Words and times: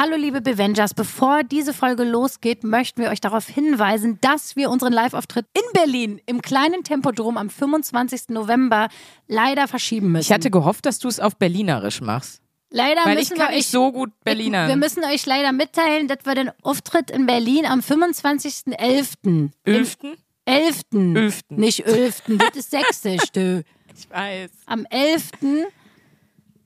Hallo 0.00 0.14
liebe 0.14 0.40
Bevengers, 0.40 0.94
bevor 0.94 1.42
diese 1.42 1.74
Folge 1.74 2.04
losgeht, 2.04 2.62
möchten 2.62 3.02
wir 3.02 3.10
euch 3.10 3.20
darauf 3.20 3.48
hinweisen, 3.48 4.18
dass 4.20 4.54
wir 4.54 4.70
unseren 4.70 4.92
Live-Auftritt 4.92 5.46
in 5.54 5.62
Berlin 5.72 6.20
im 6.24 6.40
kleinen 6.40 6.84
Tempodrom 6.84 7.36
am 7.36 7.50
25. 7.50 8.28
November 8.28 8.90
leider 9.26 9.66
verschieben 9.66 10.12
müssen. 10.12 10.22
Ich 10.22 10.32
hatte 10.32 10.52
gehofft, 10.52 10.86
dass 10.86 11.00
du 11.00 11.08
es 11.08 11.18
auf 11.18 11.34
Berlinerisch 11.34 12.00
machst. 12.00 12.40
Leider 12.70 13.04
Weil 13.06 13.16
müssen 13.16 13.32
ich 13.32 13.38
kann 13.40 13.48
wir 13.48 13.56
nicht 13.56 13.66
euch, 13.66 13.72
so 13.72 13.90
gut 13.90 14.12
Berliner. 14.22 14.68
Wir 14.68 14.76
müssen 14.76 15.02
euch 15.02 15.26
leider 15.26 15.50
mitteilen, 15.50 16.06
dass 16.06 16.18
wir 16.22 16.36
den 16.36 16.52
Auftritt 16.62 17.10
in 17.10 17.26
Berlin 17.26 17.66
am 17.66 17.80
25.11. 17.80 19.50
Ölften? 19.66 20.16
11. 20.44 20.82
Ölften. 20.94 21.56
Nicht 21.56 21.84
11. 21.86 22.22
das 22.38 22.56
ist 22.56 22.70
sächsisch, 22.70 23.32
du. 23.32 23.64
Ich 24.00 24.08
weiß. 24.10 24.50
Am 24.66 24.86
11. 24.90 25.30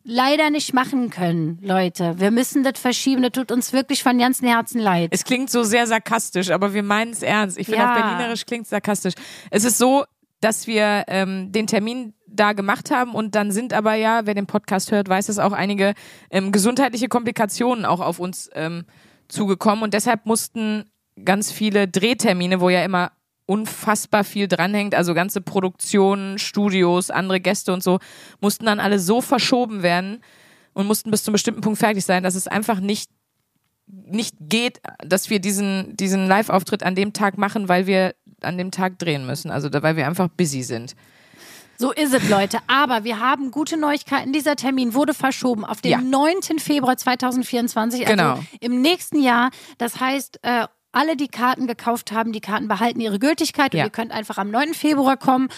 leider 0.05 0.51
nicht 0.51 0.75
machen 0.75 1.11
können, 1.11 1.59
Leute. 1.63 2.19
Wir 2.19 2.31
müssen 2.31 2.65
das 2.65 2.79
verschieben. 2.81 3.23
Das 3.23 3.33
tut 3.33 3.53
uns 3.53 3.73
wirklich 3.73 4.03
von 4.03 4.19
ganzem 4.19 4.49
Herzen 4.49 4.81
leid. 4.81 5.11
Es 5.13 5.25
klingt 5.25 5.51
so 5.51 5.63
sehr 5.63 5.87
sarkastisch, 5.87 6.51
aber 6.51 6.75
wir 6.75 6.83
meinen 6.83 7.13
es 7.13 7.23
ernst. 7.23 7.59
Ich 7.59 7.67
finde, 7.67 7.83
Ja. 7.83 7.95
auf 7.95 8.01
Berlinerisch 8.01 8.47
klingt 8.47 8.67
sarkastisch. 8.67 9.15
Es 9.51 9.65
ist 9.65 9.79
so, 9.79 10.05
dass 10.41 10.67
wir 10.67 11.05
ähm, 11.07 11.53
den 11.53 11.67
Termin 11.67 12.15
da 12.27 12.53
gemacht 12.53 12.91
haben 12.91 13.15
und 13.15 13.35
dann 13.35 13.53
sind 13.53 13.73
aber 13.75 13.95
ja, 13.95 14.23
wer 14.25 14.35
den 14.35 14.47
Podcast 14.47 14.91
hört, 14.91 15.09
weiß 15.09 15.29
es 15.29 15.39
auch, 15.39 15.53
einige 15.53 15.93
ähm, 16.31 16.51
gesundheitliche 16.51 17.09
Komplikationen 17.09 17.85
auch 17.85 18.01
auf 18.01 18.19
uns 18.19 18.49
ähm, 18.55 18.85
zugekommen 19.29 19.85
und 19.85 19.95
deshalb 19.95 20.27
mussten 20.27 20.91
ganz 21.25 21.53
viele 21.53 21.87
Drehtermine, 21.89 22.61
wo 22.61 22.71
ja 22.71 22.83
immer 22.85 23.13
unfassbar 23.47 24.25
viel 24.25 24.49
dranhängt, 24.49 24.95
also 24.95 25.15
ganze 25.15 25.41
Produktionen, 25.41 26.39
Studios, 26.39 27.11
andere 27.11 27.41
Gäste 27.41 27.73
und 27.73 27.83
so, 27.83 27.99
mussten 28.41 28.67
dann 28.67 28.81
alle 28.81 28.99
so 28.99 29.21
verschoben 29.21 29.83
werden 29.83 30.23
und 30.75 30.87
mussten 30.87 31.11
bis 31.11 31.25
zum 31.25 31.33
bestimmten 31.33 31.61
Punkt 31.61 31.79
fertig 31.79 32.05
sein, 32.05 32.23
dass 32.23 32.35
es 32.35 32.47
einfach 32.49 32.81
nicht 32.81 33.11
nicht 33.87 34.37
geht, 34.41 34.81
dass 35.05 35.29
wir 35.29 35.39
diesen, 35.41 35.97
diesen 35.97 36.27
Live-Auftritt 36.27 36.83
an 36.83 36.95
dem 36.95 37.13
Tag 37.13 37.37
machen, 37.37 37.69
weil 37.69 37.87
wir 37.87 38.15
an 38.41 38.57
dem 38.57 38.71
Tag 38.71 38.99
drehen 38.99 39.27
müssen. 39.27 39.51
Also 39.51 39.69
weil 39.73 39.97
wir 39.97 40.07
einfach 40.07 40.29
busy 40.29 40.63
sind. 40.63 40.95
So 41.79 41.93
ist 41.93 42.15
es, 42.15 42.29
Leute. 42.29 42.59
Aber 42.69 43.05
wir 43.05 43.19
haben 43.19 43.51
gute 43.51 43.77
Neuigkeiten. 43.77 44.33
Dieser 44.33 44.57
Termin 44.57 44.95
wurde 44.95 45.15
verschoben 45.15 45.65
auf 45.65 45.81
den 45.81 45.91
Ja. 45.91 46.01
9. 46.01 46.59
Februar 46.59 46.97
2024, 46.97 48.07
also 48.07 48.13
Genau. 48.13 48.39
im 48.61 48.81
nächsten 48.81 49.21
Jahr. 49.21 49.51
Das 49.79 49.99
heißt, 50.01 50.39
äh, 50.43 50.67
alle, 50.93 51.17
die 51.17 51.29
Karten 51.29 51.67
gekauft 51.67 52.13
haben, 52.13 52.33
die 52.33 52.41
Karten 52.41 52.69
behalten 52.69 53.01
ihre 53.01 53.19
Gültigkeit 53.19 53.73
und 53.75 53.79
Ja. 53.79 53.85
ihr 53.85 53.91
könnt 53.91 54.13
einfach 54.13 54.39
am 54.39 54.51
9. 54.51 54.75
Februar 54.75 55.17
kommen. 55.17 55.49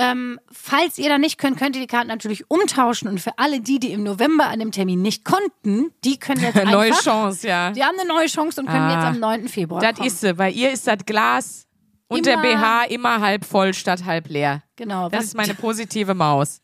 Ähm, 0.00 0.38
falls 0.52 0.96
ihr 0.98 1.08
da 1.08 1.18
nicht 1.18 1.38
könnt, 1.38 1.58
könnt 1.58 1.74
ihr 1.74 1.82
die 1.82 1.88
Karten 1.88 2.06
natürlich 2.06 2.48
umtauschen. 2.48 3.08
Und 3.08 3.20
für 3.20 3.36
alle 3.36 3.60
die, 3.60 3.80
die 3.80 3.90
im 3.90 4.04
November 4.04 4.46
an 4.46 4.60
dem 4.60 4.70
Termin 4.70 5.02
nicht 5.02 5.24
konnten, 5.24 5.90
die 6.04 6.18
können 6.20 6.40
jetzt 6.40 6.56
einfach... 6.56 6.70
Neue 6.72 6.92
Chance, 6.92 7.48
ja. 7.48 7.72
Die 7.72 7.82
haben 7.82 7.98
eine 7.98 8.08
neue 8.08 8.26
Chance 8.28 8.60
und 8.60 8.68
können 8.68 8.82
Ah. 8.84 8.94
jetzt 8.94 9.04
am 9.06 9.18
9. 9.18 9.48
Februar 9.48 9.80
Das 9.80 9.98
ist 10.06 10.20
sie, 10.20 10.38
weil 10.38 10.54
ihr 10.54 10.70
ist 10.70 10.86
das 10.86 10.98
Glas 11.04 11.66
und 12.06 12.26
der 12.26 12.36
BH 12.38 12.84
immer 12.84 13.20
halb 13.20 13.44
voll 13.44 13.74
statt 13.74 14.04
halb 14.04 14.28
leer. 14.28 14.62
Genau. 14.76 15.08
Das 15.08 15.24
ist 15.24 15.36
meine 15.36 15.54
positive 15.54 16.14
Maus. 16.14 16.62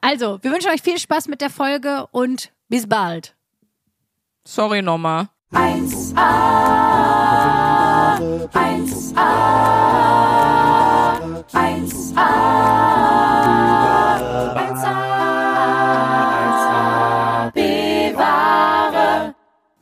also, 0.00 0.38
wir 0.42 0.50
wünschen 0.50 0.70
euch 0.70 0.80
viel 0.80 0.98
Spaß 0.98 1.28
mit 1.28 1.42
der 1.42 1.50
Folge 1.50 2.06
und 2.12 2.50
bis 2.70 2.88
bald. 2.88 3.36
Sorry 4.46 4.80
nochmal. 4.80 5.28
1A, 5.52 7.17
1A, 8.18 9.14
1A, 11.52 12.30
1A, 14.56 17.52
bewahre. 17.52 19.34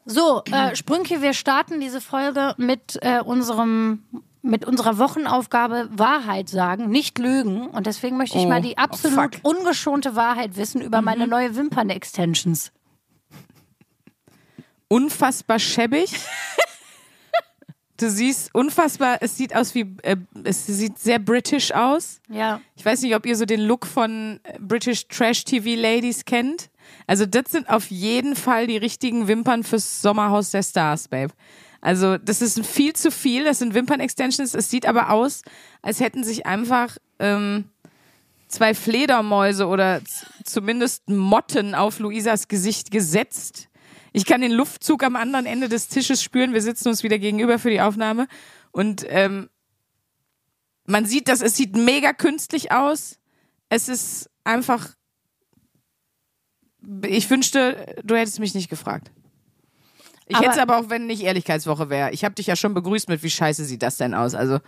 So, 0.05 0.43
äh, 0.53 0.77
Sprünke, 0.77 1.23
wir 1.23 1.33
starten 1.33 1.81
diese 1.81 2.03
Folge 2.03 2.55
mit 2.59 2.99
äh, 3.01 3.21
unserem 3.21 4.05
mit 4.43 4.65
unserer 4.67 4.99
Wochenaufgabe 4.99 5.89
Wahrheit 5.91 6.49
sagen, 6.51 6.91
nicht 6.91 7.19
lügen. 7.19 7.67
Und 7.69 7.87
deswegen 7.87 8.17
möchte 8.19 8.37
ich 8.39 8.45
Oh, 8.45 8.49
mal 8.49 8.61
die 8.61 8.75
oh, 8.79 8.83
absolut 8.83 9.37
fuck. 9.37 9.45
ungeschonte 9.57 10.15
Wahrheit 10.15 10.57
wissen 10.57 10.81
über 10.83 11.01
meine 11.03 11.27
neue 11.27 11.57
Wimpern-Extensions. 11.57 12.71
Unfassbar 14.89 15.59
schäbig. 15.59 16.15
Du 17.99 18.11
siehst 18.11 18.55
unfassbar, 18.55 19.19
es 19.21 19.37
sieht 19.37 19.55
aus 19.57 19.75
wie, 19.75 19.87
äh, 20.03 20.17
es 20.45 20.67
sieht 20.67 20.99
sehr 20.99 21.19
british 21.19 21.73
aus. 21.73 22.21
Ja. 22.29 22.61
Ich 22.77 22.85
weiß 22.85 23.03
nicht, 23.03 23.15
ob 23.15 23.25
ihr 23.25 23.37
so 23.37 23.47
den 23.47 23.61
Look 23.61 23.87
von 23.87 24.41
äh, 24.43 24.59
British 24.61 25.09
Trash 25.09 25.45
TV 25.45 25.81
Ladies 25.81 26.25
kennt. 26.25 26.69
Also 27.07 27.25
das 27.25 27.51
sind 27.51 27.69
auf 27.69 27.91
jeden 27.91 28.37
Fall 28.37 28.67
die 28.67 28.77
richtigen 28.77 29.29
Wimpern 29.29 29.65
fürs 29.65 30.03
Sommerhaus 30.03 30.51
der 30.51 30.63
Stars, 30.63 31.09
Babe. 31.09 31.33
Also 31.81 32.19
das 32.19 32.43
ist 32.43 32.65
viel 32.67 32.95
zu 32.95 33.11
viel. 33.11 33.45
Das 33.45 33.61
sind 33.61 33.75
Wimpern-Extensions. 33.75 34.55
Es 34.55 34.71
sieht 34.71 34.87
aber 34.87 35.11
aus, 35.11 35.43
als 35.83 36.01
hätten 36.01 36.25
sich 36.25 36.45
einfach 36.45 36.97
ähm, 37.19 37.71
zwei 38.49 38.75
Fledermäuse 38.75 39.67
oder 39.67 40.01
zumindest 40.45 41.09
Motten 41.09 41.75
auf 41.75 41.99
Luisas 41.99 42.49
Gesicht 42.49 42.91
gesetzt. 42.91 43.69
Ich 44.17 44.25
kann 44.25 44.41
den 44.41 44.53
Luftzug 44.53 45.03
am 45.03 45.15
anderen 45.15 45.45
Ende 45.45 45.69
des 45.69 45.89
Tisches 45.89 46.23
spüren. 46.23 46.55
Wir 46.55 46.63
sitzen 46.63 46.89
uns 46.89 47.03
wieder 47.03 47.19
gegenüber 47.19 47.59
für 47.59 47.69
die 47.69 47.83
Aufnahme. 47.83 48.29
Und 48.73 49.05
ähm, 49.11 49.51
man 50.87 51.05
sieht 51.05 51.29
das, 51.29 51.43
es 51.43 51.55
sieht 51.55 51.77
mega 51.77 52.15
künstlich 52.15 52.73
aus. 52.73 53.19
Es 53.69 53.91
ist 53.91 54.31
einfach. 54.43 54.89
Ich 57.07 57.29
wünschte, 57.29 57.95
du 58.05 58.17
hättest 58.17 58.41
mich 58.41 58.55
nicht 58.55 58.71
gefragt. 58.71 59.13
Ich 60.29 60.41
hätte 60.41 60.53
es 60.53 60.59
aber 60.59 60.79
auch, 60.79 60.89
wenn 60.89 61.07
nicht 61.07 61.23
Ehrlichkeitswoche 61.23 61.91
wäre. 61.91 62.11
Ich 62.13 62.25
habe 62.25 62.35
dich 62.35 62.47
ja 62.47 62.57
schon 62.57 62.73
begrüßt 62.73 63.11
mit, 63.11 63.23
wie 63.23 63.29
scheiße 63.29 63.67
sieht 63.67 63.83
das 63.83 63.99
denn 63.99 64.15
aus? 64.15 64.35
Also, 64.35 64.61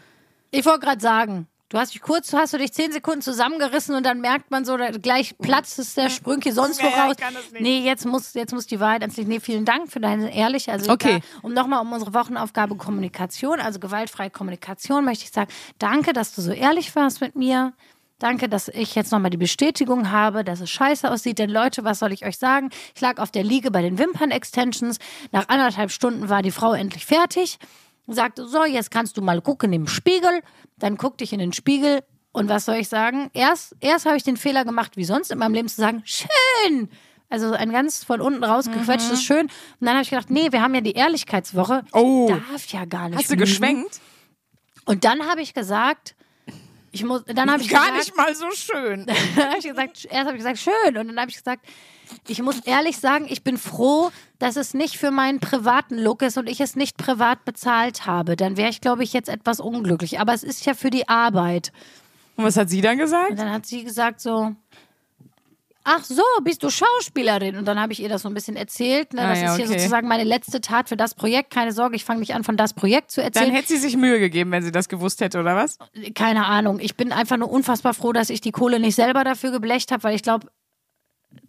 Ich 0.50 0.66
wollte 0.66 0.80
gerade 0.80 1.00
sagen, 1.00 1.46
du 1.68 1.78
hast 1.78 1.94
dich 1.94 2.00
kurz, 2.00 2.32
hast 2.32 2.52
du 2.54 2.58
dich 2.58 2.72
zehn 2.72 2.92
Sekunden 2.92 3.22
zusammengerissen 3.22 3.94
und 3.94 4.04
dann 4.04 4.20
merkt 4.20 4.50
man 4.50 4.64
so, 4.64 4.76
gleich 5.02 5.36
platzt 5.38 5.78
es 5.78 5.94
der 5.94 6.10
Sprünke 6.10 6.52
sonst 6.52 6.82
wo 6.82 6.86
raus. 6.86 7.16
kann 7.16 7.34
das 7.34 7.50
nicht. 7.52 7.62
Nee, 7.62 7.80
jetzt 7.80 8.06
muss, 8.06 8.34
jetzt 8.34 8.52
muss 8.52 8.66
die 8.66 8.80
Wahrheit 8.80 9.02
ans 9.02 9.16
Licht. 9.16 9.28
Nee, 9.28 9.40
vielen 9.40 9.64
Dank 9.64 9.90
für 9.90 10.00
deine 10.00 10.34
ehrliche, 10.34 10.72
also 10.72 10.90
Okay. 10.92 11.20
da, 11.20 11.38
um 11.42 11.52
nochmal 11.52 11.80
um 11.80 11.92
unsere 11.92 12.14
Wochenaufgabe 12.14 12.76
Kommunikation, 12.76 13.60
also 13.60 13.78
gewaltfreie 13.78 14.30
Kommunikation, 14.30 15.04
möchte 15.04 15.24
ich 15.24 15.30
sagen, 15.30 15.50
danke, 15.78 16.12
dass 16.12 16.34
du 16.34 16.42
so 16.42 16.52
ehrlich 16.52 16.94
warst 16.96 17.20
mit 17.20 17.36
mir. 17.36 17.72
Danke, 18.20 18.48
dass 18.48 18.66
ich 18.66 18.96
jetzt 18.96 19.12
nochmal 19.12 19.30
die 19.30 19.36
Bestätigung 19.36 20.10
habe, 20.10 20.42
dass 20.42 20.58
es 20.60 20.68
scheiße 20.70 21.08
aussieht. 21.08 21.38
Denn 21.38 21.50
Leute, 21.50 21.84
was 21.84 22.00
soll 22.00 22.12
ich 22.12 22.26
euch 22.26 22.36
sagen? 22.36 22.70
Ich 22.96 23.00
lag 23.00 23.18
auf 23.18 23.30
der 23.30 23.44
Liege 23.44 23.70
bei 23.70 23.80
den 23.80 23.96
Wimpern-Extensions. 23.96 24.98
Nach 25.30 25.48
anderthalb 25.48 25.92
Stunden 25.92 26.28
war 26.28 26.42
die 26.42 26.50
Frau 26.50 26.72
endlich 26.72 27.06
fertig. 27.06 27.58
Sagte, 28.14 28.46
so, 28.46 28.64
jetzt 28.64 28.90
kannst 28.90 29.16
du 29.16 29.22
mal 29.22 29.40
gucken 29.40 29.72
im 29.72 29.86
Spiegel. 29.86 30.40
Dann 30.76 30.96
guckte 30.96 31.24
ich 31.24 31.32
in 31.32 31.38
den 31.38 31.52
Spiegel. 31.52 32.02
Und 32.32 32.48
was 32.48 32.64
soll 32.64 32.76
ich 32.76 32.88
sagen? 32.88 33.30
Erst, 33.34 33.74
erst 33.80 34.06
habe 34.06 34.16
ich 34.16 34.22
den 34.22 34.36
Fehler 34.36 34.64
gemacht, 34.64 34.96
wie 34.96 35.04
sonst 35.04 35.30
in 35.30 35.38
meinem 35.38 35.54
Leben, 35.54 35.68
zu 35.68 35.80
sagen, 35.80 36.02
schön. 36.04 36.88
Also 37.30 37.52
ein 37.52 37.70
ganz 37.70 38.04
von 38.04 38.20
unten 38.20 38.42
rausgequetschtes 38.42 39.22
Schön. 39.22 39.46
Und 39.46 39.52
dann 39.80 39.90
habe 39.90 40.02
ich 40.02 40.10
gedacht, 40.10 40.30
nee, 40.30 40.50
wir 40.50 40.62
haben 40.62 40.74
ja 40.74 40.80
die 40.80 40.92
Ehrlichkeitswoche. 40.92 41.84
Oh. 41.92 42.28
Ich 42.30 42.36
darf 42.50 42.66
ja 42.68 42.84
gar 42.86 43.08
nicht 43.08 43.18
hast 43.18 43.28
du 43.28 43.34
lügen. 43.34 43.44
geschwenkt? 43.44 44.00
Und 44.86 45.04
dann 45.04 45.26
habe 45.28 45.42
ich 45.42 45.52
gesagt, 45.52 46.14
ich 46.90 47.04
muss, 47.04 47.24
dann 47.26 47.50
habe 47.50 47.60
ich 47.60 47.68
Gar 47.68 47.92
gesagt, 47.92 47.98
nicht 47.98 48.16
mal 48.16 48.34
so 48.34 48.50
schön. 48.52 49.04
dann 49.36 49.48
habe 49.48 49.58
ich 49.58 49.68
gesagt, 49.68 50.06
erst 50.06 50.26
habe 50.26 50.30
ich 50.30 50.38
gesagt, 50.38 50.58
schön. 50.58 50.96
Und 50.96 51.08
dann 51.08 51.20
habe 51.20 51.30
ich 51.30 51.36
gesagt, 51.36 51.66
ich 52.26 52.42
muss 52.42 52.60
ehrlich 52.60 52.98
sagen, 52.98 53.26
ich 53.28 53.42
bin 53.42 53.58
froh, 53.58 54.10
dass 54.38 54.56
es 54.56 54.74
nicht 54.74 54.98
für 54.98 55.10
meinen 55.10 55.40
privaten 55.40 55.98
Look 55.98 56.22
ist 56.22 56.38
und 56.38 56.48
ich 56.48 56.60
es 56.60 56.76
nicht 56.76 56.96
privat 56.96 57.44
bezahlt 57.44 58.06
habe. 58.06 58.36
Dann 58.36 58.56
wäre 58.56 58.70
ich, 58.70 58.80
glaube 58.80 59.02
ich, 59.02 59.12
jetzt 59.12 59.28
etwas 59.28 59.60
unglücklich. 59.60 60.20
Aber 60.20 60.34
es 60.34 60.42
ist 60.42 60.64
ja 60.66 60.74
für 60.74 60.90
die 60.90 61.08
Arbeit. 61.08 61.72
Und 62.36 62.44
was 62.44 62.56
hat 62.56 62.70
sie 62.70 62.80
dann 62.80 62.98
gesagt? 62.98 63.30
Und 63.30 63.38
dann 63.38 63.50
hat 63.52 63.66
sie 63.66 63.82
gesagt 63.82 64.20
so, 64.20 64.54
ach 65.88 66.04
so, 66.04 66.22
bist 66.44 66.62
du 66.62 66.70
Schauspielerin? 66.70 67.56
Und 67.56 67.64
dann 67.64 67.80
habe 67.80 67.92
ich 67.92 68.00
ihr 68.00 68.08
das 68.08 68.22
so 68.22 68.28
ein 68.28 68.34
bisschen 68.34 68.56
erzählt. 68.56 69.14
Ne? 69.14 69.22
Ah 69.22 69.30
Das 69.30 69.40
ja, 69.40 69.50
ist 69.50 69.56
hier 69.56 69.66
okay. 69.66 69.78
sozusagen 69.78 70.06
meine 70.06 70.24
letzte 70.24 70.60
Tat 70.60 70.88
für 70.88 70.96
das 70.96 71.14
Projekt. 71.14 71.50
Keine 71.50 71.72
Sorge, 71.72 71.96
ich 71.96 72.04
fange 72.04 72.20
nicht 72.20 72.34
an, 72.34 72.44
von 72.44 72.56
das 72.56 72.74
Projekt 72.74 73.10
zu 73.10 73.22
erzählen. 73.22 73.46
Dann 73.46 73.54
hätte 73.54 73.68
sie 73.68 73.78
sich 73.78 73.96
Mühe 73.96 74.20
gegeben, 74.20 74.50
wenn 74.52 74.62
sie 74.62 74.72
das 74.72 74.88
gewusst 74.88 75.20
hätte, 75.20 75.40
oder 75.40 75.56
was? 75.56 75.78
keine 76.14 76.46
Ahnung. 76.46 76.78
Ich 76.80 76.96
bin 76.96 77.12
einfach 77.12 77.36
nur 77.36 77.50
unfassbar 77.50 77.94
froh, 77.94 78.12
dass 78.12 78.30
ich 78.30 78.40
die 78.40 78.52
Kohle 78.52 78.78
nicht 78.80 78.94
selber 78.94 79.24
dafür 79.24 79.50
geblecht 79.50 79.90
habe, 79.90 80.02
weil 80.04 80.14
ich 80.14 80.22
glaube, 80.22 80.48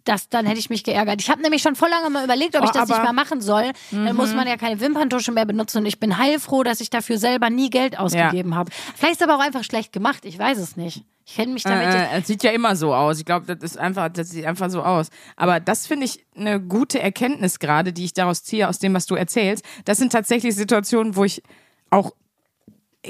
das, 0.04 0.28
dann 0.28 0.46
hätte 0.46 0.58
ich 0.58 0.70
mich 0.70 0.84
geärgert. 0.84 1.20
Ich 1.20 1.30
habe 1.30 1.42
nämlich 1.42 1.62
schon 1.62 1.76
voll 1.76 1.88
lange 1.90 2.10
mal 2.10 2.24
überlegt, 2.24 2.56
ob 2.56 2.62
Oh, 2.62 2.64
ich 2.66 2.70
das 2.70 2.88
nicht 2.88 2.96
Mhm. 2.98 3.02
mehr 3.04 3.12
machen 3.12 3.40
soll. 3.40 3.70
Dann 3.90 4.16
muss 4.16 4.34
man 4.34 4.46
ja 4.46 4.56
keine 4.56 4.80
Wimperntusche 4.80 5.32
mehr 5.32 5.44
benutzen 5.46 5.78
und 5.78 5.86
ich 5.86 6.00
bin 6.00 6.18
heilfroh, 6.18 6.62
dass 6.62 6.80
ich 6.80 6.90
dafür 6.90 7.18
selber 7.18 7.50
nie 7.50 7.70
Geld 7.70 7.98
ausgegeben 7.98 8.54
habe. 8.54 8.70
Vielleicht 8.96 9.20
ist 9.20 9.22
aber 9.22 9.36
auch 9.36 9.40
einfach 9.44 9.64
schlecht 9.64 9.92
gemacht. 9.92 10.24
Ich 10.24 10.38
weiß 10.38 10.58
es 10.58 10.76
nicht. 10.76 11.04
Ich 11.26 11.36
kenne 11.36 11.52
mich 11.52 11.62
damit. 11.62 11.86
Äh, 11.86 12.18
es 12.18 12.26
sieht 12.26 12.42
ja 12.42 12.50
immer 12.50 12.74
so 12.74 12.92
aus. 12.92 13.18
Ich 13.20 13.24
glaube, 13.24 13.46
das 13.46 13.62
ist 13.62 13.78
einfach, 13.78 14.08
das 14.08 14.30
sieht 14.30 14.44
einfach 14.46 14.68
so 14.68 14.82
aus. 14.82 15.08
Aber 15.36 15.60
das 15.60 15.86
finde 15.86 16.06
ich 16.06 16.24
eine 16.36 16.60
gute 16.60 17.00
Erkenntnis 17.00 17.60
gerade, 17.60 17.92
die 17.92 18.04
ich 18.04 18.14
daraus 18.14 18.42
ziehe, 18.42 18.68
aus 18.68 18.80
dem, 18.80 18.94
was 18.94 19.06
du 19.06 19.14
erzählst. 19.14 19.64
Das 19.84 19.98
sind 19.98 20.10
tatsächlich 20.12 20.56
Situationen, 20.56 21.14
wo 21.14 21.22
ich 21.24 21.42
auch, 21.90 22.12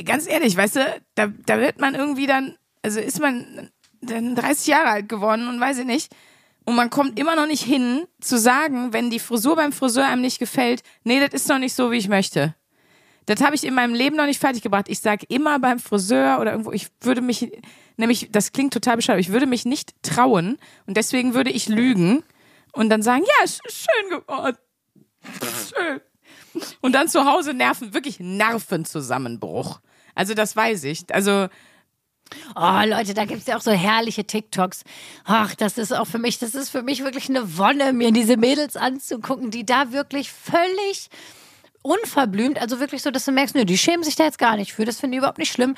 ganz 0.04 0.26
ehrlich, 0.28 0.56
weißt 0.56 0.76
du, 0.76 0.80
da, 1.14 1.28
da 1.46 1.58
wird 1.58 1.80
man 1.80 1.94
irgendwie 1.94 2.26
dann, 2.26 2.56
also 2.82 3.00
ist 3.00 3.20
man 3.20 3.70
dann 4.02 4.34
30 4.34 4.66
Jahre 4.66 4.88
alt 4.88 5.08
geworden 5.08 5.48
und 5.48 5.60
weiß 5.60 5.78
ich 5.78 5.86
nicht. 5.86 6.12
Und 6.70 6.76
man 6.76 6.88
kommt 6.88 7.18
immer 7.18 7.34
noch 7.34 7.48
nicht 7.48 7.64
hin, 7.64 8.06
zu 8.20 8.38
sagen, 8.38 8.92
wenn 8.92 9.10
die 9.10 9.18
Frisur 9.18 9.56
beim 9.56 9.72
Friseur 9.72 10.06
einem 10.06 10.22
nicht 10.22 10.38
gefällt, 10.38 10.84
nee, 11.02 11.18
das 11.18 11.34
ist 11.34 11.48
noch 11.48 11.58
nicht 11.58 11.74
so, 11.74 11.90
wie 11.90 11.96
ich 11.96 12.06
möchte. 12.06 12.54
Das 13.26 13.40
habe 13.40 13.56
ich 13.56 13.64
in 13.64 13.74
meinem 13.74 13.92
Leben 13.92 14.14
noch 14.14 14.26
nicht 14.26 14.38
fertiggebracht. 14.38 14.88
Ich 14.88 15.00
sage 15.00 15.26
immer 15.28 15.58
beim 15.58 15.80
Friseur 15.80 16.38
oder 16.40 16.52
irgendwo, 16.52 16.70
ich 16.70 16.86
würde 17.00 17.22
mich, 17.22 17.50
nämlich, 17.96 18.28
das 18.30 18.52
klingt 18.52 18.72
total 18.72 18.94
bescheuert, 18.94 19.18
ich 19.18 19.32
würde 19.32 19.48
mich 19.48 19.64
nicht 19.64 20.00
trauen 20.04 20.58
und 20.86 20.96
deswegen 20.96 21.34
würde 21.34 21.50
ich 21.50 21.68
lügen 21.68 22.22
und 22.72 22.88
dann 22.88 23.02
sagen, 23.02 23.24
ja, 23.24 23.44
ist 23.44 23.62
schön 23.66 24.20
geworden. 24.20 24.56
Schön. 25.74 26.00
Und 26.80 26.92
dann 26.92 27.08
zu 27.08 27.24
Hause 27.24 27.52
Nerven, 27.52 27.94
wirklich 27.94 28.20
Nervenzusammenbruch. 28.20 29.80
Also 30.14 30.34
das 30.34 30.54
weiß 30.54 30.84
ich. 30.84 31.12
Also 31.12 31.48
Oh, 32.54 32.80
Leute, 32.86 33.14
da 33.14 33.24
gibt's 33.24 33.46
ja 33.46 33.56
auch 33.56 33.60
so 33.60 33.72
herrliche 33.72 34.24
TikToks. 34.24 34.84
Ach, 35.24 35.54
das 35.54 35.78
ist 35.78 35.92
auch 35.92 36.06
für 36.06 36.18
mich, 36.18 36.38
das 36.38 36.54
ist 36.54 36.70
für 36.70 36.82
mich 36.82 37.04
wirklich 37.04 37.28
eine 37.28 37.58
Wonne, 37.58 37.92
mir 37.92 38.12
diese 38.12 38.36
Mädels 38.36 38.76
anzugucken, 38.76 39.50
die 39.50 39.66
da 39.66 39.92
wirklich 39.92 40.30
völlig 40.32 41.08
unverblümt, 41.82 42.60
also 42.60 42.78
wirklich 42.78 43.02
so, 43.02 43.10
dass 43.10 43.24
du 43.24 43.32
merkst, 43.32 43.54
nö, 43.54 43.64
die 43.64 43.78
schämen 43.78 44.04
sich 44.04 44.16
da 44.16 44.24
jetzt 44.24 44.38
gar 44.38 44.56
nicht 44.56 44.72
für, 44.72 44.84
das 44.84 45.00
finde 45.00 45.16
ich 45.16 45.18
überhaupt 45.18 45.38
nicht 45.38 45.52
schlimm. 45.52 45.74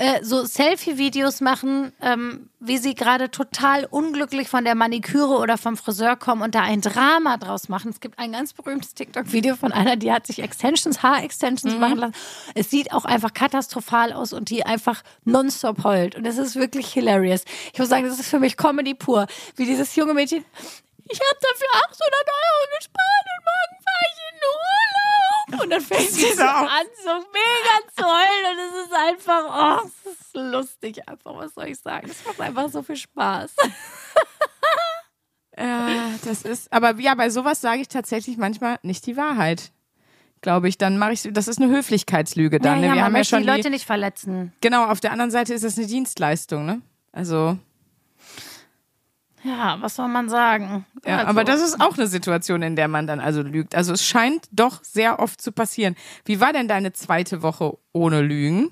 Äh, 0.00 0.22
so 0.22 0.44
Selfie-Videos 0.44 1.40
machen, 1.40 1.92
ähm, 2.00 2.50
wie 2.60 2.78
sie 2.78 2.94
gerade 2.94 3.32
total 3.32 3.84
unglücklich 3.84 4.48
von 4.48 4.64
der 4.64 4.76
Maniküre 4.76 5.38
oder 5.38 5.58
vom 5.58 5.76
Friseur 5.76 6.14
kommen 6.14 6.42
und 6.42 6.54
da 6.54 6.62
ein 6.62 6.80
Drama 6.80 7.36
draus 7.36 7.68
machen. 7.68 7.90
Es 7.90 7.98
gibt 7.98 8.16
ein 8.16 8.30
ganz 8.30 8.52
berühmtes 8.52 8.94
TikTok-Video 8.94 9.56
von 9.56 9.72
einer, 9.72 9.96
die 9.96 10.12
hat 10.12 10.28
sich 10.28 10.38
Extensions, 10.38 11.02
Haar-Extensions 11.02 11.74
machen 11.80 11.98
lassen. 11.98 12.14
Es 12.54 12.70
sieht 12.70 12.92
auch 12.92 13.06
einfach 13.06 13.34
katastrophal 13.34 14.12
aus 14.12 14.32
und 14.32 14.50
die 14.50 14.64
einfach 14.64 15.02
nonstop 15.24 15.82
heult. 15.82 16.14
Und 16.14 16.24
es 16.26 16.38
ist 16.38 16.54
wirklich 16.54 16.92
hilarious. 16.92 17.42
Ich 17.72 17.80
muss 17.80 17.88
sagen, 17.88 18.06
das 18.06 18.20
ist 18.20 18.30
für 18.30 18.38
mich 18.38 18.56
Comedy 18.56 18.94
pur. 18.94 19.26
Wie 19.56 19.64
dieses 19.64 19.96
junge 19.96 20.14
Mädchen, 20.14 20.44
ich 21.10 21.18
habe 21.18 21.38
dafür 21.40 21.68
800 21.74 21.98
Euro 22.14 22.76
gespart 22.76 23.26
und 23.34 23.44
morgen 23.44 23.82
fahre 23.82 24.06
ich 24.12 24.18
in 24.30 24.36
den 24.36 24.44
Urlaub. 24.46 25.37
Und 25.52 25.70
dann 25.70 25.80
fängt 25.80 26.10
sie 26.10 26.32
so 26.32 26.42
an, 26.42 26.86
so 27.02 27.10
mega 27.10 27.92
zu 27.96 28.04
heulen. 28.04 28.52
Und 28.52 28.58
es 28.58 28.86
ist 28.86 28.92
einfach, 28.94 29.82
oh, 29.82 29.86
es 29.86 30.12
ist 30.12 30.34
lustig 30.34 31.08
einfach, 31.08 31.36
was 31.36 31.54
soll 31.54 31.68
ich 31.68 31.78
sagen. 31.78 32.08
Es 32.10 32.24
macht 32.26 32.40
einfach 32.40 32.68
so 32.68 32.82
viel 32.82 32.96
Spaß. 32.96 33.54
Ja, 35.58 36.10
das 36.24 36.42
ist, 36.42 36.72
aber 36.72 36.98
ja, 37.00 37.14
bei 37.14 37.30
sowas 37.30 37.60
sage 37.60 37.80
ich 37.80 37.88
tatsächlich 37.88 38.36
manchmal 38.36 38.78
nicht 38.82 39.06
die 39.06 39.16
Wahrheit. 39.16 39.72
Glaube 40.40 40.68
ich, 40.68 40.78
dann 40.78 40.98
mache 40.98 41.12
ich, 41.14 41.28
das 41.32 41.48
ist 41.48 41.60
eine 41.60 41.68
Höflichkeitslüge 41.74 42.60
dann. 42.60 42.74
ja, 42.74 42.80
ne? 42.80 42.82
Wir 42.82 42.94
man 42.96 43.04
haben 43.06 43.16
ja 43.16 43.24
schon 43.24 43.40
die 43.40 43.48
Leute 43.48 43.70
nicht 43.70 43.84
verletzen. 43.84 44.52
genau, 44.60 44.84
auf 44.84 45.00
der 45.00 45.10
anderen 45.10 45.32
Seite 45.32 45.52
ist 45.54 45.64
das 45.64 45.76
eine 45.76 45.88
Dienstleistung, 45.88 46.64
ne? 46.64 46.80
Also, 47.10 47.58
Ja, 49.44 49.76
was 49.80 49.96
soll 49.96 50.08
man 50.08 50.28
sagen? 50.28 50.84
ja, 51.06 51.18
Also, 51.18 51.28
aber 51.28 51.44
das 51.44 51.60
ist 51.62 51.80
auch 51.80 51.96
eine 51.96 52.06
Situation, 52.06 52.62
in 52.62 52.76
der 52.76 52.88
man 52.88 53.06
dann 53.06 53.20
also 53.20 53.42
lügt. 53.42 53.74
Also 53.74 53.92
es 53.92 54.04
scheint 54.04 54.46
doch 54.52 54.82
sehr 54.82 55.20
oft 55.20 55.40
zu 55.40 55.52
passieren. 55.52 55.94
Wie 56.24 56.40
war 56.40 56.52
denn 56.52 56.68
deine 56.68 56.92
zweite 56.92 57.42
Woche 57.42 57.78
ohne 57.92 58.20
Lügen? 58.20 58.70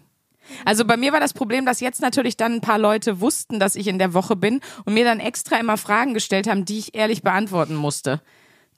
Also 0.65 0.85
bei 0.85 0.97
mir 0.97 1.13
war 1.13 1.21
das 1.21 1.35
Problem, 1.35 1.67
dass 1.67 1.81
jetzt 1.81 2.01
natürlich 2.01 2.37
dann 2.37 2.55
ein 2.55 2.61
paar 2.61 2.79
Leute 2.79 3.21
wussten, 3.21 3.59
dass 3.59 3.75
ich 3.75 3.89
in 3.89 3.99
der 3.99 4.15
Woche 4.15 4.37
bin 4.37 4.61
und 4.85 4.95
mir 4.95 5.05
dann 5.05 5.19
extra 5.21 5.57
immer 5.57 5.77
Fragen 5.77 6.15
gestellt 6.15 6.49
haben, 6.49 6.65
die 6.65 6.79
ich 6.79 6.95
ehrlich 6.95 7.23
beantworten 7.23 7.75
musste. 7.75 8.21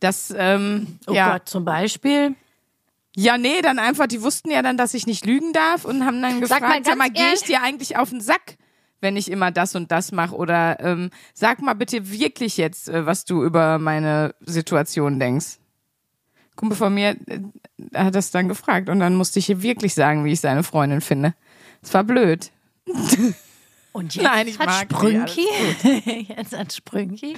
Das, 0.00 0.32
ähm, 0.36 0.98
Oh 1.06 1.12
ja. 1.12 1.32
Gott, 1.32 1.48
zum 1.48 1.64
Beispiel. 1.64 2.34
Ja, 3.16 3.36
nee, 3.36 3.60
dann 3.62 3.78
einfach, 3.78 4.06
die 4.06 4.22
wussten 4.22 4.50
ja 4.50 4.62
dann, 4.62 4.76
dass 4.76 4.94
ich 4.94 5.06
nicht 5.06 5.26
lügen 5.26 5.52
darf 5.52 5.84
und 5.84 6.04
haben 6.04 6.22
dann 6.22 6.34
Sag 6.46 6.60
gefragt, 6.60 6.62
mal 6.68 6.84
sag 6.84 6.96
mal, 6.96 7.10
gehe 7.10 7.34
ich 7.34 7.42
dir 7.42 7.62
eigentlich 7.62 7.96
auf 7.96 8.10
den 8.10 8.20
Sack, 8.20 8.56
wenn 9.00 9.16
ich 9.16 9.30
immer 9.30 9.50
das 9.50 9.74
und 9.74 9.90
das 9.90 10.12
mache? 10.12 10.34
Oder 10.34 10.80
ähm, 10.80 11.10
sag 11.34 11.60
mal 11.62 11.74
bitte 11.74 12.10
wirklich 12.10 12.56
jetzt, 12.56 12.88
äh, 12.88 13.06
was 13.06 13.24
du 13.24 13.42
über 13.44 13.78
meine 13.78 14.34
Situation 14.40 15.18
denkst. 15.18 15.58
Kumpel 16.56 16.76
von 16.76 16.92
mir 16.92 17.16
äh, 17.26 17.40
hat 17.94 18.14
das 18.14 18.30
dann 18.30 18.48
gefragt 18.48 18.88
und 18.88 19.00
dann 19.00 19.14
musste 19.14 19.38
ich 19.38 19.46
hier 19.46 19.62
wirklich 19.62 19.94
sagen, 19.94 20.24
wie 20.24 20.32
ich 20.32 20.40
seine 20.40 20.62
Freundin 20.64 21.00
finde. 21.00 21.34
Es 21.82 21.94
war 21.94 22.04
blöd. 22.04 22.50
Und 23.92 24.14
jetzt 24.14 24.22
Nein, 24.24 24.48
ich 24.48 24.58
hat 24.58 24.66
mag 24.66 24.88
Sprünki, 24.90 25.46
jetzt 26.36 26.56
hat 26.56 26.72
Sprünki, 26.72 27.36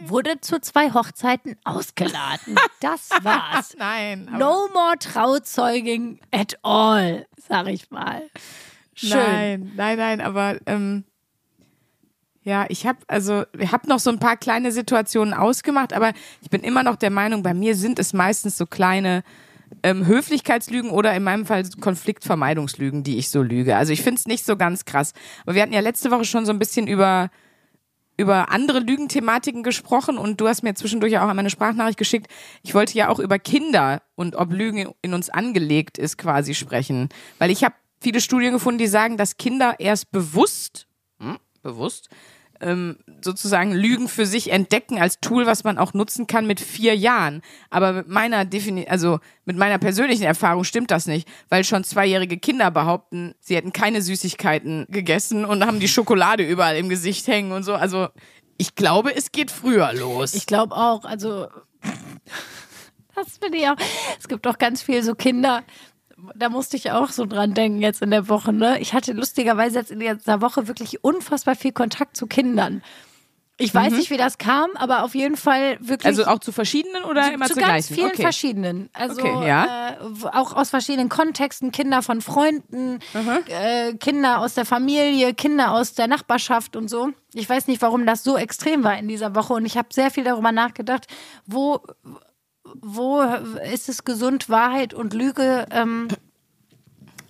wurde 0.00 0.40
zu 0.40 0.60
zwei 0.60 0.92
Hochzeiten 0.92 1.56
ausgeladen. 1.64 2.56
Das 2.80 3.10
war's. 3.22 3.74
Nein. 3.78 4.28
No 4.38 4.68
more 4.72 4.98
Trauzeuging 4.98 6.18
at 6.32 6.58
all, 6.62 7.26
sag 7.48 7.68
ich 7.68 7.90
mal. 7.90 8.22
Schön. 8.94 9.18
Nein, 9.18 9.72
nein, 9.76 9.98
nein, 9.98 10.20
aber 10.20 10.58
ähm, 10.66 11.04
ja, 12.42 12.66
ich 12.68 12.86
habe 12.86 12.98
also 13.06 13.44
ich 13.58 13.72
habe 13.72 13.88
noch 13.88 13.98
so 13.98 14.10
ein 14.10 14.18
paar 14.18 14.36
kleine 14.36 14.70
Situationen 14.70 15.34
ausgemacht, 15.34 15.92
aber 15.92 16.12
ich 16.42 16.50
bin 16.50 16.62
immer 16.62 16.82
noch 16.82 16.96
der 16.96 17.10
Meinung, 17.10 17.42
bei 17.42 17.54
mir 17.54 17.74
sind 17.74 17.98
es 17.98 18.12
meistens 18.12 18.58
so 18.58 18.66
kleine 18.66 19.24
ähm, 19.82 20.06
Höflichkeitslügen 20.06 20.90
oder 20.90 21.14
in 21.14 21.24
meinem 21.24 21.46
Fall 21.46 21.64
Konfliktvermeidungslügen, 21.80 23.02
die 23.02 23.18
ich 23.18 23.30
so 23.30 23.42
lüge. 23.42 23.76
Also 23.76 23.92
ich 23.92 24.02
finde 24.02 24.18
es 24.18 24.26
nicht 24.26 24.44
so 24.44 24.56
ganz 24.56 24.84
krass. 24.84 25.12
Aber 25.44 25.54
wir 25.54 25.62
hatten 25.62 25.72
ja 25.72 25.80
letzte 25.80 26.10
Woche 26.10 26.24
schon 26.24 26.46
so 26.46 26.52
ein 26.52 26.58
bisschen 26.58 26.86
über 26.86 27.30
über 28.16 28.52
andere 28.52 28.78
Lügenthematiken 28.78 29.64
gesprochen 29.64 30.18
und 30.18 30.40
du 30.40 30.46
hast 30.46 30.62
mir 30.62 30.74
zwischendurch 30.74 31.16
auch 31.16 31.22
einmal 31.22 31.40
eine 31.40 31.50
Sprachnachricht 31.50 31.98
geschickt. 31.98 32.28
Ich 32.62 32.72
wollte 32.72 32.96
ja 32.96 33.08
auch 33.08 33.18
über 33.18 33.40
Kinder 33.40 34.02
und 34.14 34.36
ob 34.36 34.52
Lügen 34.52 34.92
in 35.02 35.14
uns 35.14 35.30
angelegt 35.30 35.98
ist 35.98 36.16
quasi 36.16 36.54
sprechen, 36.54 37.08
weil 37.38 37.50
ich 37.50 37.64
habe 37.64 37.74
viele 38.04 38.20
Studien 38.20 38.52
gefunden, 38.52 38.78
die 38.78 38.86
sagen, 38.86 39.16
dass 39.16 39.38
Kinder 39.38 39.76
erst 39.78 40.12
bewusst, 40.12 40.86
hm, 41.18 41.38
bewusst, 41.62 42.10
ähm, 42.60 42.98
sozusagen 43.22 43.72
Lügen 43.72 44.08
für 44.08 44.26
sich 44.26 44.52
entdecken 44.52 45.00
als 45.00 45.18
Tool, 45.20 45.46
was 45.46 45.64
man 45.64 45.78
auch 45.78 45.94
nutzen 45.94 46.26
kann 46.26 46.46
mit 46.46 46.60
vier 46.60 46.94
Jahren. 46.94 47.42
Aber 47.70 47.92
mit 47.92 48.08
meiner 48.08 48.44
Defini 48.44 48.86
also 48.86 49.18
mit 49.44 49.56
meiner 49.56 49.78
persönlichen 49.78 50.22
Erfahrung 50.22 50.64
stimmt 50.64 50.90
das 50.90 51.06
nicht, 51.06 51.26
weil 51.48 51.64
schon 51.64 51.82
zweijährige 51.82 52.38
Kinder 52.38 52.70
behaupten, 52.70 53.34
sie 53.40 53.56
hätten 53.56 53.72
keine 53.72 54.02
Süßigkeiten 54.02 54.86
gegessen 54.88 55.44
und 55.44 55.66
haben 55.66 55.80
die 55.80 55.88
Schokolade 55.88 56.44
überall 56.44 56.76
im 56.76 56.88
Gesicht 56.88 57.26
hängen 57.26 57.52
und 57.52 57.64
so. 57.64 57.74
Also 57.74 58.08
ich 58.58 58.74
glaube, 58.74 59.16
es 59.16 59.32
geht 59.32 59.50
früher 59.50 59.92
los. 59.94 60.34
Ich 60.34 60.46
glaube 60.46 60.76
auch, 60.76 61.04
also 61.04 61.48
das 63.14 63.38
finde 63.38 63.58
ich 63.58 63.68
auch. 63.68 63.76
Es 64.18 64.28
gibt 64.28 64.46
auch 64.46 64.58
ganz 64.58 64.82
viel 64.82 65.02
so 65.02 65.14
Kinder. 65.14 65.64
Da 66.34 66.48
musste 66.48 66.76
ich 66.76 66.90
auch 66.90 67.10
so 67.10 67.26
dran 67.26 67.54
denken 67.54 67.80
jetzt 67.80 68.02
in 68.02 68.10
der 68.10 68.28
Woche. 68.28 68.52
Ne? 68.52 68.78
Ich 68.80 68.94
hatte 68.94 69.12
lustigerweise 69.12 69.78
jetzt 69.78 69.90
in 69.90 70.00
dieser 70.00 70.40
Woche 70.40 70.68
wirklich 70.68 71.02
unfassbar 71.04 71.56
viel 71.56 71.72
Kontakt 71.72 72.16
zu 72.16 72.26
Kindern. 72.26 72.82
Ich 73.56 73.72
weiß 73.72 73.92
nicht, 73.92 74.10
wie 74.10 74.16
das 74.16 74.38
kam, 74.38 74.70
aber 74.74 75.04
auf 75.04 75.14
jeden 75.14 75.36
Fall 75.36 75.78
wirklich. 75.78 76.06
also 76.06 76.24
auch 76.24 76.40
zu 76.40 76.50
verschiedenen 76.50 77.04
oder 77.04 77.32
immer 77.32 77.46
zu 77.46 77.54
zu 77.54 77.60
ganz 77.60 77.86
gleichen? 77.86 77.94
vielen 77.94 78.10
okay. 78.10 78.22
verschiedenen. 78.22 78.90
Also 78.92 79.20
Okay, 79.20 79.46
ja. 79.46 79.90
äh, 79.90 80.26
auch 80.32 80.54
aus 80.56 80.70
verschiedenen 80.70 81.08
Kontexten, 81.08 81.70
Kinder 81.70 82.02
von 82.02 82.20
Freunden, 82.20 82.98
äh, 83.46 83.94
Kinder 83.94 84.40
aus 84.40 84.54
der 84.54 84.64
Familie, 84.64 85.34
Kinder 85.34 85.70
aus 85.70 85.94
der 85.94 86.08
Nachbarschaft 86.08 86.74
und 86.74 86.90
so. 86.90 87.10
Ich 87.32 87.48
weiß 87.48 87.68
nicht, 87.68 87.80
warum 87.80 88.06
das 88.06 88.24
so 88.24 88.36
extrem 88.36 88.82
war 88.82 88.98
in 88.98 89.06
dieser 89.06 89.36
Woche 89.36 89.52
und 89.52 89.66
ich 89.66 89.76
habe 89.76 89.88
sehr 89.92 90.10
viel 90.10 90.24
darüber 90.24 90.50
nachgedacht, 90.50 91.06
wo 91.46 91.80
wo 92.80 93.22
ist 93.72 93.88
es 93.88 94.04
gesund, 94.04 94.48
Wahrheit 94.48 94.94
und 94.94 95.14
Lüge 95.14 95.66
ähm, 95.70 96.08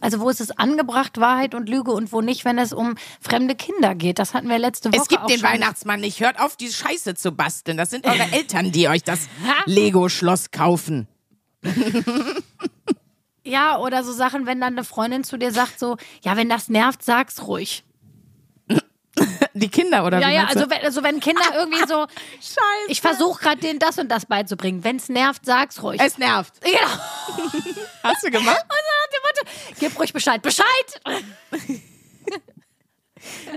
also 0.05 0.21
wo 0.21 0.29
ist 0.29 0.43
es 0.43 0.51
angebracht, 0.51 1.19
Wahrheit 1.19 1.55
und 1.55 1.67
Lüge 1.67 1.91
und 1.91 2.13
wo 2.13 2.21
nicht, 2.21 2.45
wenn 2.45 2.59
es 2.59 2.75
um 2.75 2.95
fremde 3.23 3.55
Kinder 3.55 3.95
geht. 3.95 4.19
Das 4.19 4.35
hatten 4.35 4.51
wir 4.51 4.59
letzte 4.59 4.91
Woche 4.93 5.01
Es 5.01 5.09
gibt 5.09 5.31
den 5.31 5.39
schon. 5.39 5.49
Weihnachtsmann 5.49 6.01
nicht. 6.01 6.21
Hört 6.21 6.39
auf, 6.41 6.57
die 6.57 6.69
Scheiße 6.69 7.15
zu 7.15 7.33
basteln. 7.33 7.79
Das 7.79 7.89
sind 7.89 8.07
eure 8.07 8.21
Eltern, 8.33 8.71
die 8.71 8.87
euch 8.89 9.03
das 9.03 9.29
Lego-Schloss 9.65 10.51
kaufen. 10.51 11.09
Ja, 13.45 13.79
oder 13.79 14.05
so 14.05 14.13
Sachen, 14.13 14.45
wenn 14.45 14.61
dann 14.61 14.75
eine 14.75 14.85
Freundin 14.85 15.25
zu 15.25 15.39
dir 15.39 15.53
sagt 15.53 15.79
so, 15.79 15.97
ja, 16.23 16.37
wenn 16.37 16.51
das 16.51 16.69
nervt, 16.69 17.03
sag's 17.03 17.47
ruhig. 17.47 17.83
Die 19.57 19.69
Kinder, 19.69 20.05
oder 20.05 20.19
Ja, 20.19 20.29
wie 20.29 20.35
ja, 20.35 20.43
du? 20.47 20.49
also 20.49 20.71
wenn, 20.71 20.81
also 20.85 21.03
wenn 21.05 21.21
Kinder 21.21 21.45
irgendwie 21.55 21.87
so, 21.87 22.07
Scheiße. 22.41 22.59
ich 22.89 23.01
versuche 23.01 23.41
gerade 23.41 23.61
denen 23.61 23.79
das 23.79 23.99
und 23.99 24.09
das 24.09 24.27
beizubringen. 24.27 24.83
Wenn's 24.83 25.09
nervt, 25.09 25.47
sag's 25.47 25.81
ruhig. 25.83 26.01
Es 26.03 26.19
nervt. 26.19 26.61
genau. 26.61 26.79
Hast 28.03 28.25
du 28.25 28.31
gemacht? 28.31 28.63
Und 28.63 28.71
dann 28.71 28.85
nach 28.91 29.11
dem 29.13 29.23
Motto, 29.23 29.77
gib 29.79 29.99
ruhig 29.99 30.13
Bescheid. 30.13 30.43
Bescheid! 30.43 30.67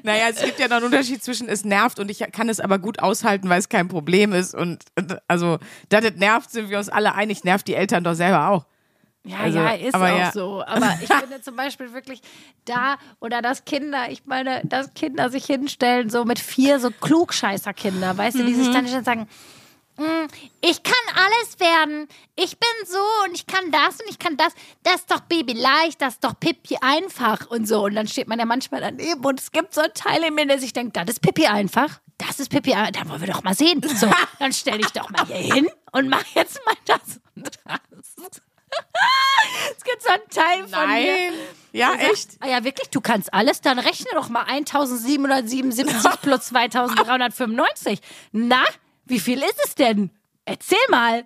Naja, 0.04 0.28
es 0.30 0.42
gibt 0.42 0.60
ja 0.60 0.68
noch 0.70 0.78
einen 0.78 0.86
Unterschied 0.86 1.22
zwischen 1.22 1.50
es 1.50 1.66
nervt 1.66 2.00
und 2.00 2.10
ich 2.10 2.20
kann 2.32 2.48
es 2.48 2.60
aber 2.62 2.80
gut 2.80 3.00
aushalten, 3.00 3.50
weil 3.50 3.60
es 3.60 3.68
kein 3.68 3.90
Problem 3.90 4.32
ist. 4.32 4.56
Und 4.56 4.86
also, 5.28 5.58
dass 5.90 6.06
es 6.06 6.16
nervt, 6.16 6.52
sind 6.52 6.70
wir 6.70 6.78
uns 6.78 6.88
alle 6.88 7.16
einig. 7.16 7.44
Nervt 7.44 7.68
die 7.68 7.74
Eltern 7.76 8.04
doch 8.06 8.14
selber 8.14 8.48
auch. 8.50 8.66
Ja, 9.24 9.38
Also, 9.40 9.58
ja, 9.60 9.70
ist 9.72 9.94
auch 9.96 10.02
ja. 10.08 10.32
so. 10.32 10.64
Aber 10.66 10.98
ich 11.02 11.08
finde 11.14 11.42
zum 11.42 11.56
Beispiel 11.56 11.94
wirklich 11.94 12.22
da 12.66 12.98
oder 13.20 13.42
dass 13.42 13.66
Kinder, 13.66 14.10
ich 14.10 14.26
meine, 14.26 14.62
dass 14.64 14.94
Kinder 14.94 15.30
sich 15.30 15.46
hinstellen, 15.46 16.10
so 16.10 16.24
mit 16.26 16.40
vier 16.40 16.80
so 16.80 16.92
Klugscheißer-Kinder, 16.92 18.18
weißt 18.18 18.38
du, 18.40 18.44
die 18.46 18.54
Mhm. 18.54 18.64
sich 18.64 18.74
dann 18.74 18.84
nicht 18.86 19.06
sagen, 19.06 19.28
ich 20.62 20.84
kann 20.84 20.94
alles 21.16 21.60
werden. 21.60 22.08
Ich 22.36 22.60
bin 22.60 22.70
so 22.86 23.00
und 23.26 23.34
ich 23.34 23.48
kann 23.48 23.72
das 23.72 24.00
und 24.00 24.08
ich 24.10 24.20
kann 24.20 24.38
das. 24.38 24.54
Das 24.84 24.98
ist 24.98 25.10
doch 25.12 25.22
Baby 25.22 25.54
leicht, 25.54 26.00
das 26.04 26.14
ist 26.16 26.24
doch 26.24 26.40
Pippi 26.40 26.78
einfach 26.82 27.48
und 27.50 27.68
so. 27.68 27.86
Und 27.86 27.96
dann 27.96 28.08
steht 28.08 28.28
man 28.28 28.38
ja 28.38 28.46
manchmal 28.46 28.80
daneben 28.82 29.26
und 29.26 29.40
es 29.40 29.52
gibt 29.52 29.74
so 29.74 29.82
einen 29.82 29.94
Teil 29.96 30.24
in 30.24 30.36
mir, 30.36 30.46
der 30.46 30.60
sich 30.60 30.72
denkt, 30.72 30.96
das 30.98 31.06
ist 31.10 31.22
Pippi 31.22 31.48
einfach. 31.48 32.00
Das 32.20 32.40
ist 32.40 32.50
Pippi 32.50 32.74
einfach. 32.76 32.92
Da 32.92 33.10
wollen 33.10 33.22
wir 33.22 33.34
doch 33.34 33.42
mal 33.44 33.56
sehen. 33.56 33.82
So, 33.84 34.08
dann 34.40 34.54
stell 34.54 34.78
dich 34.78 34.92
doch 34.92 35.10
mal 35.10 35.26
hier 35.26 35.54
hin 35.56 35.68
und 35.92 36.10
mach 36.10 36.26
jetzt 36.36 36.62
mal 36.64 36.76
das 36.86 37.20
und 37.36 37.50
das. 37.66 38.42
Es 39.78 39.84
gibt 39.84 40.02
so 40.02 40.10
einen 40.10 40.30
Teil 40.30 40.68
von 40.68 40.88
mir. 40.88 41.06
Nein. 41.06 41.34
Ja, 41.74 41.90
sagt, 41.92 42.04
echt? 42.04 42.30
Ah 42.40 42.48
ja, 42.48 42.64
wirklich, 42.64 42.90
du 42.90 43.02
kannst 43.02 43.34
alles, 43.34 43.62
dann 43.62 43.80
rechne 43.80 44.10
doch 44.14 44.30
mal 44.30 44.44
1777 44.44 45.86
plus 46.22 46.46
2395. 46.48 48.00
Na, 48.32 48.64
wie 49.06 49.20
viel 49.20 49.40
ist 49.40 49.60
es 49.66 49.76
denn? 49.76 50.12
Erzähl 50.46 50.78
mal. 50.90 51.26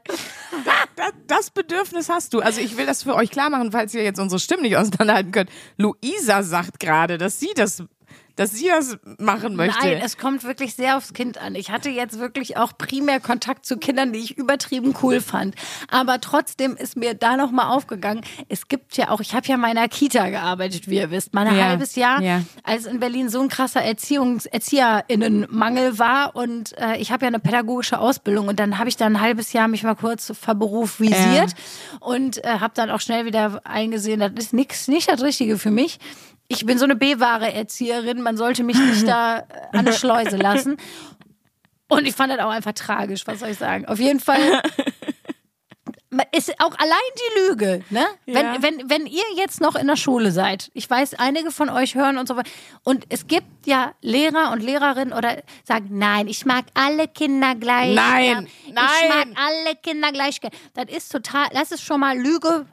Das, 0.96 1.13
das 1.27 1.50
Bedürfnis 1.51 2.10
hast 2.10 2.34
du. 2.34 2.39
Also 2.39 2.60
ich 2.60 2.75
will 2.75 2.88
das 2.88 3.03
für 3.03 3.13
euch 3.13 3.29
klar 3.29 3.51
machen, 3.51 3.72
falls 3.72 3.93
ihr 3.93 4.03
jetzt 4.03 4.20
unsere 4.20 4.39
Stimmen 4.39 4.63
nicht 4.63 4.77
auseinanderhalten 4.77 5.31
könnt. 5.31 5.51
Luisa 5.77 6.41
sagt 6.41 6.79
gerade, 6.79 7.20
dass 7.20 7.39
sie 7.39 7.51
das, 7.55 7.84
dass 8.35 8.51
sie 8.51 8.67
das 8.67 8.97
machen 9.17 9.55
möchte. 9.55 9.79
Nein, 9.79 10.01
es 10.03 10.17
kommt 10.17 10.43
wirklich 10.43 10.75
sehr 10.75 10.97
aufs 10.97 11.13
Kind 11.13 11.38
an. 11.38 11.55
Ich 11.55 11.71
hatte 11.71 11.89
jetzt 11.89 12.19
wirklich 12.19 12.57
auch 12.57 12.77
primär 12.77 13.19
Kontakt 13.19 13.65
zu 13.65 13.77
Kindern, 13.77 14.13
die 14.13 14.19
ich 14.19 14.38
übertrieben 14.38 14.95
cool 15.01 15.21
fand. 15.21 15.55
Aber 15.89 16.21
trotzdem 16.21 16.75
ist 16.75 16.97
mir 16.97 17.13
da 17.13 17.38
nochmal 17.38 17.67
aufgegangen, 17.67 18.21
es 18.50 18.67
gibt 18.67 18.97
ja 18.97 19.09
auch, 19.09 19.19
ich 19.19 19.33
habe 19.33 19.47
ja 19.47 19.55
in 19.55 19.61
meiner 19.61 19.88
Kita 19.88 20.29
gearbeitet, 20.29 20.88
wie 20.88 20.97
ihr 20.97 21.11
wisst, 21.11 21.33
mal 21.33 21.47
ein 21.47 21.55
Ja, 21.55 21.65
halbes 21.65 21.95
Jahr, 21.95 22.21
ja. 22.21 22.41
als 22.63 22.85
in 22.85 23.00
Berlin 23.00 23.29
so 23.29 23.41
ein 23.41 23.50
krasser 23.50 23.81
Erziehungs 23.81 24.45
ErzieherInnenmangel 24.45 26.00
war 26.00 26.35
und 26.35 26.77
äh, 26.77 26.97
ich 26.97 27.11
habe 27.11 27.25
ja 27.25 27.27
eine 27.27 27.39
pädagogische 27.39 28.00
Ausbildung 28.00 28.47
und 28.47 28.59
dann 28.59 28.77
habe 28.77 28.89
ich 28.89 28.97
da 28.97 29.05
ein 29.05 29.21
halbes 29.21 29.53
Jahr 29.53 29.67
mich 29.67 29.83
mal 29.83 29.95
kurz 29.95 30.31
verberufisiert 30.39 31.53
und 32.00 32.43
äh, 32.43 32.59
habe 32.59 32.73
dann 32.75 32.89
auch 32.89 33.01
schnell 33.01 33.25
wieder 33.25 33.61
eingesehen, 33.65 34.19
das 34.19 34.31
ist 34.38 34.53
nix, 34.53 34.88
nicht 34.88 35.09
das 35.09 35.21
Richtige 35.21 35.57
für 35.57 35.71
mich. 35.71 36.00
Ich 36.51 36.65
bin 36.65 36.77
so 36.77 36.86
eine 36.86 36.96
B-wahre 36.96 37.53
Erzieherin, 37.53 38.22
man 38.22 38.38
sollte 38.38 38.63
mich 38.63 38.77
nicht 38.77 39.08
da 39.08 39.39
äh, 39.39 39.43
an 39.72 39.79
eine 39.79 39.93
Schleuse 39.93 40.38
lassen. 40.38 40.77
Und 41.88 42.05
ich 42.08 42.15
fand 42.15 42.31
das 42.31 42.39
auch 42.39 42.50
einfach 42.50 42.74
tragisch, 42.74 43.27
was 43.27 43.39
soll 43.39 43.50
ich 43.50 43.58
sagen. 43.58 43.86
Auf 43.86 44.00
jeden 44.00 44.20
Fall 44.20 44.62
ist 46.31 46.53
auch 46.60 46.77
allein 46.77 46.98
die 47.15 47.39
Lüge, 47.39 47.84
ne? 47.89 48.05
Ja. 48.25 48.36
Wenn, 48.36 48.63
wenn, 48.63 48.89
wenn 48.89 49.05
ihr 49.05 49.24
jetzt 49.36 49.62
noch 49.62 49.75
in 49.75 49.88
der 49.88 49.96
Schule 49.96 50.31
seid, 50.31 50.70
ich 50.74 50.89
weiß, 50.89 51.15
einige 51.15 51.51
von 51.51 51.70
euch 51.70 51.96
hören 51.96 52.17
und 52.17 52.27
so 52.27 52.36
weiter, 52.36 52.50
und 52.84 53.05
es 53.10 53.27
gibt 53.27 53.65
ja 53.65 53.93
Lehrer 54.01 54.51
und 54.51 54.62
Lehrerinnen 54.62 55.13
oder 55.13 55.41
sagen, 55.63 55.88
nein, 55.91 56.27
ich 56.27 56.46
mag 56.46 56.65
alle 56.74 57.08
Kinder 57.08 57.55
gleich. 57.55 57.96
Nein. 57.96 58.48
Ich 58.67 58.74
nein. 58.74 58.86
mag 59.10 59.27
alle 59.36 59.75
Kinder 59.77 60.12
gleich. 60.12 60.39
Das 60.74 60.86
ist 60.89 61.12
total, 61.12 61.48
das 61.53 61.72
ist 61.72 61.84
schon 61.84 62.01
mal 62.01 62.17
Lüge 62.17 62.65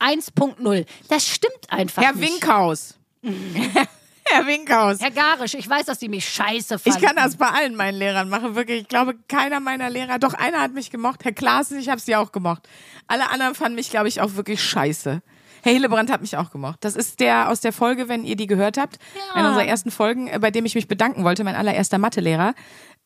1.0. 0.00 0.86
Das 1.08 1.26
stimmt 1.26 1.70
einfach 1.70 2.02
Herr 2.02 2.14
nicht. 2.14 2.32
Winkhaus. 2.32 2.97
Herr 4.30 4.46
Winkhaus. 4.46 5.00
Herr 5.00 5.10
Garisch, 5.10 5.54
ich 5.54 5.68
weiß, 5.68 5.86
dass 5.86 5.98
die 5.98 6.08
mich 6.10 6.28
scheiße 6.28 6.74
Ich 6.84 6.92
fanden. 6.92 7.00
kann 7.06 7.16
das 7.16 7.36
bei 7.36 7.46
allen 7.48 7.74
meinen 7.76 7.96
Lehrern 7.96 8.28
machen, 8.28 8.54
wirklich. 8.54 8.82
Ich 8.82 8.88
glaube, 8.88 9.14
keiner 9.28 9.58
meiner 9.58 9.88
Lehrer, 9.88 10.18
doch 10.18 10.34
einer 10.34 10.60
hat 10.60 10.74
mich 10.74 10.90
gemocht. 10.90 11.24
Herr 11.24 11.32
Klaassen, 11.32 11.78
ich 11.78 11.88
habe 11.88 12.00
sie 12.00 12.14
auch 12.14 12.30
gemocht. 12.30 12.68
Alle 13.06 13.30
anderen 13.30 13.54
fanden 13.54 13.76
mich, 13.76 13.88
glaube 13.90 14.08
ich, 14.08 14.20
auch 14.20 14.34
wirklich 14.34 14.62
scheiße. 14.62 15.22
Herr 15.62 15.72
Hillebrand 15.72 16.10
hat 16.12 16.20
mich 16.20 16.36
auch 16.36 16.50
gemocht. 16.50 16.78
Das 16.82 16.94
ist 16.94 17.20
der 17.20 17.48
aus 17.48 17.60
der 17.60 17.72
Folge, 17.72 18.08
wenn 18.08 18.22
ihr 18.24 18.36
die 18.36 18.46
gehört 18.46 18.76
habt, 18.76 18.98
einer 19.34 19.48
unserer 19.48 19.64
ersten 19.66 19.90
Folgen, 19.90 20.28
äh, 20.28 20.38
bei 20.38 20.50
dem 20.50 20.66
ich 20.66 20.74
mich 20.74 20.88
bedanken 20.88 21.24
wollte, 21.24 21.42
mein 21.42 21.56
allererster 21.56 21.96
Mathelehrer, 21.98 22.54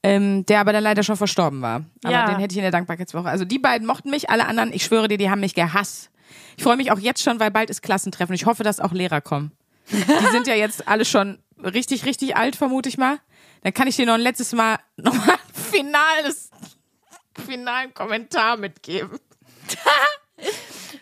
ähm, 0.02 0.45
der 0.47 0.59
aber 0.61 0.73
dann 0.73 0.83
leider 0.83 1.05
schon 1.05 1.17
verstorben 1.17 1.62
war. 1.62 1.85
Aber 2.02 2.12
Ja. 2.12 2.26
den 2.26 2.41
hätte 2.41 2.52
ich 2.52 2.59
in 2.59 2.62
der 2.62 2.73
Dankbarkeitswoche. 2.73 3.29
Also 3.29 3.45
die 3.45 3.61
beiden 3.61 3.87
mochten 3.87 4.11
mich, 4.11 4.29
alle 4.29 4.47
anderen, 4.47 4.73
ich 4.73 4.85
schwöre 4.85 5.07
dir, 5.07 5.19
die 5.19 5.31
haben 5.31 5.41
mich 5.41 5.55
gehasst. 5.55 6.11
Ich 6.57 6.64
freue 6.64 6.76
mich 6.76 6.91
auch 6.91 6.99
jetzt 6.99 7.23
schon, 7.23 7.38
weil 7.41 7.50
bald 7.52 7.71
ist 7.71 7.81
Klassentreffen. 7.83 8.35
Ich 8.35 8.45
hoffe, 8.45 8.64
dass 8.64 8.81
auch 8.81 8.93
Lehrer 8.93 9.21
kommen. 9.21 9.52
Die 9.91 10.31
sind 10.31 10.47
ja 10.47 10.55
jetzt 10.55 10.87
alle 10.89 11.05
schon 11.05 11.39
richtig, 11.62 12.05
richtig 12.05 12.37
alt, 12.37 12.57
vermute 12.57 12.89
ich 12.89 12.99
mal. 12.99 13.19
Dann 13.62 13.73
kann 13.75 13.87
ich 13.89 13.97
dir 13.97 14.07
noch 14.07 14.15
ein 14.15 14.21
letztes 14.21 14.53
Mal 14.53 14.79
nochmal 14.97 15.37
ein 15.37 15.62
finales, 15.71 16.51
finalen 17.47 17.93
Kommentar 17.95 18.57
mitgeben. 18.57 19.19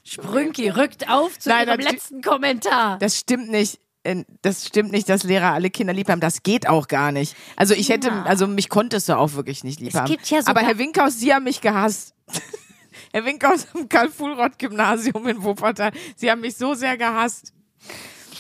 Sprünki 0.04 0.68
rückt 0.70 1.08
auf 1.08 1.38
zu 1.38 1.48
Nein, 1.48 1.68
ihrem 1.68 1.80
letzten 1.80 2.20
Kommentar. 2.22 2.98
Das 2.98 3.18
stimmt 3.18 3.48
nicht. 3.50 3.80
Äh, 4.02 4.24
Das 4.42 4.66
stimmt 4.66 4.92
nicht, 4.92 5.08
dass 5.08 5.22
Lehrer 5.24 5.52
alle 5.52 5.70
Kinder 5.70 5.92
lieb 5.92 6.08
haben. 6.08 6.20
Das 6.20 6.42
geht 6.42 6.68
auch 6.68 6.88
gar 6.88 7.12
nicht. 7.12 7.36
Also 7.56 7.74
ich 7.74 7.88
hätte, 7.90 8.10
also 8.24 8.46
mich 8.46 8.68
konntest 8.68 9.08
du 9.08 9.16
auch 9.16 9.34
wirklich 9.34 9.62
nicht 9.64 9.80
lieb 9.80 9.90
Es 9.90 9.94
haben. 9.94 10.16
ja 10.24 10.40
Aber 10.46 10.60
Herr 10.60 10.78
Winkhaus, 10.78 11.18
Sie 11.18 11.32
haben 11.32 11.44
mich 11.44 11.60
gehasst. 11.60 12.14
Herr 13.12 13.24
Winkhaus 13.24 13.66
am 13.74 13.88
Karl-Fuhlrott-Gymnasium 13.88 15.26
in 15.28 15.42
Wuppertal. 15.42 15.92
Sie 16.16 16.30
haben 16.30 16.40
mich 16.40 16.56
so 16.56 16.74
sehr 16.74 16.96
gehasst. 16.96 17.52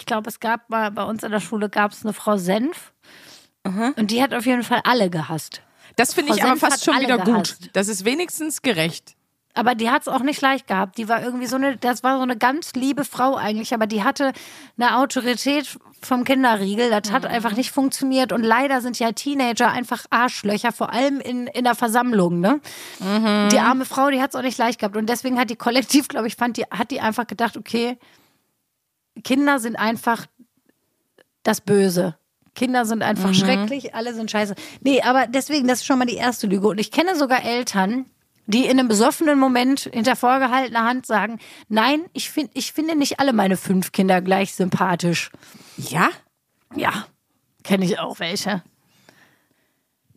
Ich 0.00 0.06
glaube, 0.06 0.28
es 0.28 0.40
gab 0.40 0.68
mal 0.70 0.90
bei 0.90 1.04
uns 1.04 1.22
in 1.22 1.30
der 1.30 1.40
Schule 1.40 1.68
gab 1.68 1.92
es 1.92 2.04
eine 2.04 2.12
Frau 2.12 2.36
Senf. 2.38 2.92
Und 3.64 4.10
die 4.10 4.22
hat 4.22 4.32
auf 4.32 4.46
jeden 4.46 4.62
Fall 4.62 4.80
alle 4.84 5.10
gehasst. 5.10 5.60
Das 5.96 6.14
finde 6.14 6.32
ich 6.34 6.42
aber 6.42 6.52
Senf 6.52 6.62
hat 6.62 6.72
fast 6.72 6.84
schon 6.84 6.98
wieder 7.00 7.18
gut. 7.18 7.26
gehasst. 7.26 7.70
Das 7.74 7.88
ist 7.88 8.04
wenigstens 8.06 8.62
gerecht. 8.62 9.14
Aber 9.52 9.74
die 9.74 9.90
hat 9.90 10.02
es 10.02 10.08
auch 10.08 10.20
nicht 10.20 10.40
leicht 10.40 10.68
gehabt. 10.68 10.96
Die 10.96 11.08
war 11.08 11.22
irgendwie 11.22 11.46
so 11.46 11.56
eine, 11.56 11.76
das 11.76 12.02
war 12.02 12.16
so 12.16 12.22
eine 12.22 12.36
ganz 12.36 12.72
liebe 12.74 13.04
Frau 13.04 13.34
eigentlich, 13.36 13.74
aber 13.74 13.86
die 13.86 14.04
hatte 14.04 14.32
eine 14.78 14.96
Autorität 14.96 15.78
vom 16.00 16.24
Kinderriegel. 16.24 16.88
Das 16.88 17.12
hat 17.12 17.26
einfach 17.26 17.52
nicht 17.54 17.72
funktioniert. 17.72 18.32
Und 18.32 18.42
leider 18.44 18.80
sind 18.80 18.98
ja 18.98 19.12
Teenager 19.12 19.70
einfach 19.70 20.06
Arschlöcher, 20.08 20.72
vor 20.72 20.92
allem 20.92 21.20
in, 21.20 21.48
in 21.48 21.64
der 21.64 21.74
Versammlung. 21.74 22.40
Ne? 22.40 22.60
Die 23.00 23.58
arme 23.58 23.84
Frau, 23.84 24.08
die 24.08 24.22
hat 24.22 24.30
es 24.30 24.36
auch 24.36 24.42
nicht 24.42 24.56
leicht 24.56 24.78
gehabt. 24.78 24.96
Und 24.96 25.10
deswegen 25.10 25.38
hat 25.38 25.50
die 25.50 25.56
kollektiv, 25.56 26.08
glaube 26.08 26.28
ich, 26.28 26.36
fand 26.36 26.56
die, 26.56 26.64
hat 26.70 26.90
die 26.92 27.00
einfach 27.00 27.26
gedacht, 27.26 27.56
okay, 27.56 27.98
Kinder 29.22 29.58
sind 29.58 29.76
einfach 29.76 30.26
das 31.42 31.60
Böse. 31.60 32.16
Kinder 32.54 32.84
sind 32.84 33.02
einfach 33.02 33.32
schrecklich, 33.32 33.94
alle 33.94 34.12
sind 34.14 34.30
scheiße. 34.30 34.54
Nee, 34.80 35.00
aber 35.02 35.26
deswegen, 35.26 35.68
das 35.68 35.80
ist 35.80 35.86
schon 35.86 35.98
mal 35.98 36.04
die 36.04 36.16
erste 36.16 36.46
Lüge. 36.46 36.68
Und 36.68 36.78
ich 36.78 36.90
kenne 36.90 37.16
sogar 37.16 37.44
Eltern, 37.44 38.06
die 38.46 38.64
in 38.64 38.78
einem 38.78 38.88
besoffenen 38.88 39.38
Moment 39.38 39.88
hinter 39.92 40.16
vorgehaltener 40.16 40.84
Hand 40.84 41.06
sagen, 41.06 41.38
nein, 41.68 42.04
ich, 42.12 42.30
find, 42.30 42.50
ich 42.54 42.72
finde 42.72 42.96
nicht 42.96 43.20
alle 43.20 43.32
meine 43.32 43.56
fünf 43.56 43.92
Kinder 43.92 44.20
gleich 44.20 44.54
sympathisch. 44.54 45.30
Ja? 45.76 46.10
Ja, 46.74 47.06
kenne 47.62 47.84
ich 47.84 47.98
auch 47.98 48.18
welche. 48.18 48.62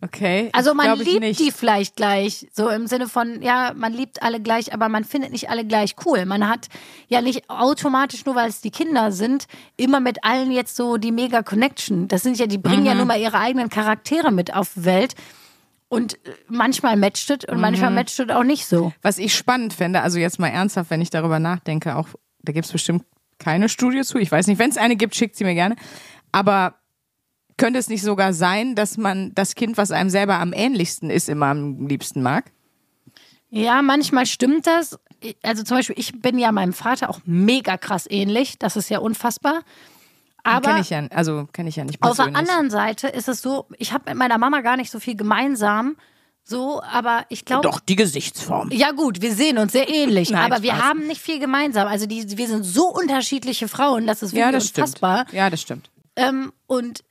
Okay. 0.04 0.50
Also 0.52 0.74
man 0.74 0.98
liebt 0.98 1.20
nicht. 1.20 1.40
die 1.40 1.50
vielleicht 1.50 1.96
gleich, 1.96 2.46
so 2.52 2.68
im 2.68 2.86
Sinne 2.86 3.08
von, 3.08 3.40
ja, 3.42 3.72
man 3.74 3.92
liebt 3.92 4.22
alle 4.22 4.40
gleich, 4.40 4.74
aber 4.74 4.88
man 4.90 5.04
findet 5.04 5.32
nicht 5.32 5.48
alle 5.48 5.64
gleich 5.64 5.94
cool. 6.04 6.26
Man 6.26 6.48
hat 6.48 6.68
ja 7.08 7.22
nicht 7.22 7.48
automatisch, 7.48 8.24
nur 8.26 8.34
weil 8.34 8.48
es 8.50 8.60
die 8.60 8.70
Kinder 8.70 9.12
sind, 9.12 9.46
immer 9.76 10.00
mit 10.00 10.22
allen 10.24 10.50
jetzt 10.50 10.76
so 10.76 10.98
die 10.98 11.12
mega 11.12 11.42
Connection. 11.42 12.06
Das 12.08 12.22
sind 12.22 12.38
ja, 12.38 12.46
die 12.46 12.58
bringen 12.58 12.80
Mhm. 12.82 12.86
ja 12.86 12.94
nun 12.94 13.06
mal 13.06 13.18
ihre 13.20 13.38
eigenen 13.38 13.70
Charaktere 13.70 14.30
mit 14.30 14.54
auf 14.54 14.72
die 14.76 14.84
Welt. 14.84 15.14
Und 15.88 16.14
äh, 16.26 16.32
manchmal 16.48 16.96
matcht 16.96 17.30
es 17.30 17.48
und 17.48 17.60
manchmal 17.60 17.90
Mhm. 17.90 17.96
matcht 17.96 18.18
es 18.20 18.28
auch 18.30 18.44
nicht 18.44 18.66
so. 18.66 18.92
Was 19.02 19.18
ich 19.18 19.34
spannend 19.34 19.72
fände, 19.72 20.02
also 20.02 20.18
jetzt 20.18 20.38
mal 20.38 20.48
ernsthaft, 20.48 20.90
wenn 20.90 21.00
ich 21.00 21.10
darüber 21.10 21.38
nachdenke, 21.38 21.96
auch 21.96 22.08
da 22.42 22.52
gibt 22.52 22.66
es 22.66 22.72
bestimmt 22.72 23.04
keine 23.38 23.68
Studie 23.68 24.02
zu. 24.02 24.18
Ich 24.18 24.30
weiß 24.30 24.48
nicht, 24.48 24.58
wenn 24.58 24.70
es 24.70 24.76
eine 24.76 24.96
gibt, 24.96 25.14
schickt 25.14 25.36
sie 25.36 25.44
mir 25.44 25.54
gerne. 25.54 25.76
Aber 26.32 26.74
könnte 27.56 27.78
es 27.78 27.88
nicht 27.88 28.02
sogar 28.02 28.32
sein, 28.32 28.74
dass 28.74 28.96
man 28.96 29.32
das 29.34 29.54
Kind, 29.54 29.76
was 29.76 29.90
einem 29.90 30.10
selber 30.10 30.38
am 30.38 30.52
ähnlichsten 30.52 31.10
ist, 31.10 31.28
immer 31.28 31.46
am 31.46 31.86
liebsten 31.86 32.22
mag? 32.22 32.50
Ja, 33.50 33.82
manchmal 33.82 34.26
stimmt 34.26 34.66
das. 34.66 34.98
Also 35.42 35.62
zum 35.62 35.76
Beispiel, 35.78 35.96
ich 35.98 36.20
bin 36.20 36.38
ja 36.38 36.50
meinem 36.52 36.72
Vater 36.72 37.08
auch 37.08 37.20
mega 37.24 37.78
krass 37.78 38.06
ähnlich. 38.08 38.58
Das 38.58 38.76
ist 38.76 38.90
ja 38.90 38.98
unfassbar. 38.98 39.60
Aber 40.42 40.68
Kenne 40.68 40.80
ich 40.80 40.90
ja, 40.90 41.06
also 41.10 41.48
kenne 41.52 41.68
ich 41.70 41.76
ja 41.76 41.84
nicht 41.84 42.02
Auf 42.02 42.16
der 42.16 42.24
persönlich. 42.24 42.36
anderen 42.50 42.70
Seite 42.70 43.08
ist 43.08 43.28
es 43.28 43.40
so, 43.40 43.66
ich 43.78 43.92
habe 43.94 44.10
mit 44.10 44.18
meiner 44.18 44.36
Mama 44.36 44.60
gar 44.60 44.76
nicht 44.76 44.90
so 44.90 45.00
viel 45.00 45.16
gemeinsam, 45.16 45.96
so, 46.42 46.82
aber 46.82 47.24
ich 47.30 47.46
glaube. 47.46 47.62
Doch, 47.62 47.80
die 47.80 47.96
Gesichtsform. 47.96 48.68
Ja 48.70 48.90
gut, 48.90 49.22
wir 49.22 49.32
sehen 49.34 49.56
uns 49.56 49.72
sehr 49.72 49.88
ähnlich, 49.88 50.28
Nein, 50.32 50.52
aber 50.52 50.62
wir 50.62 50.72
Spaß. 50.74 50.82
haben 50.82 51.06
nicht 51.06 51.22
viel 51.22 51.38
gemeinsam. 51.38 51.88
Also 51.88 52.04
die, 52.04 52.36
wir 52.36 52.46
sind 52.48 52.62
so 52.64 52.88
unterschiedliche 52.88 53.68
Frauen, 53.68 54.06
das 54.06 54.22
ist 54.22 54.32
wirklich 54.32 54.40
Ja, 54.44 54.52
das 54.52 54.68
unfassbar. 54.68 55.20
stimmt. 55.20 55.32
Ja, 55.32 55.48
das 55.48 55.62
stimmt. 55.62 55.90
Ähm, 56.16 56.52
und 56.66 57.02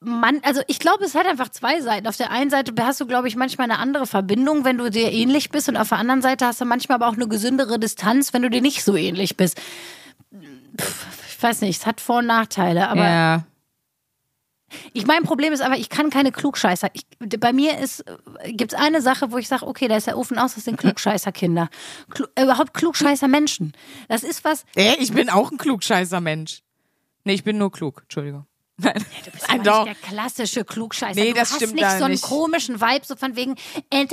man, 0.00 0.40
also 0.44 0.60
ich 0.68 0.78
glaube, 0.78 1.04
es 1.04 1.14
hat 1.14 1.26
einfach 1.26 1.48
zwei 1.48 1.80
Seiten. 1.80 2.06
Auf 2.06 2.16
der 2.16 2.30
einen 2.30 2.50
Seite 2.50 2.72
hast 2.80 3.00
du, 3.00 3.06
glaube 3.06 3.28
ich, 3.28 3.36
manchmal 3.36 3.70
eine 3.70 3.80
andere 3.80 4.06
Verbindung, 4.06 4.64
wenn 4.64 4.78
du 4.78 4.90
dir 4.90 5.12
ähnlich 5.12 5.50
bist, 5.50 5.68
und 5.68 5.76
auf 5.76 5.88
der 5.88 5.98
anderen 5.98 6.22
Seite 6.22 6.46
hast 6.46 6.60
du 6.60 6.64
manchmal 6.64 6.96
aber 6.96 7.08
auch 7.08 7.14
eine 7.14 7.28
gesündere 7.28 7.78
Distanz, 7.78 8.32
wenn 8.32 8.42
du 8.42 8.50
dir 8.50 8.60
nicht 8.60 8.84
so 8.84 8.96
ähnlich 8.96 9.36
bist. 9.36 9.60
Pff, 10.80 11.06
ich 11.28 11.42
weiß 11.42 11.62
nicht, 11.62 11.80
es 11.80 11.86
hat 11.86 12.00
Vor- 12.00 12.18
und 12.18 12.26
Nachteile, 12.26 12.88
aber 12.88 13.04
ja. 13.04 13.44
Ich 14.92 15.06
mein 15.06 15.22
Problem 15.22 15.52
ist 15.52 15.62
aber, 15.62 15.78
ich 15.78 15.88
kann 15.88 16.10
keine 16.10 16.30
Klugscheißer. 16.30 16.88
Ich, 16.92 17.06
bei 17.18 17.52
mir 17.52 17.78
ist 17.78 18.04
gibt's 18.44 18.74
eine 18.74 19.00
Sache, 19.00 19.32
wo 19.32 19.38
ich 19.38 19.48
sage, 19.48 19.66
okay, 19.66 19.88
da 19.88 19.96
ist 19.96 20.06
der 20.06 20.18
Ofen 20.18 20.38
aus, 20.38 20.56
das 20.56 20.64
sind 20.64 20.76
Klugscheißer-Kinder. 20.76 21.70
Klu 22.10 22.26
äh, 22.34 22.44
überhaupt 22.44 22.74
klugscheißer 22.74 23.28
Menschen. 23.28 23.72
Das 24.08 24.22
ist 24.22 24.44
was. 24.44 24.64
Ey, 24.74 24.96
ich 24.98 25.12
bin 25.12 25.30
auch 25.30 25.50
ein 25.50 25.56
klugscheißer 25.56 26.20
Mensch. 26.20 26.62
Nee, 27.24 27.34
ich 27.34 27.44
bin 27.44 27.56
nur 27.56 27.72
klug. 27.72 28.00
Entschuldigung. 28.02 28.47
Nein, 28.80 28.94
Du 29.24 29.30
bist 29.32 29.48
Nein, 29.48 29.60
aber 29.60 29.70
doch. 29.70 29.84
nicht 29.86 30.02
der 30.04 30.08
klassische 30.10 30.64
Klugscheißer. 30.64 31.18
Nee, 31.20 31.30
du 31.30 31.34
das 31.34 31.50
hast 31.50 31.56
stimmt 31.56 31.74
nicht 31.74 31.90
so 31.90 32.04
einen 32.04 32.12
nicht. 32.12 32.22
komischen 32.22 32.80
Vibe, 32.80 33.04
so 33.04 33.16
von 33.16 33.34
wegen. 33.34 33.56
äh, 33.90 34.06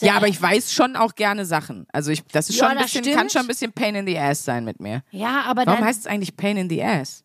Ja, 0.00 0.14
aber 0.16 0.28
ich 0.28 0.40
weiß 0.40 0.72
schon 0.72 0.96
auch 0.96 1.14
gerne 1.14 1.44
Sachen. 1.44 1.86
Also 1.92 2.10
ich, 2.10 2.24
das 2.26 2.48
ist 2.48 2.56
Ja, 2.56 2.64
schon 2.64 2.70
ein 2.72 2.76
das 2.78 2.86
bisschen, 2.86 3.04
stimmt. 3.04 3.16
kann 3.18 3.30
schon 3.30 3.40
ein 3.42 3.46
bisschen 3.46 3.72
Pain 3.72 3.94
in 3.96 4.06
the 4.06 4.18
Ass 4.18 4.44
sein 4.44 4.64
mit 4.64 4.80
mir. 4.80 5.02
Ja, 5.10 5.42
aber 5.42 5.66
Warum 5.66 5.80
dann 5.80 5.84
heißt 5.88 6.00
es 6.00 6.06
eigentlich 6.06 6.36
Pain 6.36 6.56
in 6.56 6.70
the 6.70 6.82
Ass? 6.82 7.22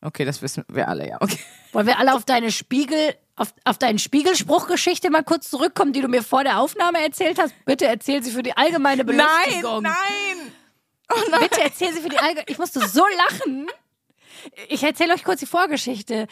Okay, 0.00 0.24
das 0.24 0.40
wissen 0.42 0.64
wir 0.68 0.88
alle, 0.88 1.06
ja. 1.08 1.18
Okay. 1.20 1.38
wollen 1.72 1.86
wir 1.86 1.98
alle 1.98 2.14
auf 2.14 2.24
deine 2.24 2.50
Spiegel, 2.50 3.14
auf, 3.36 3.52
auf 3.64 3.78
deinen 3.78 3.98
Spiegelspruchgeschichte 3.98 5.10
mal 5.10 5.22
kurz 5.22 5.48
zurückkommen, 5.50 5.92
die 5.92 6.00
du 6.00 6.08
mir 6.08 6.22
vor 6.24 6.42
der 6.42 6.58
Aufnahme 6.58 7.00
erzählt 7.04 7.38
hast. 7.38 7.54
Bitte 7.66 7.86
erzähl 7.86 8.22
sie 8.22 8.30
für 8.30 8.42
die 8.42 8.56
allgemeine 8.56 9.04
Belustigung. 9.04 9.82
nein! 9.82 10.52
Bitte 11.40 11.60
erzähl 11.62 11.92
sie 11.92 12.00
für 12.00 12.08
die 12.08 12.18
allgemeine. 12.18 12.46
Ich 12.48 12.58
musste 12.58 12.80
so 12.88 13.04
lachen. 13.18 13.68
Ich 14.68 14.82
erzähle 14.82 15.14
euch 15.14 15.24
kurz 15.24 15.40
die 15.40 15.46
Vorgeschichte. 15.46 16.26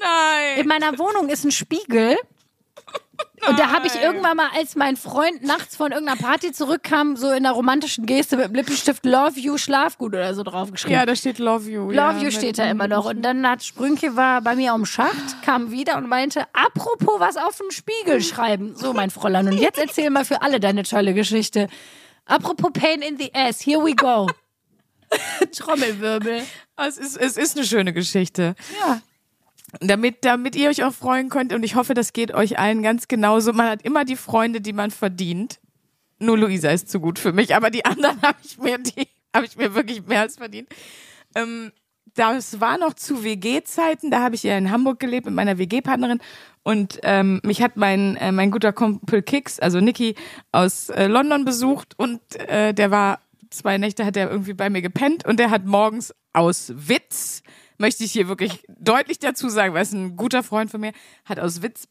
Nein! 0.00 0.58
In 0.58 0.66
meiner 0.66 0.98
Wohnung 0.98 1.28
ist 1.28 1.44
ein 1.44 1.52
Spiegel. 1.52 2.16
Und 3.48 3.58
da 3.58 3.72
habe 3.72 3.88
ich 3.88 3.94
Nein. 3.94 4.04
irgendwann 4.04 4.36
mal, 4.36 4.48
als 4.56 4.76
mein 4.76 4.96
Freund 4.96 5.42
nachts 5.42 5.74
von 5.74 5.90
irgendeiner 5.90 6.20
Party 6.20 6.52
zurückkam, 6.52 7.16
so 7.16 7.28
in 7.28 7.44
einer 7.44 7.52
romantischen 7.52 8.06
Geste 8.06 8.36
mit 8.36 8.46
dem 8.46 8.54
Lippenstift 8.54 9.04
Love 9.04 9.38
You, 9.38 9.58
schlaf 9.58 9.98
gut 9.98 10.12
oder 10.12 10.32
so 10.34 10.44
draufgeschrieben. 10.44 10.96
Ja, 10.96 11.06
da 11.06 11.16
steht 11.16 11.38
Love 11.38 11.68
You. 11.68 11.90
Love 11.90 11.94
ja, 11.94 12.18
You 12.18 12.30
steht 12.30 12.58
da 12.58 12.70
immer 12.70 12.86
noch. 12.86 13.04
Und 13.04 13.22
dann 13.22 13.46
hat 13.48 13.64
Sprünke 13.64 14.14
war 14.16 14.42
bei 14.42 14.54
mir 14.54 14.72
am 14.72 14.86
Schacht, 14.86 15.42
kam 15.44 15.72
wieder 15.72 15.96
und 15.96 16.08
meinte, 16.08 16.44
apropos 16.52 17.18
was 17.18 17.36
auf 17.36 17.58
den 17.58 17.72
Spiegel 17.72 18.22
schreiben. 18.22 18.76
So, 18.76 18.92
mein 18.92 19.10
Fräulein. 19.10 19.48
Und 19.48 19.58
jetzt 19.58 19.78
erzähl 19.78 20.10
mal 20.10 20.24
für 20.24 20.42
alle 20.42 20.60
deine 20.60 20.84
tolle 20.84 21.12
Geschichte. 21.12 21.68
Apropos 22.26 22.70
Pain 22.72 23.02
in 23.02 23.18
the 23.18 23.34
Ass, 23.34 23.60
here 23.60 23.84
we 23.84 23.94
go. 23.94 24.28
Trommelwirbel. 25.56 26.42
Es 26.76 26.98
ist, 26.98 27.16
es 27.16 27.36
ist 27.36 27.56
eine 27.56 27.66
schöne 27.66 27.92
Geschichte. 27.92 28.54
Ja. 28.80 29.00
Damit, 29.80 30.24
damit 30.24 30.54
ihr 30.54 30.68
euch 30.68 30.84
auch 30.84 30.92
freuen 30.92 31.30
könnt 31.30 31.52
und 31.52 31.62
ich 31.62 31.76
hoffe, 31.76 31.94
das 31.94 32.12
geht 32.12 32.34
euch 32.34 32.58
allen 32.58 32.82
ganz 32.82 33.08
genauso. 33.08 33.52
Man 33.52 33.70
hat 33.70 33.82
immer 33.82 34.04
die 34.04 34.16
Freunde, 34.16 34.60
die 34.60 34.74
man 34.74 34.90
verdient. 34.90 35.60
Nur 36.18 36.38
Luisa 36.38 36.70
ist 36.70 36.90
zu 36.90 37.00
gut 37.00 37.18
für 37.18 37.32
mich, 37.32 37.54
aber 37.54 37.70
die 37.70 37.84
anderen 37.84 38.20
habe 38.22 38.38
ich 38.44 38.58
mir, 38.58 38.78
die 38.78 39.08
habe 39.34 39.46
ich 39.46 39.56
mir 39.56 39.74
wirklich 39.74 40.06
mehr 40.06 40.20
als 40.20 40.36
verdient. 40.36 40.68
Ähm, 41.34 41.72
das 42.14 42.60
war 42.60 42.76
noch 42.76 42.92
zu 42.92 43.24
WG-Zeiten, 43.24 44.10
da 44.10 44.20
habe 44.20 44.34
ich 44.34 44.42
ja 44.42 44.58
in 44.58 44.70
Hamburg 44.70 45.00
gelebt 45.00 45.24
mit 45.24 45.34
meiner 45.34 45.56
WG-Partnerin 45.56 46.20
und 46.62 47.00
ähm, 47.02 47.40
mich 47.42 47.62
hat 47.62 47.76
mein, 47.76 48.16
äh, 48.16 48.32
mein 48.32 48.50
guter 48.50 48.72
Kumpel 48.72 49.22
Kix, 49.22 49.58
also 49.58 49.80
Nicky, 49.80 50.14
aus 50.52 50.90
äh, 50.90 51.06
London 51.06 51.46
besucht 51.46 51.94
und 51.98 52.20
äh, 52.36 52.74
der 52.74 52.90
war 52.90 53.20
zwei 53.52 53.78
Nächte 53.78 54.04
hat 54.04 54.16
er 54.16 54.30
irgendwie 54.30 54.54
bei 54.54 54.70
mir 54.70 54.82
gepennt 54.82 55.24
und 55.26 55.38
der 55.38 55.50
hat 55.50 55.64
morgens 55.64 56.14
aus 56.32 56.72
Witz, 56.74 57.42
möchte 57.78 58.04
ich 58.04 58.12
hier 58.12 58.28
wirklich 58.28 58.64
deutlich 58.68 59.18
dazu 59.18 59.48
sagen, 59.48 59.74
weil 59.74 59.82
es 59.82 59.92
ein 59.92 60.16
guter 60.16 60.42
Freund 60.42 60.70
von 60.70 60.80
mir, 60.80 60.92
hat 61.24 61.38
aus 61.38 61.62
Witz 61.62 61.88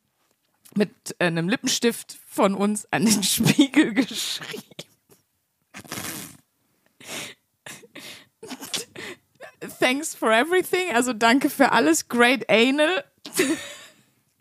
mit 0.75 0.91
äh, 1.19 1.25
einem 1.25 1.49
Lippenstift 1.49 2.17
von 2.27 2.55
uns 2.55 2.87
an 2.91 3.05
den 3.05 3.23
Spiegel 3.23 3.93
geschrieben. 3.93 4.63
Thanks 9.79 10.15
for 10.15 10.31
everything, 10.31 10.93
also 10.93 11.13
danke 11.13 11.49
für 11.49 11.71
alles, 11.71 12.07
great 12.07 12.49
anal, 12.49 13.03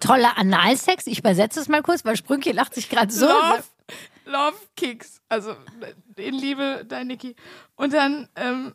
Toller 0.01 0.39
Analsex. 0.39 1.07
Ich 1.07 1.19
übersetze 1.19 1.61
es 1.61 1.69
mal 1.69 1.83
kurz, 1.83 2.05
weil 2.05 2.17
Sprünke 2.17 2.53
lacht 2.53 2.75
sich 2.75 2.89
gerade 2.89 3.13
so. 3.13 3.27
love, 3.27 3.63
love 4.31 4.57
Kicks, 4.77 5.21
also 5.29 5.57
in 6.17 6.35
Liebe, 6.35 6.85
dein 6.87 7.09
Niki. 7.09 7.35
Und 7.77 7.93
dann 7.93 8.29
ähm, 8.37 8.75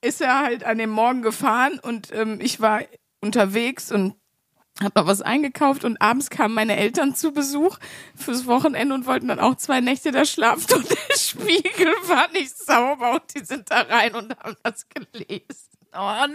ist 0.00 0.20
er 0.20 0.40
halt 0.40 0.64
an 0.64 0.78
dem 0.78 0.90
Morgen 0.90 1.22
gefahren 1.22 1.78
und 1.78 2.12
ähm, 2.12 2.40
ich 2.40 2.60
war 2.60 2.82
unterwegs 3.20 3.92
und 3.92 4.14
hab 4.80 4.96
noch 4.96 5.06
was 5.06 5.22
eingekauft 5.22 5.84
und 5.84 6.00
abends 6.00 6.30
kamen 6.30 6.54
meine 6.54 6.76
Eltern 6.76 7.14
zu 7.14 7.32
Besuch 7.32 7.78
fürs 8.16 8.46
Wochenende 8.46 8.94
und 8.94 9.06
wollten 9.06 9.28
dann 9.28 9.38
auch 9.38 9.54
zwei 9.56 9.80
Nächte 9.80 10.12
da 10.12 10.24
schlafen 10.24 10.74
und 10.74 10.90
der 10.90 10.96
Spiegel 11.16 11.92
war 12.06 12.30
nicht 12.32 12.56
sauber 12.56 13.12
und 13.12 13.34
die 13.34 13.44
sind 13.44 13.70
da 13.70 13.82
rein 13.82 14.14
und 14.14 14.36
haben 14.38 14.56
das 14.62 14.86
gelesen. 14.88 15.71
Oh 15.94 15.98
nein. 15.98 16.28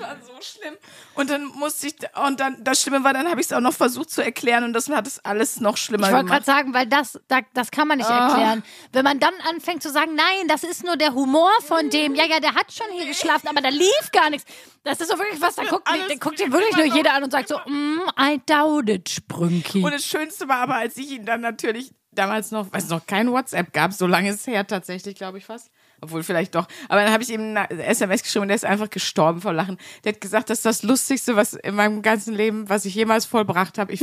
war 0.00 0.16
so 0.24 0.32
schlimm. 0.42 0.74
Und 1.14 1.30
dann 1.30 1.44
musste 1.44 1.86
ich, 1.86 1.94
und 2.26 2.40
dann, 2.40 2.56
das 2.64 2.82
Schlimme 2.82 3.04
war, 3.04 3.12
dann 3.12 3.28
habe 3.28 3.40
ich 3.40 3.46
es 3.46 3.52
auch 3.52 3.60
noch 3.60 3.72
versucht 3.72 4.10
zu 4.10 4.20
erklären 4.22 4.64
und 4.64 4.72
das 4.72 4.88
hat 4.88 5.06
es 5.06 5.24
alles 5.24 5.60
noch 5.60 5.76
schlimmer 5.76 6.08
Ich 6.08 6.12
wollte 6.12 6.26
gerade 6.26 6.44
gemacht. 6.44 6.58
sagen, 6.58 6.74
weil 6.74 6.86
das, 6.86 7.20
da, 7.28 7.40
das 7.54 7.70
kann 7.70 7.86
man 7.86 7.98
nicht 7.98 8.10
Ah. 8.10 8.28
erklären. 8.30 8.64
Wenn 8.92 9.04
man 9.04 9.20
dann 9.20 9.34
anfängt 9.48 9.82
zu 9.82 9.90
sagen, 9.90 10.14
nein, 10.16 10.48
das 10.48 10.64
ist 10.64 10.82
nur 10.84 10.96
der 10.96 11.14
Humor 11.14 11.50
von 11.62 11.88
dem, 11.90 12.14
ja, 12.16 12.24
ja, 12.24 12.40
der 12.40 12.54
hat 12.54 12.72
schon 12.72 12.86
hier 12.92 13.06
geschlafen, 13.06 13.46
aber 13.48 13.60
da 13.60 13.68
lief 13.68 14.10
gar 14.12 14.28
nichts. 14.30 14.50
Das 14.82 15.00
ist 15.00 15.08
so 15.10 15.18
wirklich 15.18 15.40
was, 15.40 15.54
da 15.54 15.64
guckt, 15.64 15.88
da 15.88 16.14
guckt 16.16 16.38
dir 16.40 16.50
wirklich 16.52 16.76
nur 16.76 16.86
jeder 16.96 17.14
an 17.14 17.22
und 17.22 17.30
sagt 17.30 17.48
so, 17.48 17.58
mm, 17.66 18.00
I 18.20 18.40
doubt 18.44 18.88
it, 18.90 19.08
Sprünki. 19.08 19.82
Und 19.84 19.92
das 19.94 20.04
Schönste 20.04 20.48
war 20.48 20.58
aber, 20.58 20.74
als 20.74 20.96
ich 20.96 21.10
ihn 21.12 21.24
dann 21.24 21.40
natürlich 21.42 21.92
damals 22.10 22.50
noch, 22.50 22.72
weiß 22.72 22.88
noch, 22.90 23.06
kein 23.06 23.30
WhatsApp 23.30 23.72
gab, 23.72 23.92
so 23.92 24.06
lange 24.06 24.30
ist 24.30 24.40
es 24.40 24.46
her 24.46 24.66
tatsächlich, 24.66 25.14
glaube 25.14 25.38
ich 25.38 25.46
fast. 25.46 25.70
Obwohl 26.04 26.22
vielleicht 26.22 26.54
doch. 26.54 26.66
Aber 26.90 27.02
dann 27.02 27.12
habe 27.12 27.22
ich 27.22 27.30
ihm 27.30 27.56
eine 27.56 27.70
SMS 27.70 28.22
geschrieben 28.22 28.42
und 28.42 28.48
der 28.48 28.56
ist 28.56 28.66
einfach 28.66 28.90
gestorben 28.90 29.40
vor 29.40 29.54
Lachen. 29.54 29.78
Der 30.04 30.12
hat 30.12 30.20
gesagt, 30.20 30.50
das 30.50 30.58
ist 30.58 30.66
das 30.66 30.82
Lustigste, 30.82 31.34
was 31.34 31.54
in 31.54 31.74
meinem 31.74 32.02
ganzen 32.02 32.34
Leben, 32.34 32.68
was 32.68 32.84
ich 32.84 32.94
jemals 32.94 33.24
vollbracht 33.24 33.78
habe. 33.78 33.94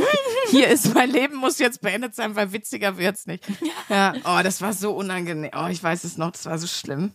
Hier 0.49 0.67
ist 0.67 0.95
mein 0.95 1.11
Leben, 1.11 1.35
muss 1.35 1.59
jetzt 1.59 1.81
beendet 1.81 2.15
sein, 2.15 2.35
weil 2.35 2.51
witziger 2.53 2.97
wird's 2.97 3.27
nicht. 3.27 3.43
Ja, 3.89 4.13
oh, 4.23 4.39
das 4.41 4.61
war 4.61 4.71
so 4.73 4.93
unangenehm. 4.93 5.51
Oh, 5.53 5.67
ich 5.69 5.83
weiß 5.83 6.05
es 6.05 6.17
noch, 6.17 6.31
das 6.31 6.45
war 6.45 6.57
so 6.57 6.67
schlimm. 6.67 7.11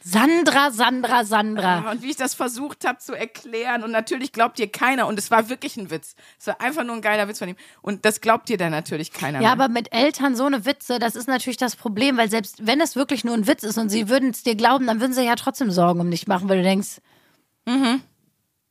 Sandra, 0.00 0.70
Sandra, 0.70 1.24
Sandra. 1.24 1.82
Ja, 1.84 1.90
und 1.90 2.02
wie 2.02 2.10
ich 2.10 2.16
das 2.16 2.34
versucht 2.34 2.86
habe 2.86 2.98
zu 2.98 3.14
erklären 3.14 3.82
und 3.82 3.90
natürlich 3.90 4.32
glaubt 4.32 4.58
ihr 4.58 4.70
keiner 4.70 5.06
und 5.06 5.18
es 5.18 5.30
war 5.30 5.48
wirklich 5.48 5.76
ein 5.76 5.90
Witz. 5.90 6.14
Es 6.38 6.46
war 6.46 6.60
einfach 6.60 6.84
nur 6.84 6.94
ein 6.94 7.02
geiler 7.02 7.28
Witz 7.28 7.38
von 7.40 7.48
ihm 7.48 7.56
und 7.82 8.04
das 8.04 8.20
glaubt 8.20 8.48
ihr 8.48 8.58
dann 8.58 8.70
natürlich 8.70 9.12
keiner. 9.12 9.40
Ja, 9.40 9.54
mehr. 9.54 9.64
aber 9.64 9.68
mit 9.68 9.92
Eltern 9.92 10.36
so 10.36 10.44
eine 10.44 10.64
Witze, 10.64 10.98
das 10.98 11.16
ist 11.16 11.26
natürlich 11.26 11.56
das 11.56 11.76
Problem, 11.76 12.16
weil 12.16 12.30
selbst 12.30 12.66
wenn 12.66 12.80
es 12.80 12.96
wirklich 12.96 13.24
nur 13.24 13.34
ein 13.34 13.46
Witz 13.46 13.64
ist 13.64 13.76
und 13.76 13.88
sie 13.88 14.08
würden 14.08 14.30
es 14.30 14.42
dir 14.42 14.54
glauben, 14.54 14.86
dann 14.86 15.00
würden 15.00 15.12
sie 15.12 15.24
ja 15.24 15.34
trotzdem 15.34 15.70
Sorgen 15.70 16.00
um 16.00 16.10
dich 16.10 16.26
machen, 16.26 16.48
weil 16.48 16.58
du 16.58 16.64
denkst, 16.64 17.00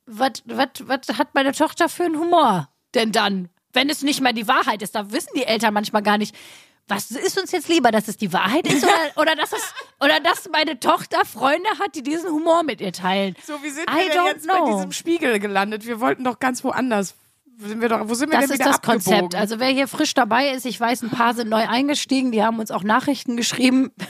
was, 0.07 0.31
was, 0.45 0.69
was 0.79 1.17
hat 1.17 1.35
meine 1.35 1.51
Tochter 1.51 1.89
für 1.89 2.05
einen 2.05 2.17
Humor 2.17 2.69
denn 2.95 3.11
dann? 3.11 3.49
Wenn 3.73 3.89
es 3.89 4.01
nicht 4.01 4.21
mal 4.21 4.33
die 4.33 4.47
Wahrheit 4.47 4.81
ist, 4.81 4.95
da 4.95 5.11
wissen 5.11 5.31
die 5.35 5.43
Eltern 5.43 5.73
manchmal 5.73 6.01
gar 6.01 6.17
nicht, 6.17 6.35
was 6.87 7.11
ist 7.11 7.37
uns 7.37 7.51
jetzt 7.51 7.67
lieber, 7.67 7.91
dass 7.91 8.07
es 8.07 8.17
die 8.17 8.31
Wahrheit 8.31 8.65
ist 8.67 8.83
oder, 8.83 8.93
oder, 9.17 9.35
dass, 9.35 9.51
es, 9.51 9.73
oder 9.99 10.19
dass 10.21 10.49
meine 10.51 10.79
Tochter 10.79 11.25
Freunde 11.25 11.69
hat, 11.79 11.95
die 11.95 12.03
diesen 12.03 12.31
Humor 12.31 12.63
mit 12.63 12.79
ihr 12.81 12.93
teilen. 12.93 13.35
So, 13.45 13.53
wie 13.61 13.69
sind 13.69 13.89
I 13.89 14.05
wir 14.05 14.13
denn 14.13 14.25
jetzt 14.27 14.47
bei 14.47 14.55
know. 14.55 14.75
diesem 14.75 14.91
Spiegel 14.93 15.39
gelandet? 15.39 15.85
Wir 15.85 15.99
wollten 15.99 16.23
doch 16.23 16.39
ganz 16.39 16.63
woanders. 16.63 17.15
Wo 17.59 17.67
sind 17.67 17.81
wir, 17.81 17.89
doch, 17.89 18.07
wo 18.07 18.13
sind 18.13 18.31
wir 18.31 18.37
Das 18.39 18.47
denn 18.47 18.53
ist 18.55 18.59
wieder 18.59 18.69
das 18.69 18.75
abgebogen? 18.77 19.19
Konzept. 19.19 19.35
Also 19.35 19.59
wer 19.59 19.69
hier 19.69 19.87
frisch 19.87 20.13
dabei 20.13 20.49
ist, 20.51 20.65
ich 20.65 20.79
weiß, 20.79 21.01
ein 21.01 21.09
paar 21.09 21.33
sind 21.33 21.49
neu 21.49 21.67
eingestiegen, 21.67 22.31
die 22.31 22.43
haben 22.43 22.59
uns 22.59 22.71
auch 22.71 22.83
Nachrichten 22.83 23.35
geschrieben. 23.35 23.91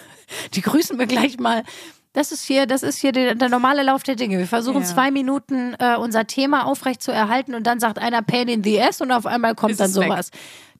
Die 0.54 0.62
grüßen 0.62 1.00
wir 1.00 1.06
gleich 1.06 1.40
mal. 1.40 1.64
Das 2.12 2.34
ist 2.34 2.44
hier, 2.44 2.66
das 2.66 2.84
ist 2.84 2.98
hier 2.98 3.14
der, 3.14 3.36
der 3.36 3.48
normale 3.48 3.82
Lauf 3.84 4.04
der 4.04 4.16
Dinge. 4.16 4.38
Wir 4.40 4.48
versuchen 4.48 4.82
Ja. 4.82 4.88
zwei 4.88 5.10
Minuten 5.10 5.74
äh, 5.80 5.96
unser 5.96 6.28
Thema 6.28 6.66
aufrecht 6.66 7.02
zu 7.02 7.14
erhalten 7.14 7.56
und 7.56 7.64
dann 7.66 7.80
sagt 7.80 7.98
einer 7.98 8.22
Pain 8.24 8.50
in 8.50 8.62
the 8.62 8.82
ass 8.82 9.00
und 9.00 9.12
auf 9.14 9.26
einmal 9.26 9.56
kommt 9.56 9.72
Ist 9.72 9.80
dann 9.80 9.90
es 9.92 9.96
weg. 9.98 10.12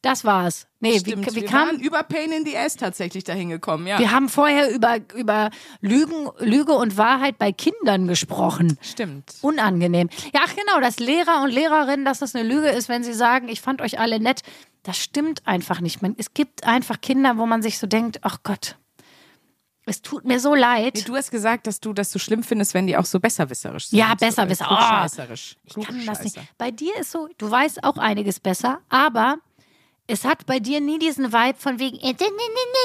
Das 0.02 0.26
war's. 0.26 0.68
Nee, 0.80 1.00
Stimmt, 1.00 1.26
wie, 1.26 1.32
wie 1.32 1.42
wir 1.42 1.48
kam, 1.48 1.68
waren 1.68 1.80
über 1.80 2.04
Pain 2.04 2.32
in 2.32 2.46
the 2.46 2.56
Ass 2.56 2.76
tatsächlich 2.76 3.24
dahin 3.24 3.50
gekommen, 3.50 3.88
ja. 3.88 3.98
wir 3.98 4.12
haben 4.12 4.30
vorher 4.30 4.70
über, 4.70 5.00
über 5.16 5.50
Lügen, 5.82 6.30
Lüge 6.40 6.74
und 6.74 6.98
Wahrheit 6.98 7.38
bei 7.38 7.52
Kindern 7.52 8.08
gesprochen. 8.08 8.78
Stimmt. 8.82 9.34
Unangenehm. 9.42 10.10
Ja, 10.34 10.42
ach 10.46 10.56
genau, 10.56 10.80
dass 10.80 11.00
Lehrer 11.00 11.42
und 11.44 11.50
Lehrerinnen, 11.50 12.06
dass 12.06 12.20
das 12.20 12.36
eine 12.36 12.48
Lüge 12.48 12.70
ist, 12.70 12.90
wenn 12.90 13.04
sie 13.04 13.14
sagen, 13.14 13.50
ich 13.50 13.62
fand 13.62 13.82
euch 13.82 14.00
alle 14.00 14.20
nett. 14.20 14.42
Das 14.84 14.98
stimmt 14.98 15.46
einfach 15.46 15.82
nicht. 15.82 16.02
Man, 16.02 16.16
es 16.18 16.34
gibt 16.34 16.66
einfach 16.66 17.02
Kinder, 17.02 17.38
wo 17.38 17.46
man 17.46 17.62
sich 17.62 17.80
so 17.80 17.88
denkt, 17.88 18.20
ach 18.22 18.38
Gott, 18.44 18.78
es 19.90 20.02
tut 20.02 20.26
mir 20.26 20.40
so 20.42 20.54
leid. 20.54 21.08
Du 21.08 21.16
hast 21.16 21.32
gesagt, 21.32 21.66
dass 21.66 21.80
du 21.80 21.94
das 21.94 22.12
so 22.12 22.20
schlimm 22.20 22.44
findest, 22.44 22.74
wenn 22.74 22.88
die 22.88 22.98
auch 22.98 23.06
so 23.06 23.22
besserwisserisch 23.22 23.88
sind. 23.88 23.98
Ja, 23.98 24.16
besserwisser. 24.16 24.66
So, 24.66 25.22
äh, 25.22 25.28
Oh. 25.30 25.80
Ich 25.80 25.88
kann 25.88 26.06
das 26.06 26.24
nicht. 26.24 26.38
Bei 26.58 26.72
dir 26.72 26.96
ist 26.98 27.12
so, 27.12 27.30
du 27.38 27.50
weißt 27.50 27.86
auch 27.86 27.98
einiges 27.98 28.42
besser, 28.42 28.82
aber 28.90 29.38
es 30.08 30.24
hat 30.26 30.46
bei 30.46 30.60
dir 30.60 30.80
nie 30.82 31.00
diesen 31.00 31.34
Vibe 31.34 31.58
von 31.60 31.80
wegen, 31.80 31.98
äh, 31.98 32.14
ne, 32.14 32.16
ne, 32.20 32.28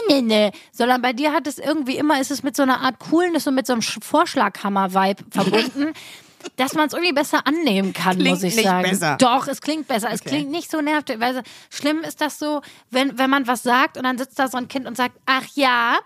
ne, 0.08 0.22
ne, 0.22 0.22
ne, 0.22 0.52
sondern 0.72 1.00
bei 1.02 1.12
dir 1.12 1.32
hat 1.32 1.46
es 1.46 1.58
irgendwie 1.58 1.96
immer, 1.96 2.20
ist 2.20 2.30
es 2.30 2.42
mit 2.42 2.56
so 2.56 2.62
einer 2.64 2.80
Art 2.80 2.98
Coolness 2.98 3.46
und 3.46 3.54
mit 3.54 3.66
so 3.66 3.72
einem 3.74 3.80
Sch- 3.82 4.02
Vorschlaghammer-Vibe 4.02 5.24
verbunden. 5.30 5.92
Dass 6.56 6.74
man 6.74 6.88
es 6.88 6.92
irgendwie 6.92 7.12
besser 7.12 7.46
annehmen 7.46 7.92
kann, 7.92 8.16
Klingt 8.16 8.30
muss 8.30 8.42
ich 8.42 8.56
nicht 8.56 8.64
sagen. 8.64 8.82
besser. 8.82 9.16
Doch, 9.20 9.46
es 9.46 9.60
klingt 9.60 9.86
besser. 9.86 10.10
Es 10.10 10.22
Okay. 10.22 10.30
klingt 10.30 10.50
nicht 10.50 10.68
so 10.68 10.80
nervig. 10.80 11.20
Weil 11.20 11.40
schlimm 11.70 12.00
ist 12.00 12.20
das 12.20 12.40
so, 12.40 12.62
wenn, 12.90 13.16
wenn 13.16 13.30
man 13.30 13.46
was 13.46 13.62
sagt 13.62 13.96
und 13.96 14.02
dann 14.02 14.18
sitzt 14.18 14.40
da 14.40 14.48
so 14.48 14.58
ein 14.58 14.66
Kind 14.66 14.88
und 14.88 14.96
sagt, 14.96 15.14
ach 15.24 15.44
ja, 15.54 16.00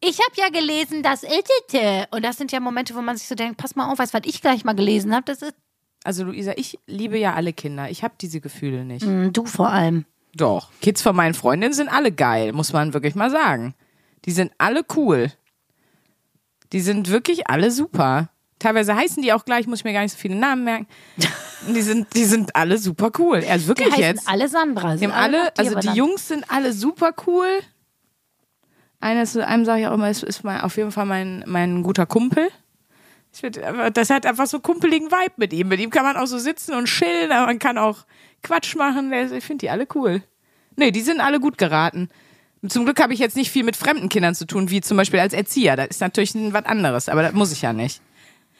ich 0.00 0.18
habe 0.18 0.32
ja 0.36 0.48
gelesen, 0.48 1.02
das 1.02 1.22
Iltete. 1.24 2.08
Und 2.10 2.24
das 2.24 2.38
sind 2.38 2.52
ja 2.52 2.60
Momente, 2.60 2.94
wo 2.94 3.02
man 3.02 3.18
sich 3.18 3.28
so 3.28 3.34
denkt, 3.34 3.58
pass 3.58 3.76
mal 3.76 3.92
auf, 3.92 3.98
weißt 3.98 4.14
was 4.14 4.22
ich 4.24 4.40
gleich 4.40 4.64
mal 4.64 4.72
gelesen 4.74 5.14
habe? 5.14 5.24
Das 5.26 5.42
ist 5.42 5.52
Also 6.04 6.24
Luisa, 6.24 6.52
ich 6.56 6.78
liebe 6.86 7.18
ja 7.18 7.34
alle 7.34 7.52
Kinder. 7.52 7.90
Ich 7.90 8.02
habe 8.02 8.14
diese 8.18 8.40
Gefühle 8.40 8.86
nicht. 8.86 9.04
Mm, 9.04 9.28
Du 9.34 9.44
vor 9.44 9.68
allem. 9.68 10.06
Doch. 10.34 10.70
Kids 10.80 11.02
von 11.02 11.14
meinen 11.14 11.34
Freundinnen 11.34 11.74
sind 11.74 11.88
alle 11.88 12.12
geil, 12.12 12.52
muss 12.52 12.72
man 12.72 12.94
wirklich 12.94 13.14
mal 13.14 13.30
sagen. 13.30 13.74
Die 14.24 14.32
sind 14.32 14.52
alle 14.58 14.82
cool. 14.96 15.30
Die 16.72 16.80
sind 16.80 17.10
wirklich 17.10 17.48
alle 17.48 17.70
super. 17.70 18.30
Teilweise 18.58 18.94
heißen 18.94 19.22
die 19.22 19.32
auch 19.32 19.44
gleich, 19.44 19.66
muss 19.66 19.80
ich 19.80 19.84
mir 19.84 19.92
gar 19.92 20.02
nicht 20.02 20.12
so 20.12 20.18
viele 20.18 20.36
Namen 20.36 20.64
merken. 20.64 20.86
Die 21.68 21.82
sind, 21.82 22.08
die 22.16 22.24
sind 22.24 22.56
alle 22.56 22.76
super 22.76 23.12
cool. 23.20 23.36
Also 23.48 23.62
Die 23.62 23.68
wirklich 23.68 23.92
heißen 23.92 24.02
jetzt. 24.02 24.28
alle 24.28 24.48
Sandra. 24.48 24.94
Die 24.94 24.98
sind 24.98 25.12
alle, 25.12 25.44
dir 25.44 25.52
also 25.58 25.70
die 25.70 25.76
benannt. 25.82 25.96
Jungs 25.96 26.26
sind 26.26 26.44
alle 26.50 26.72
super 26.72 27.12
cool. 27.28 27.46
Eines, 28.98 29.36
einem 29.36 29.64
sage 29.64 29.82
ich 29.82 29.86
auch 29.86 29.94
immer, 29.94 30.10
ist, 30.10 30.24
ist 30.24 30.42
mein, 30.42 30.60
auf 30.62 30.76
jeden 30.76 30.90
Fall 30.90 31.06
mein, 31.06 31.44
mein 31.46 31.84
guter 31.84 32.04
Kumpel. 32.04 32.48
Das 33.94 34.10
hat 34.10 34.26
einfach 34.26 34.48
so 34.48 34.58
kumpeligen 34.58 35.12
Vibe 35.12 35.34
mit 35.36 35.52
ihm. 35.52 35.68
Mit 35.68 35.78
ihm 35.78 35.90
kann 35.90 36.02
man 36.04 36.16
auch 36.16 36.26
so 36.26 36.38
sitzen 36.38 36.74
und 36.74 36.86
chillen, 36.86 37.30
aber 37.30 37.46
man 37.46 37.60
kann 37.60 37.78
auch 37.78 38.06
Quatsch 38.42 38.76
machen. 38.76 39.12
Ich 39.12 39.44
finde 39.44 39.62
die 39.62 39.70
alle 39.70 39.86
cool. 39.94 40.22
Nee, 40.76 40.90
die 40.90 41.02
sind 41.02 41.20
alle 41.20 41.40
gut 41.40 41.58
geraten. 41.58 42.08
Zum 42.68 42.84
Glück 42.84 43.00
habe 43.00 43.12
ich 43.12 43.18
jetzt 43.18 43.36
nicht 43.36 43.50
viel 43.50 43.64
mit 43.64 43.76
fremden 43.76 44.08
Kindern 44.08 44.34
zu 44.34 44.46
tun, 44.46 44.70
wie 44.70 44.80
zum 44.80 44.96
Beispiel 44.96 45.18
als 45.18 45.32
Erzieher. 45.32 45.76
Das 45.76 45.88
ist 45.88 46.00
natürlich 46.00 46.34
was 46.34 46.64
anderes, 46.64 47.08
aber 47.08 47.22
das 47.22 47.32
muss 47.32 47.52
ich 47.52 47.62
ja 47.62 47.72
nicht. 47.72 48.00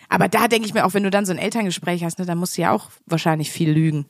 Aber 0.09 0.29
da 0.29 0.49
denke 0.49 0.67
ich 0.67 0.75
mir 0.75 0.85
auch, 0.85 0.93
wenn 0.95 1.05
du 1.05 1.11
dann 1.11 1.25
so 1.25 1.33
ein 1.33 1.39
Elterngespräch 1.39 2.05
hast, 2.05 2.19
ne, 2.19 2.27
dann 2.27 2.39
musst 2.39 2.59
du 2.59 2.63
ja 2.63 2.73
auch 2.73 2.91
wahrscheinlich 3.07 3.51
viel 3.51 3.71
lügen. 3.71 4.07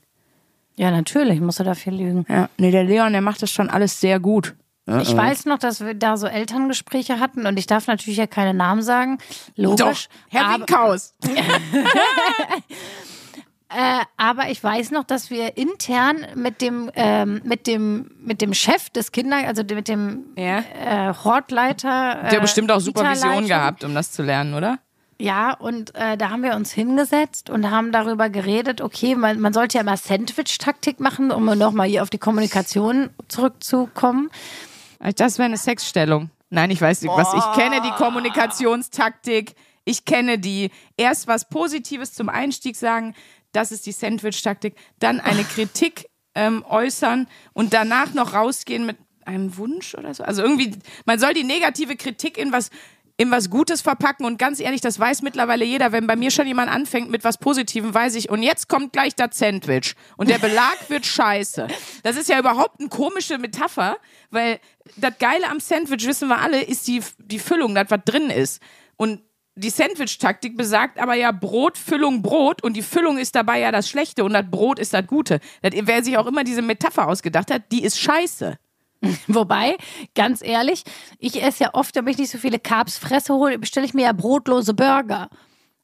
Ja, 0.76 0.90
natürlich, 0.90 1.40
musst 1.40 1.60
du 1.60 1.64
dafür 1.64 1.92
lügen. 1.92 2.24
Ja, 2.28 2.48
nee, 2.56 2.70
der 2.70 2.84
Leon, 2.84 3.12
der 3.12 3.20
macht 3.20 3.42
das 3.42 3.50
schon 3.50 3.68
alles 3.68 4.00
sehr 4.00 4.18
gut. 4.18 4.54
Ich 5.00 5.16
weiß 5.16 5.44
noch, 5.44 5.58
dass 5.58 5.80
wir 5.80 5.94
da 5.94 6.16
so 6.16 6.26
Elterngespräche 6.26 7.20
hatten 7.20 7.46
und 7.46 7.56
ich 7.56 7.68
darf 7.68 7.86
natürlich 7.86 8.16
ja 8.16 8.26
keine 8.26 8.52
Namen 8.52 8.82
sagen. 8.82 9.18
Doch, 9.56 9.78
Logisch. 9.78 10.08
Herr 10.28 10.46
aber, 10.46 10.66
Winkhaus. 10.66 11.14
äh, 13.76 14.04
aber 14.16 14.50
ich 14.50 14.62
weiß 14.62 14.90
noch, 14.90 15.04
dass 15.04 15.30
wir 15.30 15.56
intern 15.56 16.26
mit 16.34 16.60
dem, 16.60 16.90
ähm, 16.94 17.40
mit 17.44 17.66
dem, 17.66 18.10
mit 18.20 18.40
dem 18.40 18.54
Chef 18.54 18.90
des 18.90 19.12
Kinder, 19.12 19.36
also 19.46 19.62
mit 19.62 19.88
dem 19.88 20.24
Ja. 20.36 20.58
äh, 20.58 21.14
Hortleiter. 21.24 22.24
Äh, 22.24 22.30
Der 22.30 22.40
bestimmt 22.40 22.70
auch 22.70 22.80
Supervision 22.80 23.46
gehabt, 23.46 23.84
um 23.84 23.94
das 23.94 24.12
zu 24.12 24.22
lernen, 24.22 24.54
oder? 24.54 24.78
Ja, 25.18 25.52
und 25.54 25.94
äh, 25.94 26.16
da 26.16 26.30
haben 26.30 26.42
wir 26.42 26.56
uns 26.56 26.72
hingesetzt 26.72 27.48
und 27.48 27.70
haben 27.70 27.92
darüber 27.92 28.28
geredet, 28.28 28.80
okay, 28.80 29.14
man, 29.14 29.38
man 29.40 29.52
sollte 29.52 29.78
ja 29.78 29.82
immer 29.82 29.96
Sandwich-Taktik 29.96 30.98
machen, 30.98 31.30
um 31.30 31.44
nochmal 31.44 31.86
hier 31.86 32.02
auf 32.02 32.10
die 32.10 32.18
Kommunikation 32.18 33.10
zurückzukommen. 33.28 34.30
Das 35.16 35.38
wäre 35.38 35.46
eine 35.46 35.58
Sexstellung. 35.58 36.30
Nein, 36.50 36.70
ich 36.70 36.80
weiß 36.80 37.02
nicht 37.02 37.12
was. 37.14 37.32
Ich 37.34 37.52
kenne 37.60 37.80
die 37.82 37.90
Kommunikationstaktik. 37.92 39.54
Ich 39.84 40.04
kenne 40.04 40.38
die. 40.38 40.70
Erst 40.96 41.26
was 41.26 41.48
Positives 41.48 42.12
zum 42.14 42.28
Einstieg 42.28 42.76
sagen. 42.76 43.14
Das 43.52 43.72
ist 43.72 43.86
die 43.86 43.92
Sandwich-Taktik. 43.92 44.74
Dann 44.98 45.20
eine 45.20 45.44
Kritik 45.44 46.06
ähm, 46.34 46.64
äußern 46.68 47.28
und 47.52 47.72
danach 47.72 48.14
noch 48.14 48.34
rausgehen 48.34 48.86
mit 48.86 48.96
einem 49.24 49.56
Wunsch 49.56 49.94
oder 49.94 50.14
so. 50.14 50.24
Also 50.24 50.42
irgendwie, 50.42 50.76
man 51.04 51.18
soll 51.18 51.34
die 51.34 51.44
negative 51.44 51.96
Kritik 51.96 52.38
in 52.38 52.52
was 52.52 52.70
in 53.18 53.30
was 53.30 53.50
Gutes 53.50 53.82
verpacken 53.82 54.24
und 54.24 54.38
ganz 54.38 54.58
ehrlich, 54.58 54.80
das 54.80 54.98
weiß 54.98 55.22
mittlerweile 55.22 55.64
jeder, 55.64 55.92
wenn 55.92 56.06
bei 56.06 56.16
mir 56.16 56.30
schon 56.30 56.46
jemand 56.46 56.70
anfängt 56.70 57.10
mit 57.10 57.24
was 57.24 57.38
Positivem, 57.38 57.92
weiß 57.92 58.14
ich, 58.14 58.30
und 58.30 58.42
jetzt 58.42 58.68
kommt 58.68 58.92
gleich 58.92 59.14
das 59.14 59.38
Sandwich 59.38 59.94
und 60.16 60.30
der 60.30 60.38
Belag 60.38 60.76
wird 60.88 61.04
scheiße. 61.06 61.68
Das 62.02 62.16
ist 62.16 62.28
ja 62.28 62.38
überhaupt 62.38 62.80
eine 62.80 62.88
komische 62.88 63.38
Metapher, 63.38 63.98
weil 64.30 64.58
das 64.96 65.18
Geile 65.18 65.48
am 65.48 65.60
Sandwich, 65.60 66.06
wissen 66.06 66.28
wir 66.28 66.40
alle, 66.40 66.62
ist 66.62 66.88
die, 66.88 67.02
die 67.18 67.38
Füllung, 67.38 67.74
das 67.74 67.90
was 67.90 68.00
drin 68.04 68.30
ist. 68.30 68.62
Und 68.96 69.22
die 69.54 69.70
Sandwich-Taktik 69.70 70.56
besagt 70.56 70.98
aber 70.98 71.14
ja 71.14 71.30
Brot, 71.30 71.76
Füllung, 71.76 72.22
Brot 72.22 72.62
und 72.62 72.74
die 72.74 72.82
Füllung 72.82 73.18
ist 73.18 73.34
dabei 73.34 73.60
ja 73.60 73.70
das 73.70 73.88
Schlechte 73.88 74.24
und 74.24 74.32
das 74.32 74.50
Brot 74.50 74.78
ist 74.78 74.94
das 74.94 75.06
Gute. 75.06 75.40
Das, 75.60 75.72
wer 75.74 76.02
sich 76.02 76.16
auch 76.16 76.26
immer 76.26 76.44
diese 76.44 76.62
Metapher 76.62 77.08
ausgedacht 77.08 77.50
hat, 77.50 77.70
die 77.70 77.84
ist 77.84 77.98
scheiße. 78.00 78.56
Wobei, 79.26 79.76
ganz 80.14 80.42
ehrlich, 80.42 80.84
ich 81.18 81.42
esse 81.42 81.64
ja 81.64 81.70
oft, 81.74 81.94
damit 81.96 82.14
ich 82.14 82.20
nicht 82.20 82.30
so 82.30 82.38
viele 82.38 82.58
Carbs 82.58 82.96
fresse, 82.96 83.34
hole, 83.34 83.58
bestelle 83.58 83.84
ich 83.84 83.94
mir 83.94 84.04
ja 84.04 84.12
brotlose 84.12 84.74
Burger. 84.74 85.28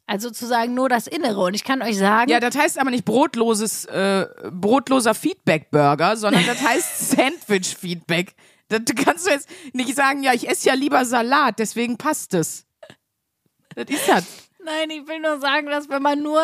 Also 0.07 0.28
sozusagen 0.28 0.72
nur 0.72 0.88
das 0.88 1.07
Innere. 1.07 1.40
Und 1.40 1.54
ich 1.54 1.64
kann 1.64 1.83
euch 1.83 1.98
sagen, 1.98 2.31
Ja, 2.31 2.40
das 2.40 2.57
heißt 2.57 2.78
aber 2.78 2.90
nicht 2.90 3.04
brotloses, 3.04 3.85
äh, 3.87 4.26
brotloser 4.50 5.14
Feedback-Burger, 5.14 6.16
sondern 6.16 6.46
das 6.46 6.62
heißt 6.66 7.11
Sandwich-Feedback. 7.16 8.35
Das 8.68 8.81
du 8.85 8.94
kannst 8.94 9.26
du 9.26 9.31
jetzt 9.31 9.50
nicht 9.74 9.94
sagen, 9.94 10.22
ja, 10.22 10.33
ich 10.33 10.48
esse 10.48 10.68
ja 10.68 10.74
lieber 10.74 11.04
Salat, 11.04 11.59
deswegen 11.59 11.98
passt 11.98 12.33
es. 12.33 12.67
Das 13.79 13.87
ist 13.88 14.09
das. 14.09 14.25
Nein, 14.64 14.91
ich 14.91 15.07
will 15.07 15.21
nur 15.21 15.38
sagen, 15.38 15.69
dass 15.69 15.88
wenn 15.88 16.03
man 16.03 16.21
nur 16.23 16.43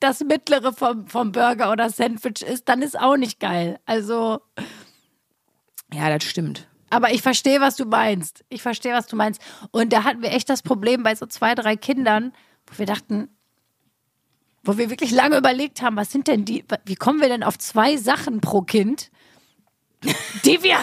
das 0.00 0.20
Mittlere 0.20 0.72
vom, 0.74 1.06
vom 1.08 1.32
Burger 1.32 1.72
oder 1.72 1.88
Sandwich 1.88 2.42
isst, 2.42 2.68
dann 2.68 2.82
ist 2.82 2.98
auch 2.98 3.16
nicht 3.16 3.40
geil. 3.40 3.80
Also, 3.86 4.40
Ja, 5.92 6.10
das 6.10 6.24
stimmt. 6.28 6.68
aber 6.90 7.10
ich 7.12 7.22
verstehe, 7.22 7.60
was 7.62 7.76
du 7.76 7.86
meinst. 7.86 8.44
Ich 8.50 8.60
verstehe, 8.62 8.92
was 8.92 9.06
du 9.06 9.16
meinst. 9.16 9.40
Und 9.70 9.92
da 9.94 10.04
hatten 10.04 10.20
wir 10.22 10.30
echt 10.32 10.50
das 10.50 10.62
Problem 10.62 11.02
bei 11.02 11.14
so 11.14 11.24
zwei, 11.26 11.54
drei 11.54 11.76
Kindern, 11.76 12.32
wo 12.66 12.78
wir 12.78 12.86
dachten, 12.86 13.28
wo 14.62 14.76
wir 14.76 14.90
wirklich 14.90 15.10
lange 15.10 15.38
überlegt 15.38 15.80
haben, 15.80 15.96
was 15.96 16.12
sind 16.12 16.28
denn 16.28 16.44
die, 16.44 16.64
wie 16.84 16.96
kommen 16.96 17.20
wir 17.22 17.28
denn 17.28 17.42
auf 17.42 17.58
zwei 17.58 17.96
Sachen 17.96 18.40
pro 18.42 18.60
Kind, 18.60 19.10
die 20.44 20.62
wir, 20.62 20.78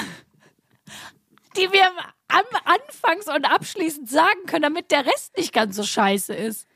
die 1.58 1.72
wir 1.72 1.90
am 2.32 2.46
Anfangs 2.66 3.28
und 3.28 3.46
abschließend 3.46 4.10
sagen 4.10 4.46
können, 4.48 4.64
damit 4.64 4.92
der 4.92 5.06
Rest 5.06 5.38
nicht 5.38 5.54
ganz 5.54 5.76
so 5.76 5.84
scheiße 5.84 6.34
ist. 6.34 6.68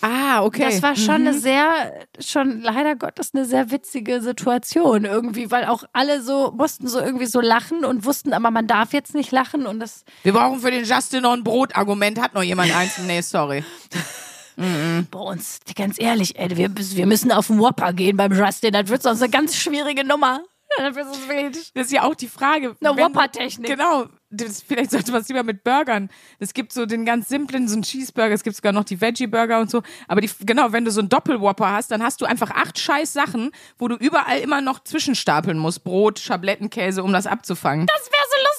Ah, 0.00 0.42
okay. 0.42 0.64
Das 0.64 0.82
war 0.82 0.96
schon 0.96 1.14
eine 1.14 1.32
sehr, 1.32 2.06
schon 2.18 2.60
leider 2.60 2.94
Gottes 2.94 3.30
eine 3.32 3.46
sehr 3.46 3.70
witzige 3.70 4.20
Situation 4.20 5.04
irgendwie, 5.04 5.50
weil 5.50 5.64
auch 5.64 5.84
alle 5.92 6.20
so 6.20 6.52
mussten 6.54 6.88
so 6.88 7.00
irgendwie 7.00 7.26
so 7.26 7.40
lachen 7.40 7.84
und 7.84 8.04
wussten, 8.04 8.34
aber 8.34 8.50
man 8.50 8.66
darf 8.66 8.92
jetzt 8.92 9.14
nicht 9.14 9.32
lachen 9.32 9.66
und 9.66 9.80
das 9.80 10.04
Wir 10.22 10.34
brauchen 10.34 10.60
für 10.60 10.70
den 10.70 10.84
Justin 10.84 11.22
noch 11.22 11.32
ein 11.32 11.42
Brotargument. 11.42 12.20
Hat 12.20 12.34
noch 12.34 12.42
jemand 12.42 12.74
eins? 12.74 12.98
Nee, 12.98 13.22
sorry. 13.22 13.64
bei 15.10 15.18
uns, 15.18 15.58
ganz 15.74 15.98
ehrlich, 15.98 16.38
ey, 16.38 16.56
wir, 16.56 16.70
wir 16.76 17.06
müssen 17.06 17.32
auf 17.32 17.48
den 17.48 17.58
Whopper 17.58 17.92
gehen 17.92 18.16
beim 18.16 18.32
Justin, 18.32 18.72
das 18.72 18.88
wird 18.88 19.02
sonst 19.02 19.22
eine 19.22 19.30
ganz 19.30 19.56
schwierige 19.56 20.04
Nummer. 20.04 20.42
Das 20.76 20.94
wird 20.94 21.06
sonst 21.06 21.28
wirklich 21.28 21.72
Das 21.74 21.86
ist 21.86 21.92
ja 21.92 22.02
auch 22.02 22.14
die 22.14 22.28
Frage. 22.28 22.76
eine 22.80 22.96
Whopper-Technik. 22.96 23.68
Genau. 23.70 24.06
Das, 24.30 24.62
vielleicht 24.62 24.90
sollte 24.90 25.12
man 25.12 25.20
es 25.20 25.28
lieber 25.28 25.44
mit 25.44 25.62
Burgern. 25.62 26.10
Es 26.40 26.54
gibt 26.54 26.72
so 26.72 26.86
den 26.86 27.04
ganz 27.04 27.28
simplen, 27.28 27.68
so 27.68 27.74
einen 27.74 27.82
Cheeseburger, 27.84 28.34
es 28.34 28.42
gibt 28.42 28.56
sogar 28.56 28.72
noch 28.72 28.82
die 28.82 29.00
Veggie-Burger 29.00 29.60
und 29.60 29.70
so. 29.70 29.82
Aber 30.08 30.20
die, 30.20 30.30
genau, 30.40 30.72
wenn 30.72 30.84
du 30.84 30.90
so 30.90 31.00
einen 31.00 31.08
Doppelwhopper 31.08 31.70
hast, 31.70 31.92
dann 31.92 32.02
hast 32.02 32.20
du 32.20 32.24
einfach 32.24 32.50
acht 32.50 32.76
scheiß 32.78 33.12
Sachen, 33.12 33.52
wo 33.78 33.86
du 33.86 33.94
überall 33.94 34.40
immer 34.40 34.60
noch 34.60 34.82
zwischenstapeln 34.82 35.56
musst. 35.56 35.84
Brot, 35.84 36.18
Schablettenkäse, 36.18 37.04
um 37.04 37.12
das 37.12 37.28
abzufangen. 37.28 37.86
Das 37.86 38.10
wäre 38.10 38.22
so 38.28 38.42
lustig, 38.42 38.53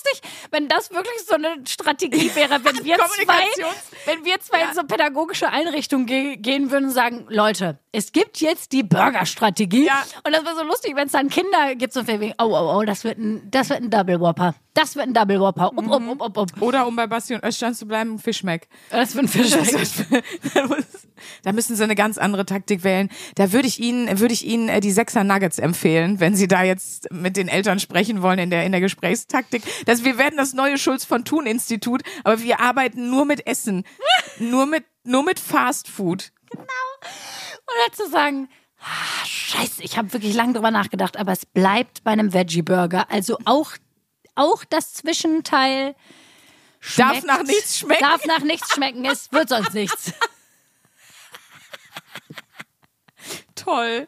wenn 0.51 0.67
das 0.67 0.91
wirklich 0.91 1.21
so 1.27 1.35
eine 1.35 1.55
Strategie 1.67 2.31
wäre, 2.35 2.63
wenn 2.63 2.75
wir 2.85 2.97
zwei, 2.97 3.45
wenn 4.05 4.25
wir 4.25 4.39
zwei 4.39 4.61
in 4.63 4.73
so 4.73 4.83
pädagogische 4.83 5.49
Einrichtungen 5.49 6.05
ge 6.05 6.35
gehen 6.37 6.71
würden 6.71 6.85
und 6.85 6.91
sagen, 6.91 7.25
Leute, 7.29 7.79
es 7.91 8.11
gibt 8.11 8.41
jetzt 8.41 8.71
die 8.73 8.83
Burger-Strategie. 8.83 9.85
Ja. 9.85 10.03
Und 10.25 10.33
das 10.33 10.43
wäre 10.45 10.55
so 10.55 10.63
lustig, 10.63 10.95
wenn 10.95 11.05
es 11.07 11.13
dann 11.13 11.29
Kinder 11.29 11.75
gibt, 11.75 11.93
so 11.93 12.03
viel 12.03 12.19
wie, 12.19 12.33
oh, 12.37 12.45
oh, 12.45 12.77
oh, 12.79 12.83
das 12.83 13.03
wird 13.03 13.17
ein, 13.17 13.49
das 13.51 13.69
wird 13.69 13.81
ein 13.81 13.89
Double 13.89 14.19
Whopper. 14.19 14.55
Das 14.73 14.95
wird 14.95 15.07
ein 15.07 15.13
Double 15.13 15.39
Whopper. 15.39 15.67
Up, 15.67 15.77
up, 15.77 15.91
up, 15.91 16.21
up, 16.21 16.37
up. 16.37 16.61
Oder 16.61 16.85
um 16.85 16.95
bei 16.95 17.07
Basti 17.07 17.33
und 17.33 17.43
Östern 17.43 17.73
zu 17.73 17.85
bleiben, 17.87 18.19
Fischmeck. 18.19 18.67
Das 18.89 19.15
wird 19.15 19.25
ein 19.25 19.27
Fisch. 19.29 19.51
da 20.53 20.67
muss- 20.67 21.05
da 21.43 21.51
müssen 21.53 21.75
sie 21.75 21.83
eine 21.83 21.95
ganz 21.95 22.17
andere 22.17 22.45
Taktik 22.45 22.83
wählen. 22.83 23.09
Da 23.35 23.51
würde 23.53 23.67
ich 23.67 23.79
Ihnen, 23.79 24.19
würde 24.19 24.33
ich 24.33 24.45
Ihnen 24.45 24.69
äh, 24.69 24.79
die 24.79 24.91
Sechser 24.91 25.23
Nuggets 25.23 25.59
empfehlen, 25.59 26.19
wenn 26.19 26.35
Sie 26.35 26.47
da 26.47 26.63
jetzt 26.63 27.11
mit 27.11 27.37
den 27.37 27.47
Eltern 27.47 27.79
sprechen 27.79 28.21
wollen 28.21 28.39
in 28.39 28.49
der, 28.49 28.65
in 28.65 28.71
der 28.71 28.81
Gesprächstaktik. 28.81 29.63
Das, 29.85 30.03
wir 30.05 30.17
werden 30.17 30.37
das 30.37 30.53
neue 30.53 30.77
Schulz 30.77 31.03
von 31.03 31.25
Thun 31.25 31.45
Institut, 31.45 32.03
aber 32.23 32.39
wir 32.39 32.59
arbeiten 32.61 33.09
nur 33.09 33.25
mit 33.25 33.45
Essen. 33.47 33.83
nur 34.39 34.65
mit, 34.65 34.85
nur 35.03 35.23
mit 35.23 35.39
Fast 35.39 35.87
Food. 35.89 36.31
Oder 36.53 37.93
zu 37.93 38.07
sagen, 38.09 38.47
ah, 38.79 39.25
scheiße, 39.25 39.83
ich 39.83 39.97
habe 39.97 40.13
wirklich 40.13 40.33
lange 40.35 40.53
drüber 40.53 40.71
nachgedacht, 40.71 41.17
aber 41.17 41.31
es 41.33 41.45
bleibt 41.45 42.03
bei 42.03 42.11
einem 42.11 42.31
Veggie-Burger. 42.33 43.09
Also 43.11 43.37
auch, 43.45 43.71
auch 44.35 44.63
das 44.63 44.93
Zwischenteil 44.93 45.95
Darf 46.97 47.17
schmeckt- 47.17 47.25
nach 47.25 47.43
nichts 47.43 47.79
schmecken. 47.79 48.03
Darf 48.03 48.25
nach 48.25 48.39
nichts 48.41 48.73
schmecken, 48.73 49.05
es 49.05 49.31
wird 49.31 49.49
sonst 49.49 49.73
nichts. 49.73 50.13
Toll. 53.55 54.07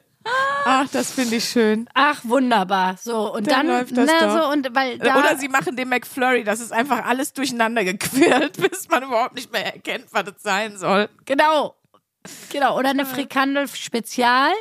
Ach, 0.65 0.87
das 0.91 1.11
finde 1.11 1.35
ich 1.37 1.47
schön. 1.49 1.87
Ach, 1.93 2.19
wunderbar. 2.23 2.97
So, 3.01 3.33
und 3.33 3.47
Dann 3.49 3.67
dann, 3.67 3.77
läuft 3.79 3.97
das 3.97 4.05
ne, 4.07 4.13
doch. 4.19 4.43
so, 4.43 4.51
und 4.51 4.75
weil 4.75 4.97
da, 4.97 5.17
Oder 5.19 5.37
sie 5.37 5.47
machen 5.47 5.75
den 5.75 5.89
McFlurry, 5.89 6.43
das 6.43 6.59
ist 6.59 6.73
einfach 6.73 7.05
alles 7.05 7.33
durcheinander 7.33 7.83
gequirlt, 7.83 8.57
bis 8.69 8.87
man 8.89 9.03
überhaupt 9.03 9.35
nicht 9.35 9.51
mehr 9.51 9.65
erkennt, 9.73 10.05
was 10.11 10.25
das 10.25 10.35
sein 10.43 10.77
soll. 10.77 11.09
genau, 11.25 11.75
genau, 12.51 12.77
oder 12.77 12.89
eine 12.89 13.05
Frikandel 13.05 13.67
Spezial. 13.67 14.51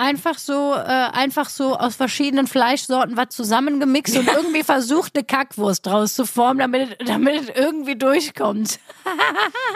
Einfach 0.00 0.38
so, 0.38 0.74
äh, 0.74 0.78
einfach 0.86 1.48
so 1.48 1.76
aus 1.76 1.96
verschiedenen 1.96 2.46
Fleischsorten 2.46 3.16
was 3.16 3.30
zusammengemixt 3.30 4.16
und 4.16 4.28
irgendwie 4.28 4.62
versucht, 4.62 5.16
eine 5.16 5.24
Kackwurst 5.24 5.84
draus 5.84 6.14
zu 6.14 6.24
formen, 6.24 6.60
damit, 6.60 6.96
es- 7.00 7.06
damit 7.08 7.34
es 7.42 7.48
irgendwie 7.56 7.96
durchkommt. 7.96 8.78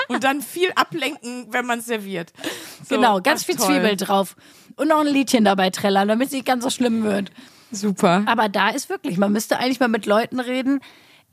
Und 0.07 0.23
dann 0.23 0.41
viel 0.41 0.71
ablenken, 0.77 1.47
wenn 1.51 1.67
man 1.67 1.81
serviert. 1.81 2.33
So, 2.89 2.97
genau, 2.97 3.21
ganz 3.21 3.45
viel 3.45 3.55
toll. 3.57 3.67
Zwiebel 3.67 3.97
drauf. 3.97 4.35
Und 4.77 4.89
noch 4.89 5.01
ein 5.01 5.07
Liedchen 5.07 5.45
dabei 5.45 5.71
trällern, 5.71 6.09
damit 6.09 6.29
es 6.29 6.33
nicht 6.33 6.47
ganz 6.47 6.65
so 6.65 6.71
schlimm 6.71 7.03
wird. 7.03 7.31
Super. 7.71 8.23
Aber 8.27 8.49
da 8.49 8.69
ist 8.71 8.89
wirklich, 8.89 9.17
man 9.19 9.33
müsste 9.33 9.59
eigentlich 9.59 9.81
mal 9.81 9.89
mit 9.89 10.07
Leuten 10.07 10.41
reden, 10.41 10.81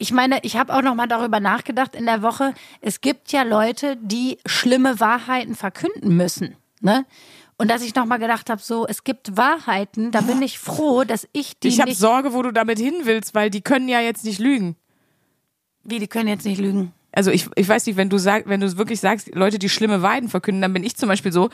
ich 0.01 0.13
meine, 0.13 0.39
ich 0.43 0.55
habe 0.55 0.73
auch 0.73 0.81
noch 0.81 0.95
mal 0.95 1.07
darüber 1.07 1.41
nachgedacht 1.41 1.93
in 1.93 2.05
der 2.05 2.21
Woche. 2.21 2.53
Es 2.79 3.01
gibt 3.01 3.33
ja 3.33 3.43
Leute, 3.43 3.97
die 4.01 4.37
schlimme 4.45 5.01
Wahrheiten 5.01 5.55
verkünden 5.55 6.15
müssen. 6.15 6.55
Ne? 6.79 7.05
Und 7.57 7.69
dass 7.69 7.81
ich 7.83 7.93
noch 7.93 8.05
mal 8.05 8.17
gedacht 8.17 8.49
habe, 8.49 8.61
so, 8.61 8.87
es 8.87 9.03
gibt 9.03 9.35
Wahrheiten, 9.35 10.11
da 10.11 10.21
bin 10.21 10.41
ich 10.41 10.57
froh, 10.57 11.03
dass 11.03 11.27
ich 11.33 11.59
die 11.59 11.67
Ich 11.67 11.81
habe. 11.81 11.93
Sorge, 11.93 12.33
wo 12.33 12.41
du 12.41 12.53
damit 12.53 12.79
hin 12.79 12.95
willst, 13.03 13.35
weil 13.35 13.49
die 13.49 13.59
können 13.59 13.89
ja 13.89 13.99
jetzt 13.99 14.23
nicht 14.23 14.39
lügen. 14.39 14.77
Wie, 15.83 15.99
die 15.99 16.07
können 16.07 16.29
jetzt 16.29 16.45
nicht 16.45 16.61
lügen. 16.61 16.93
Also 17.11 17.31
ich, 17.31 17.49
ich 17.55 17.67
weiß 17.67 17.85
nicht, 17.85 17.97
wenn 17.97 18.09
du 18.09 18.17
sag, 18.17 18.47
wenn 18.47 18.61
du 18.61 18.77
wirklich 18.77 19.01
sagst, 19.01 19.35
Leute, 19.35 19.59
die 19.59 19.67
schlimme 19.67 20.01
Wahrheiten 20.01 20.29
verkünden, 20.29 20.61
dann 20.61 20.71
bin 20.71 20.85
ich 20.85 20.95
zum 20.95 21.09
Beispiel 21.09 21.33
so 21.33 21.49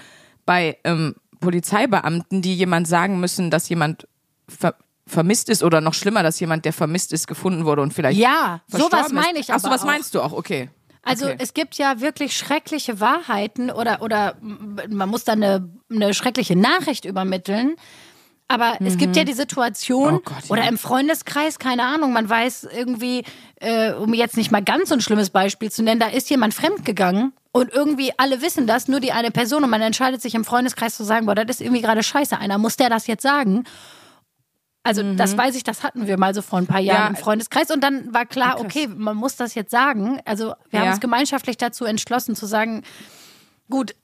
bei 0.45 0.77
ähm, 0.83 1.15
Polizeibeamten, 1.39 2.41
die 2.41 2.55
jemand 2.55 2.87
sagen 2.87 3.19
müssen, 3.19 3.51
dass 3.51 3.69
jemand 3.69 4.07
ver 4.47 4.75
vermisst 5.07 5.49
ist 5.49 5.61
oder 5.63 5.81
noch 5.81 5.93
schlimmer, 5.93 6.23
dass 6.23 6.39
jemand, 6.39 6.65
der 6.65 6.73
vermisst 6.73 7.13
ist, 7.13 7.27
gefunden 7.27 7.65
wurde 7.65 7.83
und 7.83 7.93
vielleicht 7.93 8.17
Ja, 8.19 8.61
sowas 8.67 9.11
meine 9.11 9.37
ich 9.37 9.53
Ach 9.53 9.59
so, 9.59 9.67
aber 9.67 9.75
was 9.75 9.83
auch. 9.83 9.85
meinst 9.85 10.15
du 10.15 10.21
auch? 10.21 10.33
Okay. 10.33 10.69
Also 11.03 11.27
Okay. 11.27 11.35
es 11.37 11.53
gibt 11.53 11.75
ja 11.75 12.01
wirklich 12.01 12.35
schreckliche 12.35 12.99
Wahrheiten 12.99 13.69
oder, 13.69 14.01
oder 14.01 14.35
man 14.41 15.07
muss 15.07 15.23
da 15.23 15.33
eine, 15.33 15.69
eine 15.91 16.15
schreckliche 16.15 16.55
Nachricht 16.55 17.05
übermitteln. 17.05 17.75
Aber 18.47 18.77
es 18.83 18.97
gibt 18.97 19.15
ja 19.15 19.23
die 19.23 19.33
Situation, 19.33 20.15
Oh 20.15 20.19
Gott, 20.25 20.43
ja. 20.45 20.49
oder 20.51 20.67
im 20.67 20.77
Freundeskreis, 20.79 21.57
keine 21.59 21.83
Ahnung, 21.83 22.11
man 22.13 22.27
weiß 22.29 22.67
irgendwie, 22.75 23.23
äh, 23.59 23.91
um 23.93 24.13
jetzt 24.15 24.37
nicht 24.37 24.51
mal 24.51 24.63
ganz 24.63 24.89
so 24.89 24.95
ein 24.95 25.01
schlimmes 25.01 25.29
Beispiel 25.31 25.71
zu 25.71 25.81
nennen, 25.83 25.99
da 25.99 26.07
ist 26.07 26.29
jemand 26.31 26.53
fremdgegangen 26.55 27.33
und 27.55 27.71
irgendwie 27.71 28.11
alle 28.17 28.41
wissen 28.41 28.67
das, 28.67 28.89
nur 28.89 28.99
die 28.99 29.13
eine 29.13 29.31
Person 29.31 29.63
und 29.63 29.69
man 29.69 29.81
entscheidet 29.81 30.21
sich 30.21 30.35
im 30.35 30.43
Freundeskreis 30.43 30.97
zu 30.97 31.05
sagen, 31.05 31.25
boah, 31.25 31.35
das 31.35 31.45
ist 31.55 31.61
irgendwie 31.61 31.81
gerade 31.81 32.03
scheiße, 32.03 32.37
einer 32.37 32.57
muss 32.57 32.75
der 32.75 32.89
das 32.89 33.07
jetzt 33.07 33.21
sagen. 33.23 33.63
Also 34.83 35.01
das 35.15 35.37
weiß 35.37 35.55
ich, 35.55 35.63
das 35.63 35.81
hatten 35.81 36.05
wir 36.05 36.19
mal 36.19 36.35
so 36.35 36.41
vor 36.41 36.59
ein 36.59 36.67
paar 36.67 36.81
Jahren 36.81 36.97
Mhm. 36.97 37.03
Ja. 37.03 37.07
im 37.07 37.15
Freundeskreis 37.15 37.71
und 37.71 37.81
dann 37.81 38.13
war 38.13 38.25
klar, 38.25 38.59
okay, 38.59 38.87
man 38.87 39.15
muss 39.15 39.37
das 39.37 39.55
jetzt 39.55 39.71
sagen. 39.71 40.19
Also 40.25 40.53
wir 40.69 40.79
haben 40.79 40.87
Ja. 40.87 40.91
uns 40.91 40.99
gemeinschaftlich 40.99 41.55
dazu 41.55 41.85
entschlossen 41.85 42.35
zu 42.35 42.45
sagen, 42.45 42.83
gut, 43.69 43.95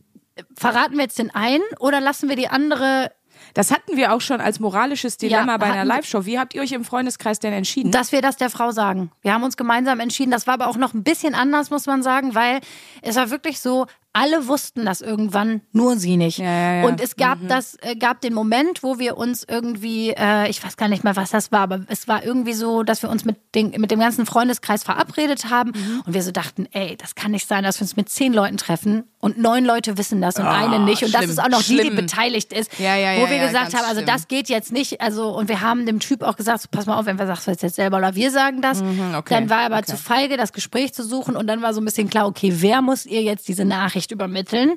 verraten 0.55 0.95
wir 0.95 1.03
jetzt 1.03 1.19
den 1.19 1.35
einen 1.35 1.61
oder 1.79 1.99
lassen 1.99 2.29
wir 2.29 2.37
die 2.37 2.47
andere, 2.47 3.11
Das 3.53 3.71
hatten 3.71 3.97
wir 3.97 4.13
auch 4.13 4.21
schon 4.21 4.41
als 4.41 4.59
moralisches 4.59 5.17
Dilemma 5.17 5.53
Ja, 5.53 5.57
bei 5.57 5.65
einer 5.67 5.85
Live-Show. 5.85 6.25
Wie 6.25 6.39
habt 6.39 6.53
ihr 6.53 6.61
euch 6.61 6.71
im 6.71 6.83
Freundeskreis 6.83 7.39
denn 7.39 7.53
entschieden? 7.53 7.91
dass 7.91 8.11
wir 8.11 8.21
das 8.21 8.37
der 8.37 8.49
Frau 8.49 8.71
sagen. 8.71 9.11
Wir 9.21 9.33
haben 9.33 9.43
uns 9.43 9.57
gemeinsam 9.57 9.99
entschieden. 9.99 10.31
Das 10.31 10.47
war 10.47 10.53
aber 10.55 10.67
auch 10.67 10.77
noch 10.77 10.93
ein 10.93 11.03
bisschen 11.03 11.35
anders, 11.35 11.69
muss 11.69 11.85
man 11.85 12.03
sagen, 12.03 12.35
weil 12.35 12.61
es 13.01 13.15
war 13.15 13.29
wirklich 13.29 13.59
so, 13.59 13.85
alle 14.13 14.47
wussten 14.47 14.85
das 14.85 15.01
irgendwann, 15.01 15.61
nur 15.71 15.95
sie 15.97 16.17
nicht. 16.17 16.37
Ja, 16.39 16.45
ja, 16.45 16.73
ja. 16.81 16.85
Und 16.87 16.99
es 16.99 17.15
gab 17.15 17.37
das, 17.47 17.77
äh, 17.81 17.95
gab 17.95 18.19
den 18.21 18.33
Moment, 18.33 18.83
wo 18.83 18.99
wir 18.99 19.17
uns 19.17 19.45
irgendwie, 19.47 20.09
äh, 20.11 20.49
ich 20.49 20.63
weiß 20.63 20.75
gar 20.77 20.89
nicht 20.89 21.03
mehr, 21.03 21.15
was 21.15 21.31
das 21.31 21.51
war, 21.51 21.61
aber 21.61 21.81
es 21.87 22.07
war 22.07 22.23
irgendwie 22.23 22.53
so, 22.53 22.83
dass 22.83 23.01
wir 23.03 23.09
uns 23.09 23.23
mit, 23.25 23.37
den, 23.55 23.71
mit 23.79 23.89
dem 23.91 23.99
ganzen 23.99 24.25
Freundeskreis 24.25 24.83
verabredet 24.83 25.49
haben 25.49 25.71
Mhm. 25.71 26.03
und 26.05 26.13
wir 26.13 26.23
so 26.23 26.31
dachten, 26.31 26.67
ey, 26.71 26.97
das 26.97 27.15
kann 27.15 27.31
nicht 27.31 27.47
sein, 27.47 27.63
dass 27.63 27.79
wir 27.79 27.83
uns 27.83 27.95
mit 27.95 28.09
zehn 28.09 28.33
Leuten 28.33 28.57
treffen 28.57 29.03
und 29.19 29.37
neun 29.37 29.63
Leute 29.65 29.97
wissen 29.97 30.19
das 30.21 30.35
und 30.37 30.45
eine 30.47 30.79
nicht. 30.79 31.03
Und 31.03 31.13
das 31.13 31.19
schlimm, 31.21 31.31
ist 31.31 31.39
auch 31.39 31.49
noch 31.49 31.61
die, 31.61 31.75
die 31.75 31.81
schlimm. 31.81 31.95
beteiligt 31.95 32.51
ist. 32.51 32.71
Wo 32.79 32.83
wir 33.29 33.39
gesagt 33.39 33.73
haben, 33.75 33.83
also 33.85 33.95
schlimm. 34.01 34.05
das 34.07 34.27
geht 34.27 34.49
jetzt 34.49 34.71
nicht. 34.71 34.99
Also, 34.99 35.29
und 35.29 35.47
wir 35.47 35.61
haben 35.61 35.85
dem 35.85 35.99
Typ 35.99 36.23
auch 36.23 36.35
gesagt, 36.35 36.61
so, 36.63 36.67
pass 36.71 36.85
mal 36.87 36.97
auf, 36.97 37.05
wenn 37.05 37.19
wir 37.19 37.27
sagst 37.27 37.47
du 37.47 37.51
jetzt 37.51 37.75
selber 37.75 37.97
oder 37.97 38.15
wir 38.15 38.31
sagen 38.31 38.61
das. 38.61 38.81
Mhm, 38.81 39.13
okay, 39.15 39.35
Dann 39.35 39.49
war 39.49 39.59
er 39.59 39.65
aber 39.67 39.77
okay. 39.77 39.91
zu 39.91 39.97
feige, 39.97 40.37
das 40.37 40.53
Gespräch 40.53 40.93
zu 40.93 41.03
suchen 41.03 41.35
und 41.35 41.45
dann 41.47 41.61
war 41.61 41.73
so 41.73 41.79
ein 41.81 41.85
bisschen 41.85 42.09
klar, 42.09 42.25
okay, 42.25 42.51
wer 42.57 42.81
muss 42.81 43.05
ihr 43.05 43.21
jetzt 43.21 43.47
diese 43.47 43.63
Nachricht 43.63 44.00
übermitteln? 44.09 44.71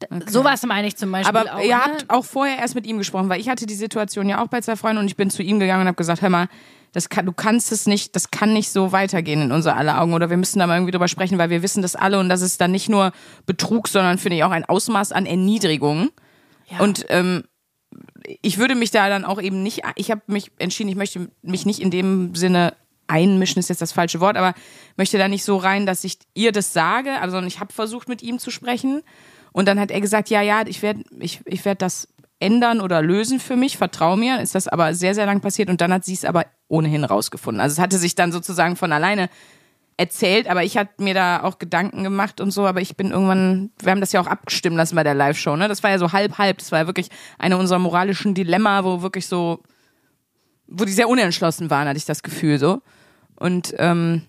D- 0.00 0.06
Sowas 0.30 0.62
meine 0.64 0.86
ich 0.86 0.96
zum 0.96 1.10
Beispiel 1.12 1.36
Aber 1.36 1.56
auch. 1.56 1.60
ihr 1.60 1.76
ne? 1.76 1.84
habt 1.84 2.08
auch 2.08 2.24
vorher 2.24 2.58
erst 2.58 2.76
mit 2.76 2.86
ihm 2.86 2.98
gesprochen, 2.98 3.28
weil 3.28 3.40
ich 3.40 3.48
hatte 3.48 3.66
die 3.66 3.74
Situation 3.74 4.28
ja 4.28 4.42
auch 4.42 4.46
bei 4.46 4.60
zwei 4.60 4.76
Freunden 4.76 4.98
und 4.98 5.06
ich 5.06 5.16
bin 5.16 5.28
zu 5.28 5.42
ihm 5.42 5.58
gegangen 5.58 5.82
und 5.82 5.88
habe 5.88 5.96
gesagt, 5.96 6.22
hör 6.22 6.30
mal, 6.30 6.48
das 6.92 7.10
kann, 7.10 7.26
du 7.26 7.32
kannst 7.32 7.70
es 7.72 7.86
nicht, 7.86 8.16
das 8.16 8.30
kann 8.30 8.52
nicht 8.54 8.70
so 8.70 8.92
weitergehen 8.92 9.42
in 9.42 9.52
unser 9.52 9.76
aller 9.76 10.00
Augen 10.00 10.14
oder 10.14 10.30
wir 10.30 10.38
müssen 10.38 10.58
da 10.58 10.66
mal 10.66 10.76
irgendwie 10.76 10.92
drüber 10.92 11.08
sprechen, 11.08 11.36
weil 11.36 11.50
wir 11.50 11.62
wissen 11.62 11.82
das 11.82 11.96
alle 11.96 12.18
und 12.18 12.28
das 12.30 12.40
ist 12.40 12.60
dann 12.60 12.70
nicht 12.70 12.88
nur 12.88 13.12
Betrug, 13.44 13.88
sondern 13.88 14.16
finde 14.16 14.36
ich 14.36 14.44
auch 14.44 14.52
ein 14.52 14.64
Ausmaß 14.64 15.12
an 15.12 15.26
Erniedrigung. 15.26 16.10
Ja. 16.70 16.78
Und 16.78 17.04
ähm, 17.10 17.44
ich 18.40 18.58
würde 18.58 18.74
mich 18.74 18.90
da 18.90 19.08
dann 19.08 19.24
auch 19.24 19.40
eben 19.42 19.62
nicht, 19.62 19.82
ich 19.96 20.10
habe 20.10 20.22
mich 20.28 20.50
entschieden, 20.58 20.88
ich 20.90 20.96
möchte 20.96 21.28
mich 21.42 21.66
nicht 21.66 21.80
in 21.80 21.90
dem 21.90 22.34
Sinne 22.34 22.74
einmischen 23.08 23.58
ist 23.58 23.68
jetzt 23.68 23.82
das 23.82 23.92
falsche 23.92 24.20
Wort, 24.20 24.36
aber 24.36 24.54
möchte 24.96 25.18
da 25.18 25.28
nicht 25.28 25.44
so 25.44 25.56
rein, 25.56 25.86
dass 25.86 26.04
ich 26.04 26.18
ihr 26.34 26.52
das 26.52 26.72
sage, 26.72 27.20
also 27.20 27.32
sondern 27.32 27.48
ich 27.48 27.60
habe 27.60 27.72
versucht 27.72 28.08
mit 28.08 28.22
ihm 28.22 28.38
zu 28.38 28.50
sprechen 28.50 29.02
und 29.52 29.66
dann 29.66 29.80
hat 29.80 29.90
er 29.90 30.00
gesagt, 30.00 30.30
ja, 30.30 30.42
ja, 30.42 30.62
ich 30.66 30.82
werde 30.82 31.02
ich, 31.18 31.40
ich 31.44 31.64
werd 31.64 31.82
das 31.82 32.08
ändern 32.40 32.80
oder 32.80 33.02
lösen 33.02 33.40
für 33.40 33.56
mich, 33.56 33.76
vertrau 33.76 34.16
mir, 34.16 34.40
ist 34.40 34.54
das 34.54 34.68
aber 34.68 34.94
sehr, 34.94 35.14
sehr 35.14 35.26
lang 35.26 35.40
passiert 35.40 35.70
und 35.70 35.80
dann 35.80 35.92
hat 35.92 36.04
sie 36.04 36.14
es 36.14 36.24
aber 36.24 36.46
ohnehin 36.68 37.04
rausgefunden. 37.04 37.60
Also 37.60 37.74
es 37.74 37.78
hatte 37.80 37.98
sich 37.98 38.14
dann 38.14 38.30
sozusagen 38.30 38.76
von 38.76 38.92
alleine 38.92 39.28
erzählt, 39.96 40.48
aber 40.48 40.62
ich 40.62 40.78
hatte 40.78 41.02
mir 41.02 41.12
da 41.12 41.42
auch 41.42 41.58
Gedanken 41.58 42.04
gemacht 42.04 42.40
und 42.40 42.52
so, 42.52 42.66
aber 42.66 42.80
ich 42.80 42.96
bin 42.96 43.10
irgendwann, 43.10 43.70
wir 43.80 43.90
haben 43.90 44.00
das 44.00 44.12
ja 44.12 44.20
auch 44.20 44.28
abgestimmt 44.28 44.76
lassen 44.76 44.94
bei 44.94 45.02
der 45.02 45.14
Live-Show, 45.14 45.56
ne? 45.56 45.66
Das 45.66 45.82
war 45.82 45.90
ja 45.90 45.98
so 45.98 46.12
halb, 46.12 46.38
halb, 46.38 46.58
das 46.58 46.70
war 46.70 46.78
ja 46.80 46.86
wirklich 46.86 47.08
eine 47.36 47.56
unserer 47.56 47.80
moralischen 47.80 48.32
Dilemma, 48.32 48.84
wo 48.84 49.02
wirklich 49.02 49.26
so, 49.26 49.60
wo 50.68 50.84
die 50.84 50.92
sehr 50.92 51.08
unentschlossen 51.08 51.68
waren, 51.68 51.88
hatte 51.88 51.98
ich 51.98 52.04
das 52.04 52.22
Gefühl 52.22 52.60
so. 52.60 52.80
Und 53.38 53.74
ähm, 53.78 54.22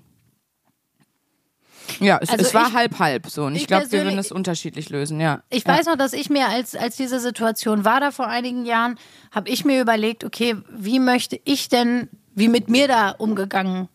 ja, 2.00 2.20
es, 2.22 2.30
Also 2.30 2.46
es 2.46 2.54
war 2.54 2.68
ich- 2.68 2.74
halb, 2.74 3.00
halb 3.00 3.28
so. 3.28 3.46
Und 3.46 3.56
ich, 3.56 3.64
ich 3.64 3.68
glaube, 3.68 3.92
wir 3.92 4.04
würden 4.04 4.20
es 4.20 4.32
unterschiedlich 4.32 4.90
lösen, 4.90 5.20
ja. 5.20 5.42
Ich 5.50 5.66
ja. 5.66 5.78
weiß 5.78 5.88
noch, 5.88 5.96
dass 5.98 6.14
ich 6.14 6.30
mir, 6.30 6.48
als, 6.48 6.76
als 6.76 6.96
diese 6.96 7.20
Situation 7.20 7.86
war 7.86 8.00
da 8.00 8.12
vor 8.12 8.28
einigen 8.28 8.66
Jahren, 8.66 8.98
habe 9.32 9.50
ich 9.50 9.66
mir 9.66 9.82
überlegt, 9.82 10.24
okay, 10.24 10.56
wie 10.70 11.00
möchte 11.00 11.40
ich 11.44 11.70
denn, 11.70 12.10
wie 12.36 12.48
mit 12.48 12.70
mir 12.70 12.88
da 12.88 13.12
umgegangen 13.12 13.90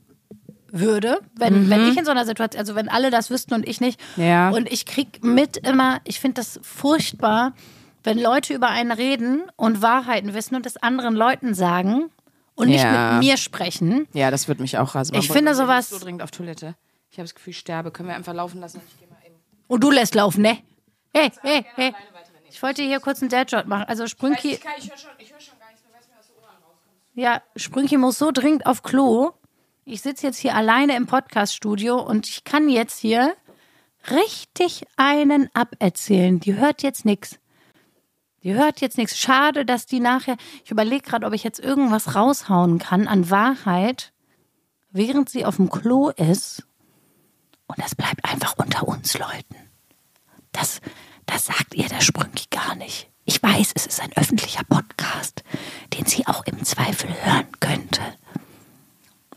würde, 0.70 1.18
wenn, 1.36 1.70
wenn 1.70 1.86
ich 1.88 1.96
in 1.96 2.04
so 2.04 2.10
einer 2.10 2.26
Situation, 2.26 2.58
also 2.58 2.74
wenn 2.74 2.88
alle 2.88 3.10
das 3.10 3.30
wüssten 3.30 3.54
und 3.54 3.68
ich 3.68 3.80
nicht. 3.80 4.00
Ja. 4.16 4.50
Und 4.50 4.70
ich 4.72 4.86
krieg 4.86 5.22
mit 5.22 5.56
immer, 5.56 6.00
ich 6.02 6.18
finde 6.18 6.40
das 6.40 6.58
furchtbar, 6.62 7.54
wenn 8.02 8.18
Leute 8.18 8.52
über 8.54 8.68
einen 8.68 8.90
reden 8.90 9.44
und 9.54 9.82
Wahrheiten 9.82 10.34
wissen 10.34 10.56
und 10.56 10.66
es 10.66 10.76
anderen 10.76 11.14
Leuten 11.14 11.54
sagen 11.54 12.10
und 12.54 12.68
nicht 12.68 12.82
Ja. 12.82 13.14
mit 13.14 13.24
mir 13.24 13.36
sprechen. 13.36 14.06
Ja, 14.12 14.30
das 14.30 14.48
wird 14.48 14.60
mich 14.60 14.78
auch 14.78 14.94
rasen. 14.94 15.14
Ich 15.16 15.30
finde 15.30 15.54
sowas- 15.54 15.88
so 15.90 15.98
dringend 15.98 16.22
auf 16.22 16.30
Toilette. 16.30 16.74
Ich 17.10 17.18
habe 17.18 17.24
das 17.24 17.34
Gefühl, 17.34 17.50
ich 17.52 17.58
sterbe. 17.58 17.90
Können 17.90 18.08
wir 18.08 18.16
einfach 18.16 18.34
laufen 18.34 18.60
lassen? 18.60 18.80
Ich 18.88 18.98
gehe 18.98 19.08
mal 19.08 19.18
eben. 19.24 19.36
Und 19.68 19.82
du 19.82 19.90
lässt 19.90 20.14
laufen, 20.14 20.42
ne? 20.42 20.58
Hey, 21.14 21.30
hey, 21.42 21.64
hey. 21.76 21.94
Ich 22.50 22.62
wollte 22.62 22.82
hier 22.82 23.00
kurz 23.00 23.20
einen 23.20 23.28
Deadshot 23.30 23.66
machen. 23.66 23.84
Also 23.88 24.06
Sprünki. 24.06 24.52
Ich, 24.52 24.58
ich 24.58 24.64
höre 24.64 24.96
schon, 24.98 25.10
ich 25.18 25.32
hör 25.32 25.40
schon 25.40 25.58
gar 25.58 25.68
nichts 25.70 25.82
mehr, 25.84 25.98
weiß 25.98 26.08
mir 26.08 26.18
aus 26.18 26.26
den 26.26 26.36
Ohren 26.36 26.54
rauskommt. 26.62 26.96
Ja, 27.14 27.42
Sprünki 27.56 27.96
muss 27.98 28.18
so 28.18 28.30
dringend 28.32 28.66
auf 28.66 28.82
Klo. 28.82 29.32
Ich 29.84 30.00
sitze 30.02 30.26
jetzt 30.26 30.38
hier 30.38 30.54
alleine 30.54 30.96
im 30.96 31.06
Podcaststudio 31.06 32.00
und 32.00 32.28
ich 32.28 32.44
kann 32.44 32.68
jetzt 32.68 32.98
hier 33.00 33.34
richtig 34.10 34.84
einen 34.96 35.50
aberzählen. 35.54 36.40
Die 36.40 36.54
hört 36.54 36.82
jetzt 36.82 37.04
nichts. 37.04 37.38
Die 38.44 38.54
hört 38.54 38.82
jetzt 38.82 38.98
nichts. 38.98 39.18
Schade, 39.18 39.64
dass 39.64 39.86
die 39.86 40.00
nachher. 40.00 40.36
Ich 40.64 40.70
überlege 40.70 41.02
gerade, 41.02 41.26
ob 41.26 41.32
ich 41.32 41.42
jetzt 41.44 41.58
irgendwas 41.58 42.14
raushauen 42.14 42.78
kann 42.78 43.08
an 43.08 43.30
Wahrheit, 43.30 44.12
während 44.90 45.30
sie 45.30 45.46
auf 45.46 45.56
dem 45.56 45.70
Klo 45.70 46.10
ist. 46.10 46.62
Und 47.66 47.78
das 47.78 47.94
bleibt 47.94 48.22
einfach 48.24 48.54
unter 48.58 48.86
uns 48.86 49.18
Leuten. 49.18 49.56
Das, 50.52 50.82
das 51.24 51.46
sagt 51.46 51.74
ihr 51.74 51.88
der 51.88 52.02
Sprünki 52.02 52.44
gar 52.50 52.74
nicht. 52.74 53.08
Ich 53.24 53.42
weiß, 53.42 53.72
es 53.74 53.86
ist 53.86 54.02
ein 54.02 54.12
öffentlicher 54.14 54.64
Podcast, 54.64 55.42
den 55.94 56.04
sie 56.04 56.26
auch 56.26 56.44
im 56.44 56.62
Zweifel 56.64 57.08
hören 57.24 57.50
könnte. 57.60 58.02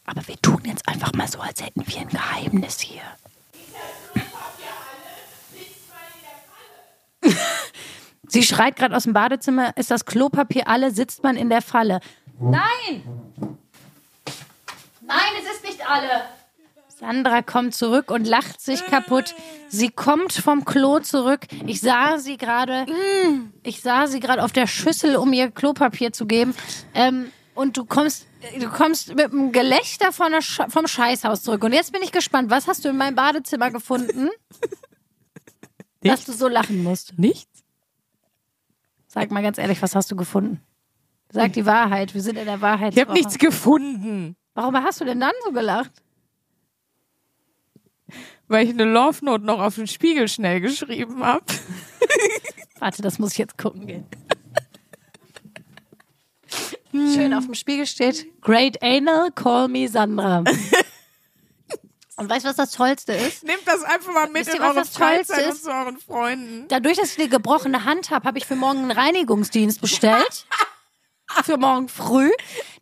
Aber 0.06 0.28
wir 0.28 0.36
tun 0.42 0.62
jetzt 0.66 0.86
einfach 0.86 1.14
mal 1.14 1.30
so, 1.30 1.40
als 1.40 1.64
hätten 1.64 1.88
wir 1.88 2.02
ein 2.02 2.10
Geheimnis 2.10 2.82
hier. 2.82 3.02
Sie 8.28 8.44
schreit 8.44 8.76
gerade 8.76 8.96
aus 8.96 9.04
dem 9.04 9.14
Badezimmer, 9.14 9.76
ist 9.78 9.90
das 9.90 10.06
Klopapier 10.06 10.68
alle, 10.68 10.92
sitzt 10.92 11.24
man 11.24 11.38
in 11.38 11.50
der 11.50 11.62
Falle. 11.62 12.00
Nein! 12.40 13.04
Nein, 15.02 15.34
es 15.40 15.56
ist 15.56 15.64
nicht 15.64 15.90
alle. 15.90 16.24
Sandra 17.00 17.44
kommt 17.44 17.76
zurück 17.76 18.10
und 18.10 18.26
lacht 18.26 18.60
sich 18.60 18.84
kaputt. 18.86 19.36
Sie 19.70 19.90
kommt 19.90 20.34
vom 20.34 20.66
Klo 20.66 21.00
zurück. 21.00 21.42
Ich 21.68 21.80
sah 21.80 22.18
sie 22.18 22.38
gerade. 22.38 22.86
Ich 23.64 23.82
sah 23.82 24.08
sie 24.08 24.20
gerade 24.20 24.44
auf 24.44 24.52
der 24.52 24.66
Schüssel, 24.66 25.16
um 25.16 25.32
ihr 25.32 25.52
Klopapier 25.52 26.12
zu 26.12 26.26
geben. 26.26 26.56
Ähm, 26.96 27.32
und 27.54 27.78
du 27.78 27.86
kommst, 27.86 28.26
du 28.60 28.68
kommst 28.70 29.16
mit 29.16 29.32
einem 29.32 29.52
Gelächter 29.52 30.12
von 30.12 30.32
der 30.32 30.42
Sch 30.42 30.62
vom 30.70 30.88
Scheißhaus 30.88 31.44
zurück. 31.44 31.64
Und 31.64 31.74
jetzt 31.74 31.92
bin 31.92 32.02
ich 32.02 32.12
gespannt. 32.12 32.50
Was 32.50 32.68
hast 32.68 32.84
du 32.84 32.90
in 32.90 32.98
meinem 32.98 33.16
Badezimmer 33.16 33.70
gefunden, 33.70 34.30
dass 36.02 36.26
du 36.26 36.34
so 36.34 36.48
lachen 36.48 36.84
musst? 36.84 37.14
Nichts? 37.18 37.57
Sag 39.08 39.32
mal 39.32 39.42
ganz 39.42 39.58
ehrlich, 39.58 39.82
was 39.82 39.96
hast 39.96 40.12
du 40.12 40.16
gefunden? 40.16 40.62
Sag 41.32 41.54
die 41.54 41.66
Wahrheit. 41.66 42.14
Wir 42.14 42.22
sind 42.22 42.38
in 42.38 42.46
der 42.46 42.62
Wahrheit. 42.62 42.94
Ich 42.94 43.00
habe 43.02 43.14
nichts 43.14 43.38
gefunden, 43.38 44.36
Warum 44.54 44.76
hast 44.76 45.00
du 45.02 45.06
denn 45.06 45.20
dann 45.20 45.34
so 45.46 45.52
gelacht? 45.52 45.92
weil 48.48 48.66
ich 48.66 48.74
eine 48.74 48.86
Love 48.86 49.24
Note 49.26 49.46
noch 49.46 49.60
auf 49.60 49.76
den 49.76 49.88
Spiegel 49.88 50.28
schnell 50.30 50.62
geschrieben 50.62 51.24
habe. 51.24 51.44
Warte, 52.80 53.02
das 53.02 53.20
muss 53.20 53.34
ich 53.34 53.38
jetzt 53.38 53.58
gucken 53.58 53.88
gehen. 53.88 54.06
Schön 56.92 57.34
auf 57.34 57.46
dem 57.46 57.54
Spiegel 57.54 57.86
steht: 57.86 58.26
Great 58.42 58.82
Anal, 58.82 59.32
call 59.32 59.68
me 59.68 59.88
Sandra. 59.88 60.44
Und 62.18 62.30
weißt 62.30 62.46
du, 62.46 62.50
was 62.50 62.56
das 62.56 62.72
Tollste 62.72 63.14
ist? 63.14 63.44
Nehmt 63.44 63.62
das 63.66 63.84
einfach 63.84 64.12
mal 64.12 64.28
mit 64.28 64.48
Wisst 64.48 64.50
ihr, 64.50 64.56
in 64.56 64.62
was 64.62 64.70
eure 64.70 64.80
das 64.80 64.92
Tollste 64.92 65.34
Freizeit 65.34 65.46
und 65.46 65.52
ist? 65.54 65.64
zu 65.64 65.70
euren 65.72 65.98
Freunden. 66.00 66.66
Dadurch, 66.68 66.98
dass 66.98 67.12
ich 67.14 67.20
eine 67.20 67.30
gebrochene 67.30 67.86
Hand 67.86 68.10
habe, 68.10 68.28
habe 68.28 68.38
ich 68.40 68.46
für 68.48 68.56
morgen 68.56 68.80
einen 68.80 68.92
Reinigungsdienst 68.92 69.80
bestellt. 69.82 70.46
für 71.44 71.58
morgen 71.58 71.90
früh, 71.90 72.32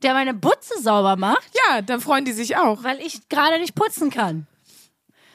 der 0.03 0.13
meine 0.13 0.33
Butze 0.33 0.81
sauber 0.81 1.15
macht, 1.17 1.43
Ja, 1.69 1.81
dann 1.81 1.99
freuen 1.99 2.23
die 2.25 2.31
sich 2.31 2.55
auch. 2.57 2.83
weil 2.83 3.01
ich 3.01 3.27
gerade 3.27 3.59
nicht 3.59 3.75
putzen 3.75 4.09
kann. 4.09 4.47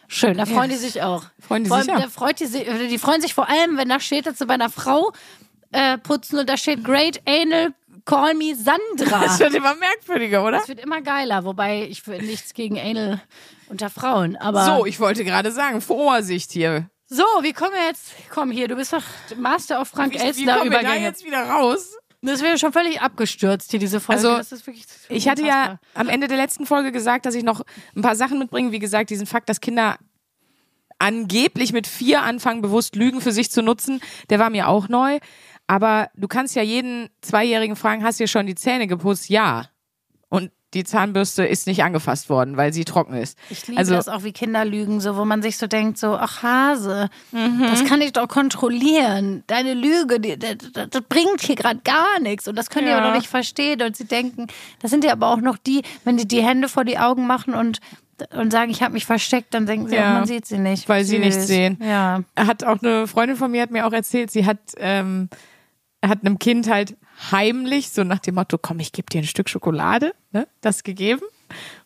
Schön, 0.08 0.36
da 0.38 0.46
freuen 0.46 0.70
die 0.70 0.76
sich 0.76 1.02
auch. 1.02 1.24
Freuen 1.38 1.64
die 1.64 1.68
vor 1.68 1.82
sich 1.82 1.90
allem, 1.92 1.98
auch. 2.00 2.04
da 2.04 2.10
freut 2.10 2.40
die, 2.40 2.46
sich, 2.46 2.64
die 2.88 2.98
freuen 2.98 3.20
sich 3.20 3.34
vor 3.34 3.48
allem, 3.48 3.76
wenn 3.76 3.88
da 3.88 4.00
steht, 4.00 4.26
dass 4.26 4.38
sie 4.38 4.46
bei 4.46 4.54
einer 4.54 4.70
Frau 4.70 5.12
äh, 5.72 5.98
putzen 5.98 6.38
und 6.38 6.48
da 6.48 6.56
steht 6.56 6.82
Great 6.84 7.20
Anal 7.28 7.74
Call 8.06 8.34
Me 8.34 8.56
Sandra. 8.56 9.20
Das 9.24 9.38
wird 9.38 9.54
immer 9.54 9.74
merkwürdiger, 9.76 10.42
oder? 10.44 10.58
Das 10.58 10.68
wird 10.68 10.80
immer 10.80 11.00
geiler, 11.00 11.44
wobei 11.44 11.82
ich 11.84 12.04
nichts 12.06 12.54
gegen 12.54 12.78
Anal 12.78 13.20
unter 13.70 13.90
Frauen, 13.90 14.36
aber 14.36 14.64
So, 14.64 14.86
ich 14.86 15.00
wollte 15.00 15.24
gerade 15.24 15.50
sagen, 15.52 15.80
Vorsicht 15.80 16.52
hier. 16.52 16.90
so, 17.06 17.24
wie 17.42 17.52
kommen 17.52 17.72
wir 17.72 17.86
jetzt? 17.86 18.12
Komm 18.30 18.50
hier, 18.50 18.68
du 18.68 18.76
bist 18.76 18.92
doch 18.92 19.02
Master 19.36 19.80
of 19.80 19.88
Frank 19.88 20.12
Wie, 20.14 20.18
wie 20.18 20.22
Elstner 20.22 20.58
kommen 20.58 20.70
wir 20.70 20.82
da 20.82 20.94
jetzt 20.94 21.24
wieder 21.24 21.48
raus? 21.48 21.96
Das 22.22 22.42
wäre 22.42 22.58
schon 22.58 22.72
völlig 22.72 23.00
abgestürzt 23.00 23.70
hier 23.70 23.80
diese 23.80 23.98
Folge. 23.98 24.28
Also, 24.30 24.56
Ich 25.08 25.26
hatte 25.28 25.42
ja 25.46 25.78
am 25.94 26.10
Ende 26.10 26.28
der 26.28 26.36
letzten 26.36 26.66
Folge 26.66 26.92
gesagt, 26.92 27.24
dass 27.24 27.34
ich 27.34 27.42
noch 27.44 27.62
ein 27.96 28.02
paar 28.02 28.14
Sachen 28.14 28.38
mitbringe. 28.38 28.72
Wie 28.72 28.78
gesagt, 28.78 29.08
diesen 29.08 29.26
Fakt, 29.26 29.48
dass 29.48 29.62
Kinder 29.62 29.96
angeblich 30.98 31.72
mit 31.72 31.86
vier 31.86 32.22
anfangen, 32.22 32.60
bewusst 32.60 32.94
Lügen 32.94 33.20
für 33.22 33.32
sich 33.32 33.50
zu 33.50 33.62
nutzen, 33.62 34.00
der 34.28 34.38
war 34.38 34.50
mir 34.50 34.68
auch 34.68 34.88
neu. 34.88 35.18
Aber 35.66 36.10
du 36.14 36.28
kannst 36.28 36.54
ja 36.56 36.62
jeden 36.62 37.08
Zweijährigen 37.22 37.76
fragen, 37.76 38.04
hast 38.04 38.20
du 38.20 38.24
dir 38.24 38.28
schon 38.28 38.46
die 38.46 38.54
Zähne 38.54 38.86
geputzt? 38.86 39.30
Ja. 39.30 39.70
Die 40.74 40.84
Zahnbürste 40.84 41.44
ist 41.44 41.66
nicht 41.66 41.82
angefasst 41.82 42.28
worden, 42.30 42.56
weil 42.56 42.72
sie 42.72 42.84
trocken 42.84 43.14
ist. 43.14 43.36
Ich 43.50 43.66
liebe 43.66 43.78
also, 43.80 43.94
das 43.94 44.08
auch, 44.08 44.22
wie 44.22 44.30
Kinder 44.32 44.64
lügen, 44.64 45.00
so 45.00 45.16
wo 45.16 45.24
man 45.24 45.42
sich 45.42 45.56
so 45.58 45.66
denkt, 45.66 45.98
so, 45.98 46.14
ach 46.16 46.42
Hase, 46.44 47.08
Mhm. 47.32 47.62
das 47.68 47.84
kann 47.84 48.00
ich 48.00 48.12
doch 48.12 48.28
kontrollieren. 48.28 49.42
Deine 49.48 49.74
Lüge, 49.74 50.20
die, 50.20 50.38
das, 50.38 50.56
das, 50.72 51.02
bringt 51.08 51.40
hier 51.42 51.56
gerade 51.56 51.80
gar 51.82 52.20
nichts. 52.20 52.46
Und 52.46 52.56
das 52.56 52.70
können 52.70 52.86
die 52.86 52.92
Ja. 52.92 52.98
aber 52.98 53.08
noch 53.08 53.16
nicht 53.16 53.28
verstehen. 53.28 53.82
Und 53.82 53.96
sie 53.96 54.04
denken, 54.06 54.46
das 54.80 54.90
sind 54.92 55.02
ja 55.04 55.12
aber 55.12 55.28
auch 55.32 55.40
noch 55.40 55.58
die, 55.58 55.82
wenn 56.04 56.16
die 56.16 56.28
die 56.28 56.42
Hände 56.42 56.68
vor 56.68 56.84
die 56.84 56.98
Augen 56.98 57.26
machen 57.26 57.54
und, 57.54 57.80
und 58.32 58.52
sagen, 58.52 58.70
ich 58.70 58.82
habe 58.82 58.92
mich 58.92 59.06
versteckt, 59.06 59.54
dann 59.54 59.66
denken 59.66 59.88
sie, 59.88 59.96
Ja. 59.96 60.10
oh, 60.12 60.18
man 60.18 60.26
sieht 60.26 60.46
sie 60.46 60.58
nicht. 60.58 60.88
Weil 60.88 61.04
sie 61.04 61.18
nicht 61.18 61.34
Süß. 61.34 61.46
sehen. 61.48 61.78
Ja. 61.82 62.20
hat 62.36 62.62
auch 62.64 62.80
eine 62.82 63.08
Freundin 63.08 63.36
von 63.36 63.50
mir 63.50 63.62
hat 63.62 63.70
mir 63.72 63.86
auch 63.86 63.92
erzählt, 63.92 64.30
sie 64.30 64.46
hat 64.46 64.58
ähm, 64.76 65.28
hat 66.04 66.20
einem 66.24 66.38
Kind 66.38 66.68
halt 66.70 66.96
heimlich 67.30 67.90
so 67.90 68.04
nach 68.04 68.20
dem 68.20 68.36
Motto, 68.36 68.56
komm, 68.56 68.78
ich 68.80 68.92
gebe 68.92 69.10
dir 69.10 69.20
ein 69.20 69.24
Stück 69.24 69.48
Schokolade, 69.50 70.12
ne, 70.32 70.48
das 70.60 70.82
gegeben. 70.82 71.22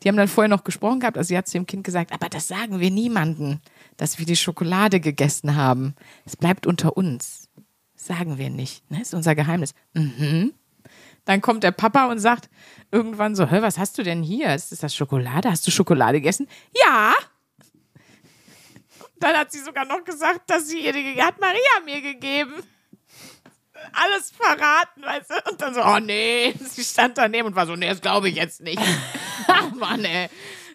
Die 0.02 0.08
haben 0.08 0.16
dann 0.16 0.28
vorher 0.28 0.48
noch 0.48 0.64
gesprochen 0.64 1.00
gehabt, 1.00 1.16
also 1.16 1.28
sie 1.28 1.38
hat 1.38 1.48
zu 1.48 1.58
dem 1.58 1.66
Kind 1.66 1.84
gesagt, 1.84 2.12
aber 2.12 2.28
das 2.28 2.48
sagen 2.48 2.80
wir 2.80 2.90
niemanden, 2.90 3.62
dass 3.96 4.18
wir 4.18 4.26
die 4.26 4.36
Schokolade 4.36 5.00
gegessen 5.00 5.56
haben. 5.56 5.94
Es 6.26 6.36
bleibt 6.36 6.66
unter 6.66 6.96
uns. 6.96 7.48
Das 7.94 8.06
sagen 8.06 8.36
wir 8.36 8.50
nicht, 8.50 8.90
ne? 8.90 9.00
Ist 9.00 9.14
unser 9.14 9.34
Geheimnis. 9.34 9.74
Mhm. 9.94 10.52
Dann 11.24 11.40
kommt 11.40 11.64
der 11.64 11.72
Papa 11.72 12.06
und 12.06 12.18
sagt 12.18 12.50
irgendwann 12.90 13.34
so, 13.34 13.48
hör, 13.50 13.62
was 13.62 13.78
hast 13.78 13.96
du 13.96 14.02
denn 14.02 14.22
hier? 14.22 14.54
Ist 14.54 14.82
das 14.82 14.94
Schokolade? 14.94 15.50
Hast 15.50 15.66
du 15.66 15.70
Schokolade 15.70 16.20
gegessen? 16.20 16.46
Ja. 16.74 17.14
Dann 19.20 19.36
hat 19.36 19.50
sie 19.50 19.60
sogar 19.60 19.86
noch 19.86 20.04
gesagt, 20.04 20.50
dass 20.50 20.68
sie 20.68 20.80
ihr 20.80 20.92
die 20.92 21.22
hat 21.22 21.40
Maria 21.40 21.80
mir 21.86 22.02
gegeben. 22.02 22.52
Alles 23.92 24.30
verraten, 24.30 25.02
weißt 25.02 25.30
du? 25.30 25.50
Und 25.50 25.60
dann 25.60 25.74
so, 25.74 25.82
oh 25.82 25.98
nee, 25.98 26.54
sie 26.60 26.84
stand 26.84 27.18
daneben 27.18 27.48
und 27.48 27.56
war 27.56 27.66
so, 27.66 27.76
nee, 27.76 27.88
das 27.88 28.00
glaube 28.00 28.28
ich 28.28 28.36
jetzt 28.36 28.60
nicht. 28.60 28.80
oh 29.48 29.74
Mann, 29.76 30.04
ey. 30.04 30.28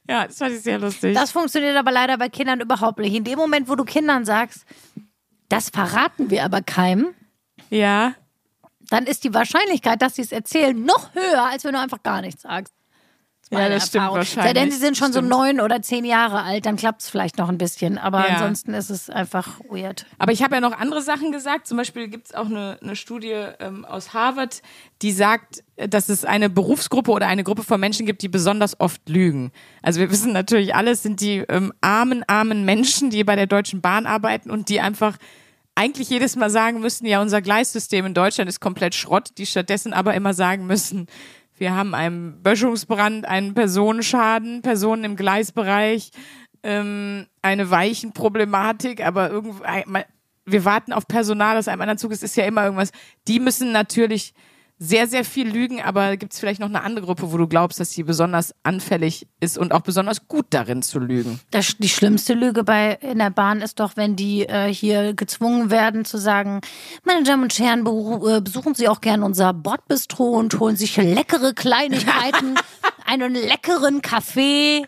Ja, 0.07 0.25
das 0.25 0.37
fand 0.37 0.55
ich 0.55 0.61
sehr 0.61 0.79
lustig. 0.79 1.13
Das 1.13 1.31
funktioniert 1.31 1.77
aber 1.77 1.91
leider 1.91 2.17
bei 2.17 2.29
Kindern 2.29 2.61
überhaupt 2.61 2.99
nicht. 2.99 3.13
In 3.13 3.23
dem 3.23 3.37
Moment, 3.37 3.69
wo 3.69 3.75
du 3.75 3.85
Kindern 3.85 4.25
sagst, 4.25 4.65
das 5.49 5.69
verraten 5.69 6.29
wir 6.29 6.43
aber 6.43 6.61
keinem, 6.61 7.13
ja. 7.69 8.15
dann 8.89 9.05
ist 9.05 9.23
die 9.23 9.33
Wahrscheinlichkeit, 9.33 10.01
dass 10.01 10.15
sie 10.15 10.21
es 10.21 10.31
erzählen, 10.31 10.83
noch 10.83 11.13
höher, 11.13 11.43
als 11.43 11.63
wenn 11.63 11.73
du 11.73 11.79
einfach 11.79 12.01
gar 12.01 12.21
nichts 12.21 12.41
sagst. 12.41 12.73
Ist 13.51 13.57
Ja, 13.57 13.63
meine 13.63 13.75
das 13.75 13.87
stimmt 13.87 13.95
Erfahrung. 14.03 14.17
wahrscheinlich. 14.17 14.47
Sei 14.47 14.53
denn, 14.53 14.71
sie 14.71 14.77
sind 14.77 14.95
schon 14.97 15.11
Stimmt. 15.11 15.31
so 15.31 15.37
neun 15.37 15.59
oder 15.59 15.81
zehn 15.81 16.05
Jahre 16.05 16.43
alt, 16.43 16.65
dann 16.65 16.75
klappt 16.75 17.01
es 17.01 17.09
vielleicht 17.09 17.37
noch 17.39 17.49
ein 17.49 17.57
bisschen. 17.57 17.97
Aber 17.97 18.19
Ja. 18.27 18.35
ansonsten 18.35 18.73
ist 18.75 18.89
es 18.89 19.09
einfach 19.09 19.59
weird. 19.69 20.05
Aber 20.19 20.31
ich 20.31 20.43
habe 20.43 20.55
ja 20.55 20.61
noch 20.61 20.77
andere 20.77 21.01
Sachen 21.01 21.31
gesagt. 21.31 21.65
Zum 21.67 21.77
Beispiel 21.77 22.07
gibt 22.09 22.27
es 22.27 22.35
auch 22.35 22.45
eine, 22.45 22.77
eine 22.81 22.95
Studie 22.95 23.33
ähm, 23.59 23.85
aus 23.85 24.13
Harvard, 24.13 24.61
die 25.01 25.11
sagt, 25.11 25.63
äh, 25.77 25.89
dass 25.89 26.09
es 26.09 26.25
eine 26.25 26.49
Berufsgruppe 26.49 27.11
oder 27.11 27.27
eine 27.27 27.43
Gruppe 27.43 27.63
von 27.63 27.79
Menschen 27.79 28.05
gibt, 28.05 28.21
die 28.21 28.29
besonders 28.29 28.79
oft 28.79 29.07
lügen. 29.09 29.51
Also 29.81 29.99
wir 29.99 30.11
wissen 30.11 30.31
natürlich 30.31 30.75
alles, 30.75 31.01
sind 31.01 31.19
die 31.21 31.37
ähm, 31.49 31.73
armen, 31.81 32.23
armen 32.27 32.65
Menschen, 32.65 33.09
die 33.09 33.23
bei 33.23 33.35
der 33.35 33.47
Deutschen 33.47 33.81
Bahn 33.81 34.05
arbeiten 34.05 34.51
und 34.51 34.69
die 34.69 34.79
einfach 34.79 35.17
eigentlich 35.75 36.09
jedes 36.09 36.35
Mal 36.35 36.49
sagen 36.49 36.81
müssen, 36.81 37.05
ja, 37.05 37.21
unser 37.21 37.41
Gleissystem 37.41 38.05
in 38.05 38.13
Deutschland 38.13 38.49
ist 38.49 38.59
komplett 38.59 38.95
Schrott, 38.95 39.29
die 39.37 39.45
stattdessen 39.45 39.93
aber 39.93 40.13
immer 40.13 40.33
sagen 40.33 40.67
müssen, 40.67 41.07
wir 41.59 41.75
haben 41.75 41.93
einen 41.93 42.41
Böschungsbrand, 42.41 43.25
einen 43.25 43.53
Personenschaden, 43.53 44.61
Personen 44.61 45.03
im 45.03 45.15
Gleisbereich, 45.15 46.11
ähm, 46.63 47.27
eine 47.41 47.69
Weichenproblematik, 47.69 49.05
aber 49.05 49.29
irgendwie, 49.29 49.61
wir 50.45 50.65
warten 50.65 50.93
auf 50.93 51.07
Personal 51.07 51.57
aus 51.57 51.67
einem 51.67 51.81
anderen 51.81 51.97
Zug, 51.97 52.11
es 52.11 52.23
ist 52.23 52.35
ja 52.37 52.45
immer 52.45 52.63
irgendwas. 52.63 52.91
Die 53.27 53.39
müssen 53.39 53.71
natürlich 53.71 54.33
sehr, 54.81 55.07
sehr 55.07 55.25
viel 55.25 55.49
lügen, 55.49 55.81
aber 55.81 56.15
gibt 56.15 56.31
es 56.31 56.39
vielleicht 56.39 56.61
noch 56.61 56.69
eine 56.69 56.81
andere 56.83 57.05
Gruppe, 57.05 57.33
wo 57.33 57.37
du 57.37 57.47
glaubst, 57.47 57.81
dass 57.81 57.91
sie 57.91 58.03
besonders 58.03 58.55
anfällig 58.63 59.27
ist 59.41 59.57
und 59.57 59.73
auch 59.73 59.81
besonders 59.81 60.29
gut 60.29 60.45
darin 60.51 60.81
zu 60.81 60.99
lügen? 60.99 61.41
Das, 61.51 61.75
die 61.77 61.89
schlimmste 61.89 62.33
Lüge 62.33 62.63
bei 62.63 62.93
in 63.01 63.19
der 63.19 63.29
Bahn 63.29 63.61
ist 63.61 63.81
doch, 63.81 63.97
wenn 63.97 64.15
die 64.15 64.47
äh, 64.47 64.73
hier 64.73 65.13
gezwungen 65.13 65.69
werden 65.69 66.05
zu 66.05 66.17
sagen, 66.17 66.61
meine 67.03 67.23
Damen 67.23 67.43
und 67.43 67.59
Herren, 67.59 67.81
äh, 67.81 68.39
besuchen 68.39 68.73
Sie 68.73 68.87
auch 68.87 69.01
gerne 69.01 69.25
unser 69.25 69.51
Bordbistro 69.53 70.29
und 70.29 70.57
holen 70.61 70.77
sich 70.77 70.95
leckere 70.95 71.53
Kleinigkeiten, 71.53 72.55
einen 73.05 73.33
leckeren 73.33 74.01
Kaffee. 74.01 74.85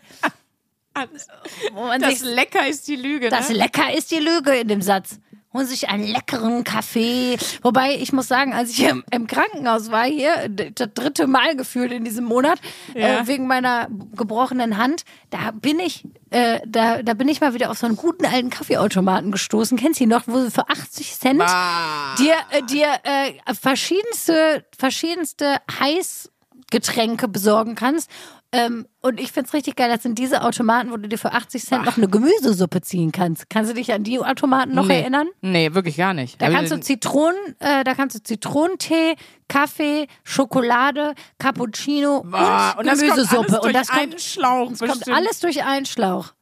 Man 1.74 2.00
Das 2.00 2.20
sich, 2.20 2.28
lecker 2.28 2.66
ist 2.66 2.88
die 2.88 2.96
Lüge, 2.96 3.28
das 3.28 3.50
ne? 3.50 3.56
lecker 3.56 3.94
ist 3.94 4.10
die 4.10 4.18
Lüge 4.20 4.54
in 4.54 4.68
dem 4.68 4.80
Satz. 4.80 5.18
Holen 5.54 5.66
sich 5.66 5.88
einen 5.88 6.06
leckeren 6.06 6.64
Kaffee. 6.64 7.36
Wobei, 7.62 7.94
ich 7.96 8.12
muss 8.12 8.28
sagen, 8.28 8.54
als 8.54 8.70
ich 8.70 8.82
im, 8.84 9.04
im 9.10 9.26
Krankenhaus 9.26 9.90
war 9.90 10.04
hier, 10.04 10.48
das 10.48 10.88
dritte 10.94 11.26
Mal 11.26 11.56
gefühlt 11.56 11.92
in 11.92 12.04
diesem 12.04 12.24
Monat, 12.24 12.58
Ja. 12.94 13.20
äh, 13.20 13.26
wegen 13.26 13.46
meiner 13.46 13.88
gebrochenen 14.16 14.78
Hand, 14.78 15.04
da 15.30 15.50
bin 15.50 15.78
ich, 15.78 16.04
äh, 16.30 16.60
da, 16.66 17.02
da 17.02 17.14
bin 17.14 17.28
ich 17.28 17.40
mal 17.40 17.52
wieder 17.54 17.70
auf 17.70 17.78
so 17.78 17.86
einen 17.86 17.96
guten 17.96 18.24
alten 18.24 18.50
Kaffeeautomaten 18.50 19.30
gestoßen. 19.30 19.76
Kennst 19.78 20.00
du 20.00 20.04
ihn 20.04 20.10
noch, 20.10 20.22
wo 20.26 20.32
du 20.38 20.50
für 20.50 20.68
80 20.68 21.18
Cent 21.18 21.42
Ah. 21.42 22.14
dir, 22.18 22.34
äh, 22.50 22.62
dir 22.62 22.88
äh, 23.02 23.54
verschiedenste, 23.54 24.64
verschiedenste 24.78 25.56
Heißgetränke 25.78 27.28
besorgen 27.28 27.74
kannst. 27.74 28.10
Ähm, 28.54 28.86
und 29.00 29.18
ich 29.18 29.32
find's 29.32 29.54
richtig 29.54 29.76
geil, 29.76 29.88
das 29.88 30.02
sind 30.02 30.18
diese 30.18 30.42
Automaten, 30.42 30.90
wo 30.90 30.98
du 30.98 31.08
dir 31.08 31.16
für 31.16 31.32
80 31.32 31.64
Cent 31.64 31.84
noch 31.86 31.96
eine 31.96 32.06
Gemüsesuppe 32.06 32.82
ziehen 32.82 33.10
kannst. 33.10 33.48
Kannst 33.48 33.70
du 33.70 33.74
dich 33.74 33.92
an 33.94 34.04
die 34.04 34.18
Automaten 34.18 34.74
noch 34.74 34.86
nee. 34.86 35.00
erinnern? 35.00 35.28
Nee, 35.40 35.72
wirklich 35.72 35.96
gar 35.96 36.12
nicht. 36.12 36.40
Da 36.40 36.46
Aber 36.46 36.56
kannst 36.56 36.70
du 36.70 36.78
Zitronen, 36.80 37.56
äh, 37.60 37.82
da 37.82 37.94
kannst 37.94 38.14
du 38.14 38.22
Zitronentee, 38.22 39.16
Kaffee, 39.48 40.06
Schokolade, 40.22 41.14
Cappuccino 41.38 42.24
Boah, 42.24 42.74
und, 42.78 42.84
Gemüsesuppe. 42.84 43.58
Und 43.60 43.66
und 43.68 43.72
das 43.74 43.88
einen 43.88 44.10
kommt, 44.10 44.20
Schlauch 44.20 44.70
das 44.70 44.80
kommt 44.80 45.08
alles 45.08 45.40
durch 45.40 45.64
einen 45.64 45.86
Schlauch. 45.86 46.34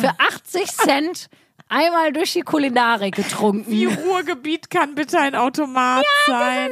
Für 0.00 0.10
80 0.18 0.66
Cent 0.68 1.26
einmal 1.68 2.12
durch 2.12 2.32
die 2.32 2.42
Kulinarik 2.42 3.16
getrunken. 3.16 3.70
Wie 3.70 3.86
Ruhrgebiet 3.86 4.70
kann 4.70 4.94
bitte 4.94 5.18
ein 5.18 5.34
Automat 5.34 6.04
sein? 6.26 6.70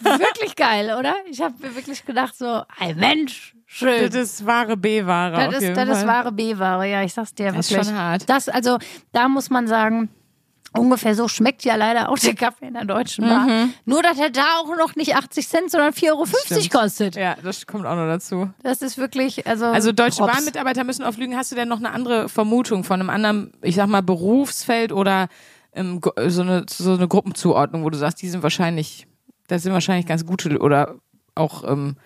Wirklich 0.00 0.56
geil, 0.56 0.94
oder? 0.98 1.16
Ich 1.30 1.40
habe 1.40 1.54
mir 1.60 1.74
wirklich 1.74 2.04
gedacht 2.04 2.36
so, 2.36 2.62
ein 2.78 2.96
Mensch, 2.96 3.54
schön. 3.68 4.10
Das 4.10 4.14
ist 4.14 4.44
wahre 4.44 4.76
B-Ware. 4.76 5.50
Das 5.50 5.62
ist, 5.62 5.76
das 5.76 5.98
ist 6.00 6.06
wahre 6.06 6.32
B-Ware, 6.32 6.88
ja, 6.90 7.02
ich 7.02 7.14
sag's 7.14 7.34
dir 7.34 7.52
Das 7.52 7.66
ist 7.66 7.70
wirklich. 7.70 7.88
schon 7.88 7.96
hart. 7.96 8.28
Das, 8.28 8.48
also, 8.48 8.78
da 9.12 9.28
muss 9.28 9.50
man 9.50 9.68
sagen, 9.68 10.08
ungefähr 10.72 11.14
so 11.14 11.28
schmeckt 11.28 11.64
ja 11.64 11.76
leider 11.76 12.08
auch 12.08 12.18
der 12.18 12.34
Kaffee 12.34 12.66
in 12.66 12.74
der 12.74 12.84
Deutschen 12.84 13.24
Bahn. 13.24 13.46
Mhm. 13.46 13.74
Nur, 13.84 14.02
dass 14.02 14.18
er 14.18 14.30
da 14.30 14.58
auch 14.60 14.76
noch 14.76 14.96
nicht 14.96 15.14
80 15.16 15.48
Cent, 15.48 15.70
sondern 15.70 15.92
4,50 15.92 16.08
Euro 16.10 16.26
Stimmt. 16.26 16.70
kostet. 16.70 17.16
Ja, 17.16 17.36
das 17.42 17.66
kommt 17.66 17.86
auch 17.86 17.96
noch 17.96 18.06
dazu. 18.06 18.50
Das 18.62 18.82
ist 18.82 18.98
wirklich, 18.98 19.46
also. 19.46 19.66
Also 19.66 19.92
deutsche. 19.92 20.24
Bahnmitarbeiter 20.24 20.84
müssen 20.84 21.04
auf 21.04 21.16
Lügen. 21.16 21.36
Hast 21.36 21.52
du 21.52 21.56
denn 21.56 21.68
noch 21.68 21.78
eine 21.78 21.90
andere 21.90 22.28
Vermutung 22.28 22.84
von 22.84 23.00
einem 23.00 23.10
anderen, 23.10 23.52
ich 23.62 23.76
sag 23.76 23.86
mal, 23.86 24.02
Berufsfeld 24.02 24.92
oder 24.92 25.28
ähm, 25.72 26.00
so, 26.26 26.42
eine, 26.42 26.66
so 26.68 26.94
eine 26.94 27.08
Gruppenzuordnung, 27.08 27.84
wo 27.84 27.90
du 27.90 27.98
sagst, 27.98 28.20
die 28.22 28.28
sind 28.28 28.42
wahrscheinlich, 28.42 29.06
das 29.46 29.62
sind 29.62 29.72
wahrscheinlich 29.72 30.06
ganz 30.06 30.26
gute 30.26 30.58
oder 30.58 30.96
auch 31.34 31.64
ähm, 31.70 31.96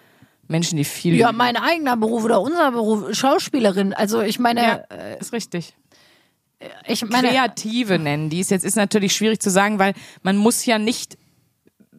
Menschen, 0.53 0.77
die 0.77 0.85
viel. 0.85 1.17
Ja, 1.17 1.33
mein 1.33 1.57
eigener 1.57 1.97
Beruf 1.97 2.23
oder 2.25 2.41
unser 2.41 2.71
Beruf, 2.71 3.13
Schauspielerin. 3.15 3.93
Also, 3.93 4.21
ich 4.21 4.39
meine, 4.39 4.61
Ja, 4.63 4.75
äh, 4.97 5.19
ist 5.19 5.33
richtig. 5.33 5.75
ich 6.87 7.05
meine. 7.09 7.29
Kreative 7.29 7.99
nennen 7.99 8.31
die 8.31 8.41
es. 8.41 8.51
Jetzt 8.51 8.65
ist 8.65 8.77
natürlich 8.77 9.17
schwierig 9.17 9.41
zu 9.41 9.51
sagen, 9.51 9.81
weil 9.81 9.95
man 10.23 10.37
muss 10.37 10.65
ja 10.65 10.79
nicht 10.79 11.19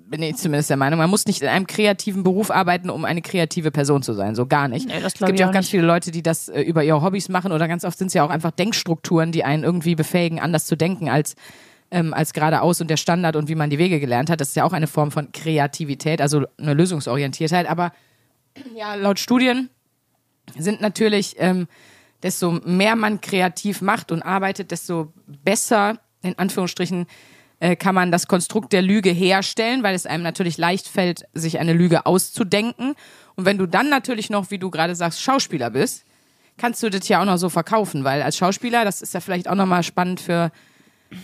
bin 0.05 0.21
ich 0.21 0.35
zumindest 0.35 0.69
der 0.69 0.77
Meinung, 0.77 0.99
man 0.99 1.09
muss 1.09 1.25
nicht 1.25 1.41
in 1.41 1.47
einem 1.47 1.65
kreativen 1.65 2.21
Beruf 2.21 2.51
arbeiten, 2.51 2.91
um 2.91 3.03
eine 3.03 3.23
kreative 3.23 3.71
Person 3.71 4.03
zu 4.03 4.13
sein. 4.13 4.35
So 4.35 4.45
gar 4.45 4.67
nicht. 4.67 4.87
Nee, 4.87 4.93
es 5.03 5.15
gibt 5.15 5.39
ja 5.39 5.45
auch 5.47 5.49
auch 5.49 5.53
ganz 5.53 5.65
nicht. 5.65 5.71
viele 5.71 5.87
Leute, 5.87 6.11
die 6.11 6.21
das 6.21 6.49
äh, 6.49 6.61
über 6.61 6.83
ihre 6.83 7.01
Hobbys 7.01 7.29
machen 7.29 7.51
oder 7.51 7.67
ganz 7.67 7.83
oft 7.83 7.97
sind 7.97 8.07
es 8.07 8.13
ja 8.13 8.23
auch 8.23 8.29
einfach 8.29 8.51
Denkstrukturen, 8.51 9.31
die 9.31 9.43
einen 9.43 9.63
irgendwie 9.63 9.95
befähigen, 9.95 10.39
anders 10.39 10.67
zu 10.67 10.75
denken 10.77 11.09
als 11.09 11.33
ähm, 11.89 12.13
als 12.13 12.33
geradeaus 12.33 12.79
und 12.79 12.91
der 12.91 12.97
Standard 12.97 13.35
und 13.35 13.49
wie 13.49 13.55
man 13.55 13.71
die 13.71 13.79
Wege 13.79 13.99
gelernt 13.99 14.29
hat. 14.29 14.39
Das 14.39 14.49
ist 14.49 14.55
ja 14.55 14.65
auch 14.65 14.73
eine 14.73 14.85
Form 14.85 15.11
von 15.11 15.31
Kreativität, 15.31 16.21
also 16.21 16.43
eine 16.59 16.75
Lösungsorientiertheit. 16.75 17.67
Aber 17.67 17.91
ja, 18.75 18.95
laut 18.95 19.19
Studien 19.19 19.69
sind 20.57 20.81
natürlich, 20.81 21.35
ähm, 21.39 21.67
desto 22.21 22.51
mehr 22.51 22.95
man 22.95 23.21
kreativ 23.21 23.81
macht 23.81 24.11
und 24.11 24.21
arbeitet, 24.21 24.71
desto 24.71 25.13
besser, 25.25 25.99
in 26.21 26.37
Anführungsstrichen, 26.37 27.05
äh, 27.59 27.75
kann 27.75 27.95
man 27.95 28.11
das 28.11 28.27
Konstrukt 28.27 28.73
der 28.73 28.81
Lüge 28.81 29.09
herstellen, 29.09 29.83
weil 29.83 29.95
es 29.95 30.05
einem 30.05 30.23
natürlich 30.23 30.57
leicht 30.57 30.87
fällt, 30.87 31.25
sich 31.33 31.59
eine 31.59 31.73
Lüge 31.73 32.05
auszudenken. 32.05 32.95
Und 33.35 33.45
wenn 33.45 33.57
du 33.57 33.67
dann 33.67 33.89
natürlich 33.89 34.29
noch, 34.29 34.51
wie 34.51 34.57
du 34.57 34.69
gerade 34.69 34.95
sagst, 34.95 35.21
Schauspieler 35.21 35.69
bist, 35.69 36.03
kannst 36.57 36.83
du 36.83 36.89
das 36.89 37.07
ja 37.07 37.21
auch 37.21 37.25
noch 37.25 37.37
so 37.37 37.49
verkaufen, 37.49 38.03
weil 38.03 38.21
als 38.21 38.37
Schauspieler, 38.37 38.85
das 38.85 39.01
ist 39.01 39.13
ja 39.13 39.19
vielleicht 39.19 39.47
auch 39.47 39.55
nochmal 39.55 39.83
spannend 39.83 40.19
für, 40.19 40.51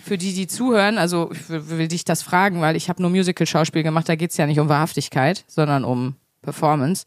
für 0.03 0.17
die, 0.17 0.33
die 0.33 0.47
zuhören. 0.47 0.97
Also 0.97 1.31
ich 1.31 1.49
will, 1.49 1.87
dich 1.87 2.05
das 2.05 2.23
fragen, 2.23 2.61
weil 2.61 2.75
ich 2.75 2.89
habe 2.89 3.01
nur 3.01 3.11
Musical-Schauspiel 3.11 3.83
gemacht, 3.83 4.09
da 4.09 4.15
geht's 4.15 4.37
ja 4.37 4.47
nicht 4.47 4.59
um 4.59 4.69
Wahrhaftigkeit, 4.69 5.43
sondern 5.47 5.83
um 5.83 6.15
Performance. 6.41 7.05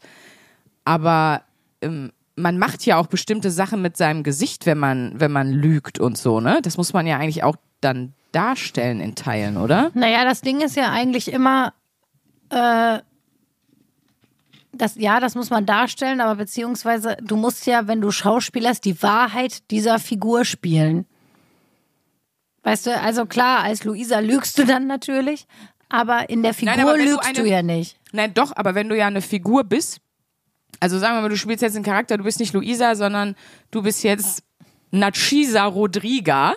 Aber 0.85 1.43
ähm, 1.81 2.11
man 2.35 2.57
macht 2.57 2.85
ja 2.85 2.97
auch 2.97 3.07
bestimmte 3.07 3.51
Sachen 3.51 3.81
mit 3.81 3.97
seinem 3.97 4.23
Gesicht, 4.23 4.65
wenn 4.65 4.77
man, 4.77 5.13
wenn 5.19 5.31
man 5.31 5.51
lügt 5.51 5.99
und 5.99 6.17
so, 6.17 6.39
ne? 6.39 6.59
Das 6.61 6.77
muss 6.77 6.93
man 6.93 7.05
ja 7.05 7.17
eigentlich 7.17 7.43
auch 7.43 7.55
dann 7.81 8.13
darstellen 8.31 8.99
in 8.99 9.15
Teilen, 9.15 9.57
oder? 9.57 9.91
Naja, 9.93 10.23
das 10.23 10.41
Ding 10.41 10.61
ist 10.61 10.75
ja 10.75 10.91
eigentlich 10.91 11.31
immer, 11.31 11.73
äh, 12.49 12.99
das, 14.71 14.95
ja, 14.95 15.19
das 15.19 15.35
muss 15.35 15.51
man 15.51 15.65
darstellen, 15.65 16.19
aber 16.19 16.35
beziehungsweise 16.35 17.17
du 17.21 17.35
musst 17.35 17.67
ja, 17.67 17.87
wenn 17.87 18.01
du 18.01 18.09
schauspielerst, 18.09 18.83
die 18.85 19.01
Wahrheit 19.03 19.69
dieser 19.69 19.99
Figur 19.99 20.45
spielen. 20.45 21.05
Weißt 22.63 22.87
du, 22.87 22.99
also 22.99 23.25
klar, 23.25 23.63
als 23.63 23.83
Luisa 23.83 24.19
lügst 24.19 24.57
du 24.57 24.65
dann 24.65 24.87
natürlich, 24.87 25.47
aber 25.93 26.27
in 26.29 26.41
der 26.41 26.53
Figur 26.55 26.75
Nein, 26.75 26.85
du 26.85 26.95
lügst 26.95 27.37
du, 27.37 27.41
eine- 27.41 27.47
ja 27.49 27.61
nicht. 27.61 27.97
Nein, 28.11 28.33
doch, 28.33 28.51
aber 28.55 28.73
wenn 28.73 28.89
du 28.89 28.97
ja 28.97 29.05
eine 29.07 29.21
Figur 29.21 29.63
bist, 29.63 29.99
also 30.79 30.97
sagen 30.97 31.15
wir 31.15 31.21
mal, 31.21 31.29
du 31.29 31.37
spielst 31.37 31.61
jetzt 31.61 31.75
einen 31.75 31.85
Charakter, 31.85 32.17
du 32.17 32.23
bist 32.23 32.39
nicht 32.39 32.53
Luisa, 32.53 32.95
sondern 32.95 33.35
du 33.69 33.83
bist 33.83 34.03
jetzt 34.03 34.43
Nachisa 34.89 35.65
Rodriga. 35.65 36.55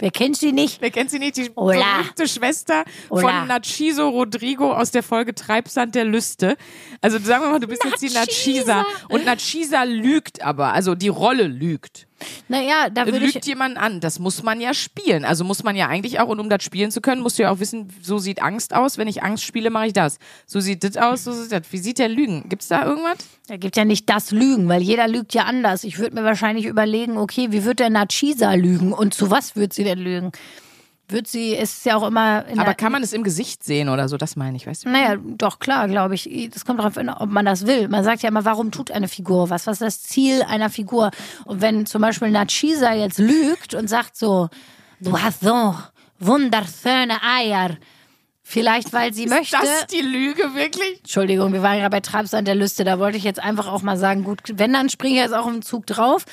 Wer 0.00 0.10
kennt 0.10 0.36
sie 0.36 0.52
nicht? 0.52 0.80
Wer 0.80 0.90
kennt 0.90 1.10
sie 1.10 1.18
nicht? 1.18 1.36
Die 1.36 1.48
berühmte 1.50 2.28
Schwester 2.28 2.84
Hola. 3.10 3.20
von 3.20 3.46
Nachiso 3.48 4.08
Rodrigo 4.08 4.72
aus 4.72 4.90
der 4.90 5.02
Folge 5.04 5.34
Treibsand 5.34 5.94
der 5.94 6.04
Lüste. 6.04 6.56
Also 7.00 7.18
sagen 7.18 7.44
wir 7.44 7.50
mal, 7.50 7.60
du 7.60 7.68
bist 7.68 7.84
jetzt 7.84 8.02
die 8.02 8.10
Nachisa. 8.10 8.84
Und 9.08 9.24
Nachisa 9.24 9.84
lügt 9.84 10.42
aber, 10.42 10.72
also 10.72 10.94
die 10.94 11.08
Rolle 11.08 11.46
lügt. 11.46 12.07
Naja, 12.48 12.90
da 12.90 13.06
würde 13.06 13.18
lügt 13.18 13.36
ich. 13.36 13.44
jemanden 13.46 13.78
an. 13.78 14.00
Das 14.00 14.18
muss 14.18 14.42
man 14.42 14.60
ja 14.60 14.74
spielen. 14.74 15.24
Also 15.24 15.44
muss 15.44 15.62
man 15.62 15.76
ja 15.76 15.88
eigentlich 15.88 16.20
auch, 16.20 16.28
und 16.28 16.40
um 16.40 16.48
das 16.50 16.62
spielen 16.62 16.90
zu 16.90 17.00
können, 17.00 17.22
musst 17.22 17.38
du 17.38 17.44
ja 17.44 17.50
auch 17.50 17.60
wissen, 17.60 17.88
so 18.02 18.18
sieht 18.18 18.42
Angst 18.42 18.74
aus. 18.74 18.98
Wenn 18.98 19.08
ich 19.08 19.22
Angst 19.22 19.44
spiele, 19.44 19.70
mache 19.70 19.88
ich 19.88 19.92
das. 19.92 20.18
So 20.46 20.60
sieht 20.60 20.82
das 20.84 20.96
aus, 20.96 21.24
so 21.24 21.32
sieht 21.32 21.52
das. 21.52 21.62
Wie 21.70 21.78
sieht 21.78 21.98
der 21.98 22.08
Lügen? 22.08 22.48
Gibt's 22.48 22.68
da 22.68 22.84
irgendwas? 22.84 23.18
Da 23.46 23.56
gibt 23.56 23.76
ja 23.76 23.84
nicht 23.84 24.08
das 24.10 24.30
Lügen, 24.30 24.68
weil 24.68 24.82
jeder 24.82 25.08
lügt 25.08 25.34
ja 25.34 25.44
anders. 25.44 25.84
Ich 25.84 25.98
würde 25.98 26.16
mir 26.16 26.24
wahrscheinlich 26.24 26.66
überlegen, 26.66 27.16
okay, 27.16 27.48
wie 27.50 27.64
wird 27.64 27.78
der 27.78 27.90
Nachisa 27.90 28.54
lügen 28.54 28.92
und 28.92 29.14
zu 29.14 29.30
was 29.30 29.56
wird 29.56 29.72
sie 29.72 29.84
denn 29.84 29.98
lügen? 29.98 30.32
Wird 31.10 31.26
sie, 31.26 31.54
ist 31.54 31.86
ja 31.86 31.96
auch 31.96 32.06
immer 32.06 32.44
in 32.46 32.58
Aber 32.58 32.74
kann 32.74 32.92
man 32.92 33.02
es 33.02 33.14
im 33.14 33.22
Gesicht 33.22 33.64
sehen 33.64 33.88
oder 33.88 34.10
so? 34.10 34.18
Das 34.18 34.36
meine 34.36 34.58
ich, 34.58 34.66
weißt 34.66 34.84
du? 34.84 34.90
Naja, 34.90 35.16
doch 35.16 35.58
klar, 35.58 35.88
glaube 35.88 36.14
ich. 36.14 36.50
Das 36.52 36.66
kommt 36.66 36.80
darauf 36.80 36.98
an, 36.98 37.08
ob 37.08 37.30
man 37.30 37.46
das 37.46 37.66
will. 37.66 37.88
Man 37.88 38.04
sagt 38.04 38.22
ja 38.22 38.28
immer, 38.28 38.44
warum 38.44 38.70
tut 38.72 38.90
eine 38.90 39.08
Figur 39.08 39.48
was? 39.48 39.66
Was 39.66 39.80
ist 39.80 39.82
das 39.82 40.02
Ziel 40.02 40.42
einer 40.42 40.68
Figur? 40.68 41.10
Und 41.46 41.62
wenn 41.62 41.86
zum 41.86 42.02
Beispiel 42.02 42.30
Nachisa 42.30 42.92
jetzt 42.92 43.18
lügt 43.18 43.72
und 43.72 43.88
sagt 43.88 44.16
so, 44.16 44.50
du 45.00 45.18
hast 45.18 45.40
so 45.40 45.74
wunderschöne 46.18 47.22
Eier, 47.22 47.78
vielleicht 48.42 48.92
weil 48.92 49.14
sie 49.14 49.26
möchte. 49.26 49.56
Das 49.58 49.80
ist 49.80 49.92
die 49.92 50.02
Lüge, 50.02 50.54
wirklich? 50.54 50.98
Entschuldigung, 50.98 51.54
wir 51.54 51.62
waren 51.62 51.78
ja 51.78 51.88
bei 51.88 52.00
Traps 52.00 52.34
an 52.34 52.44
der 52.44 52.54
Lüste. 52.54 52.84
Da 52.84 52.98
wollte 52.98 53.16
ich 53.16 53.24
jetzt 53.24 53.42
einfach 53.42 53.66
auch 53.66 53.80
mal 53.80 53.96
sagen, 53.96 54.24
gut, 54.24 54.40
wenn, 54.52 54.74
dann 54.74 54.90
springe 54.90 55.14
ich 55.14 55.20
jetzt 55.22 55.34
auch 55.34 55.46
im 55.46 55.62
Zug 55.62 55.86
drauf. 55.86 56.26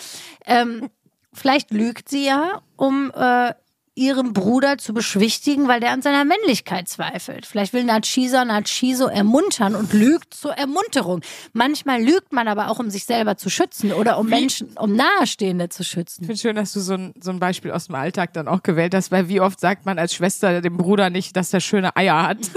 Ähm, 0.45 0.89
vielleicht 1.31 1.71
lügt 1.71 2.09
sie 2.09 2.25
ja, 2.25 2.61
um 2.75 3.11
äh, 3.15 3.53
ihrem 3.95 4.33
Bruder 4.33 4.77
zu 4.77 4.93
beschwichtigen, 4.93 5.67
weil 5.69 5.79
der 5.79 5.91
an 5.91 6.01
seiner 6.01 6.25
Männlichkeit 6.25 6.89
zweifelt. 6.89 7.45
Vielleicht 7.45 7.71
will 7.71 7.85
Nachisa 7.85 8.43
Nachiso 8.43 9.07
ermuntern 9.07 9.73
und 9.73 9.93
lügt 9.93 10.33
zur 10.33 10.53
Ermunterung. 10.53 11.21
Manchmal 11.53 12.03
lügt 12.03 12.33
man 12.33 12.49
aber 12.49 12.69
auch, 12.69 12.79
um 12.79 12.89
sich 12.89 13.05
selber 13.05 13.37
zu 13.37 13.49
schützen 13.49 13.93
oder 13.93 14.19
um 14.19 14.27
Menschen, 14.27 14.75
um 14.77 14.93
Nahestehende 14.95 15.69
zu 15.69 15.85
schützen. 15.85 16.23
Ich 16.23 16.27
finde 16.27 16.41
schön, 16.41 16.55
dass 16.57 16.73
du 16.73 16.81
so 16.81 16.93
ein, 16.93 17.13
so 17.21 17.31
ein 17.31 17.39
Beispiel 17.39 17.71
aus 17.71 17.87
dem 17.87 17.95
Alltag 17.95 18.33
dann 18.33 18.49
auch 18.49 18.63
gewählt 18.63 18.93
hast, 18.93 19.11
weil 19.11 19.29
wie 19.29 19.39
oft 19.39 19.59
sagt 19.59 19.85
man 19.85 19.97
als 19.97 20.13
Schwester 20.13 20.61
dem 20.61 20.75
Bruder 20.75 21.09
nicht, 21.09 21.35
dass 21.37 21.53
er 21.53 21.61
schöne 21.61 21.95
Eier 21.95 22.21
hat. 22.23 22.37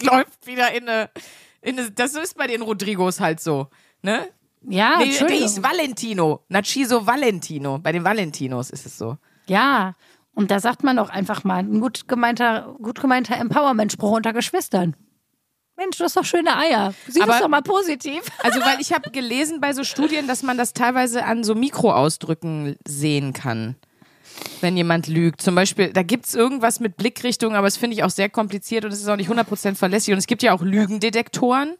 Das 0.00 0.10
läuft 0.10 0.46
wieder 0.46 0.72
in 0.72 0.88
eine, 0.88 1.10
in 1.60 1.78
eine 1.78 1.90
das 1.90 2.14
ist 2.14 2.34
bei 2.38 2.46
den 2.46 2.62
Rodrigos 2.62 3.20
halt 3.20 3.38
so, 3.38 3.68
ne? 4.00 4.26
Ja, 4.66 4.96
Nee, 4.98 5.14
der 5.18 5.28
hieß 5.28 5.62
Valentino. 5.62 6.42
Nachiso 6.48 7.06
Valentino. 7.06 7.78
Bei 7.78 7.92
den 7.92 8.02
Valentinos 8.02 8.70
ist 8.70 8.86
es 8.86 8.96
so. 8.96 9.18
Ja, 9.46 9.94
und 10.34 10.50
da 10.50 10.60
sagt 10.60 10.82
man 10.84 10.96
doch 10.96 11.10
einfach 11.10 11.44
mal 11.44 11.58
ein 11.58 11.80
gut 11.80 12.08
gemeinter, 12.08 12.74
gut 12.80 13.00
gemeinter 13.00 13.36
Empowerment-Spruch 13.36 14.12
unter 14.12 14.32
Geschwistern. 14.32 14.96
Mensch, 15.76 15.96
du 15.96 16.04
hast 16.04 16.16
doch 16.16 16.24
schöne 16.24 16.56
Eier. 16.56 16.92
Sieh 17.08 17.22
Aber- 17.22 17.32
das 17.32 17.40
doch 17.40 17.48
mal 17.48 17.62
positiv. 17.62 18.22
Also, 18.42 18.60
weil 18.60 18.80
ich 18.80 18.92
habe 18.92 19.10
gelesen 19.10 19.60
bei 19.60 19.72
so 19.72 19.82
Studien, 19.84 20.26
dass 20.28 20.42
man 20.42 20.58
das 20.58 20.72
teilweise 20.74 21.24
an 21.24 21.42
so 21.44 21.54
Mikroausdrücken 21.54 22.76
sehen 22.86 23.32
kann. 23.32 23.76
Wenn 24.60 24.76
jemand 24.76 25.06
lügt. 25.06 25.40
Zum 25.40 25.54
Beispiel, 25.54 25.92
da 25.92 26.02
gibt's 26.02 26.34
irgendwas 26.34 26.80
mit 26.80 26.96
Blickrichtung, 26.96 27.54
aber 27.54 27.66
das 27.66 27.76
finde 27.76 27.94
ich 27.96 28.04
auch 28.04 28.10
sehr 28.10 28.28
kompliziert 28.28 28.84
und 28.84 28.92
es 28.92 29.00
ist 29.00 29.08
auch 29.08 29.16
nicht 29.16 29.30
100% 29.30 29.74
verlässlich. 29.76 30.12
Und 30.12 30.18
es 30.18 30.26
gibt 30.26 30.42
ja 30.42 30.52
auch 30.52 30.62
Lügendetektoren. 30.62 31.74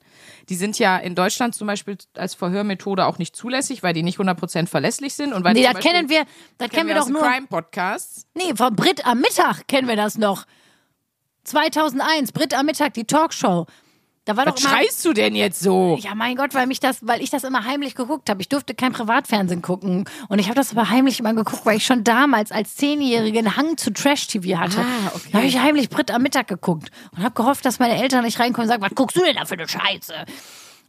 Die 0.48 0.54
sind 0.54 0.78
ja 0.78 0.96
in 0.96 1.14
Deutschland 1.14 1.54
zum 1.54 1.66
Beispiel 1.66 1.96
als 2.16 2.34
Verhörmethode 2.34 3.04
auch 3.06 3.18
nicht 3.18 3.36
zulässig, 3.36 3.82
weil 3.82 3.92
die 3.94 4.02
nicht 4.02 4.18
100% 4.18 4.66
verlässlich 4.66 5.14
sind. 5.14 5.32
Und 5.32 5.44
weil 5.44 5.52
Nee, 5.54 5.62
das 5.62 5.74
Beispiel- 5.74 5.92
kennen 5.92 6.08
wir, 6.08 6.24
das 6.58 6.70
kennen 6.70 6.88
wir 6.88 6.98
aus 6.98 7.06
doch 7.06 7.12
nur. 7.12 7.22
Crime-Podcasts. 7.22 8.26
Nee, 8.34 8.54
von 8.56 8.74
Brit 8.74 9.06
am 9.06 9.20
Mittag 9.20 9.68
kennen 9.68 9.86
wir 9.86 9.96
das 9.96 10.16
noch. 10.18 10.44
2001, 11.44 12.32
Brit 12.32 12.54
am 12.54 12.66
Mittag, 12.66 12.94
die 12.94 13.04
Talkshow. 13.04 13.66
Da 14.30 14.36
war 14.36 14.46
Was 14.46 14.54
doch 14.54 14.60
immer. 14.60 14.70
schreist 14.78 15.04
du 15.04 15.12
denn 15.12 15.34
jetzt 15.34 15.58
so? 15.58 15.98
Ja, 16.00 16.14
mein 16.14 16.36
Gott, 16.36 16.54
weil 16.54 16.68
mich 16.68 16.78
das, 16.78 17.04
weil 17.04 17.20
ich 17.20 17.30
das 17.30 17.42
immer 17.42 17.64
heimlich 17.64 17.96
geguckt 17.96 18.30
habe. 18.30 18.40
Ich 18.40 18.48
durfte 18.48 18.74
kein 18.76 18.92
Privatfernsehen 18.92 19.60
gucken. 19.60 20.04
Und 20.28 20.38
ich 20.38 20.46
habe 20.46 20.54
das 20.54 20.70
aber 20.70 20.88
heimlich 20.88 21.18
immer 21.18 21.34
geguckt, 21.34 21.66
weil 21.66 21.78
ich 21.78 21.84
schon 21.84 22.04
damals 22.04 22.52
als 22.52 22.76
Zehnjährige 22.76 23.40
einen 23.40 23.56
Hang 23.56 23.76
zu 23.76 23.92
Trash-TV 23.92 24.56
hatte. 24.56 24.82
Ah, 24.82 25.10
okay. 25.16 25.30
Da 25.32 25.38
habe 25.38 25.48
ich 25.48 25.58
heimlich 25.58 25.88
Brit 25.88 26.12
am 26.12 26.22
Mittag 26.22 26.46
geguckt 26.46 26.92
und 27.16 27.24
habe 27.24 27.34
gehofft, 27.34 27.64
dass 27.64 27.80
meine 27.80 28.00
Eltern 28.00 28.24
nicht 28.24 28.38
reinkommen 28.38 28.68
und 28.68 28.72
sagen, 28.72 28.82
was 28.82 28.94
guckst 28.94 29.16
du 29.16 29.24
denn 29.24 29.34
da 29.34 29.46
für 29.46 29.54
eine 29.54 29.66
Scheiße? 29.68 30.14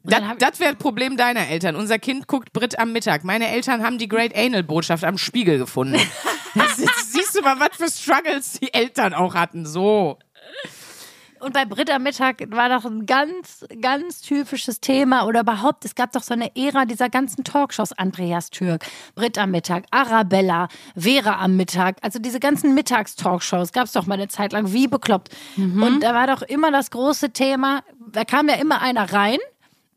Und 0.03 0.13
Das, 0.13 0.21
das 0.37 0.59
wäre 0.59 0.69
ein 0.69 0.77
Problem 0.77 1.17
deiner 1.17 1.47
Eltern. 1.47 1.75
Unser 1.75 1.97
Kind 1.97 2.27
guckt 2.27 2.53
Brit 2.53 2.77
am 2.77 2.91
Mittag. 2.91 3.23
Meine 3.23 3.47
Eltern 3.47 3.83
haben 3.83 3.97
die 3.97 4.07
Great 4.07 4.37
Anal 4.37 4.61
Botschaft 4.61 5.03
am 5.03 5.17
Spiegel 5.17 5.57
gefunden. 5.57 5.95
Ist, 6.53 7.11
siehst 7.11 7.35
du 7.35 7.41
mal, 7.41 7.59
was 7.59 7.77
für 7.77 7.89
Struggles 7.89 8.59
die 8.59 8.71
Eltern 8.71 9.15
auch 9.15 9.33
hatten. 9.33 9.65
So. 9.65 10.19
Und 11.41 11.53
bei 11.53 11.65
Brit 11.65 11.89
am 11.89 12.03
Mittag 12.03 12.43
war 12.51 12.69
doch 12.69 12.85
ein 12.85 13.07
ganz, 13.07 13.65
ganz 13.81 14.21
typisches 14.21 14.79
Thema 14.79 15.25
oder 15.25 15.41
überhaupt, 15.41 15.85
es 15.85 15.95
gab 15.95 16.11
doch 16.11 16.21
so 16.21 16.33
eine 16.33 16.55
Ära 16.55 16.85
dieser 16.85 17.09
ganzen 17.09 17.43
Talkshows, 17.43 17.93
Andreas 17.93 18.51
Türk, 18.51 18.85
Brit 19.15 19.39
am 19.39 19.49
Mittag, 19.49 19.85
Arabella, 19.89 20.67
Vera 20.95 21.39
am 21.39 21.57
Mittag, 21.57 21.97
also 22.01 22.19
diese 22.19 22.39
ganzen 22.39 22.75
Mittagstalkshows 22.75 23.71
gab 23.71 23.85
es 23.85 23.93
doch 23.93 24.05
mal 24.05 24.13
eine 24.13 24.27
Zeit 24.27 24.53
lang, 24.53 24.71
wie 24.71 24.87
bekloppt. 24.87 25.29
Und 25.57 26.01
da 26.01 26.13
war 26.13 26.27
doch 26.27 26.43
immer 26.43 26.71
das 26.71 26.91
große 26.91 27.31
Thema, 27.31 27.81
da 28.11 28.23
kam 28.23 28.47
ja 28.47 28.55
immer 28.55 28.81
einer 28.81 29.11
rein 29.11 29.39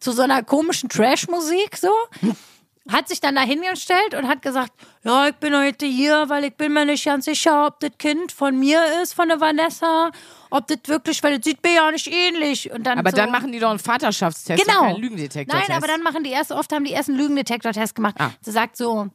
zu 0.01 0.12
so 0.12 0.22
einer 0.22 0.42
komischen 0.42 0.88
Trash-Musik 0.88 1.76
so. 1.76 1.92
Hat 2.91 3.09
sich 3.09 3.20
dann 3.20 3.35
da 3.35 3.41
hingestellt 3.41 4.14
und 4.14 4.28
hat 4.28 4.43
gesagt, 4.43 4.72
ja, 5.05 5.28
ich 5.28 5.35
bin 5.37 5.57
heute 5.57 5.87
hier, 5.87 6.28
weil 6.28 6.45
ich 6.45 6.55
bin 6.55 6.74
mir 6.74 6.85
nicht 6.85 7.05
ganz 7.05 7.24
sicher, 7.24 7.66
ob 7.66 7.80
das 7.80 7.93
Kind 7.99 8.30
von 8.30 8.59
mir 8.59 8.78
ist, 9.03 9.14
von 9.14 9.28
der 9.28 9.41
Vanessa, 9.41 10.11
ob 10.51 10.66
das 10.66 10.78
wirklich, 10.87 11.22
weil 11.22 11.39
das 11.39 11.45
sieht 11.45 11.62
mir 11.62 11.72
ja 11.72 11.91
nicht 11.91 12.07
ähnlich. 12.07 12.70
Und 12.70 12.85
dann 12.85 12.99
Aber 12.99 13.11
so, 13.11 13.16
dann 13.16 13.30
machen 13.30 13.53
die 13.53 13.59
doch 13.59 13.70
einen 13.70 13.78
Vaterschaftstest, 13.78 14.62
genau. 14.62 14.80
keinen 14.80 15.01
Lügendetektor. 15.01 15.59
Nein, 15.59 15.74
aber 15.74 15.87
dann 15.87 16.03
machen 16.03 16.24
die 16.24 16.30
erst, 16.30 16.53
oft 16.53 16.70
haben 16.72 16.85
die 16.85 16.93
erst 16.93 17.09
einen 17.09 17.16
Lügendetektor-Test 17.16 17.95
gemacht. 17.95 18.16
Ah. 18.18 18.32
Sie 18.43 18.51
sagt 18.51 18.76
so, 18.76 19.09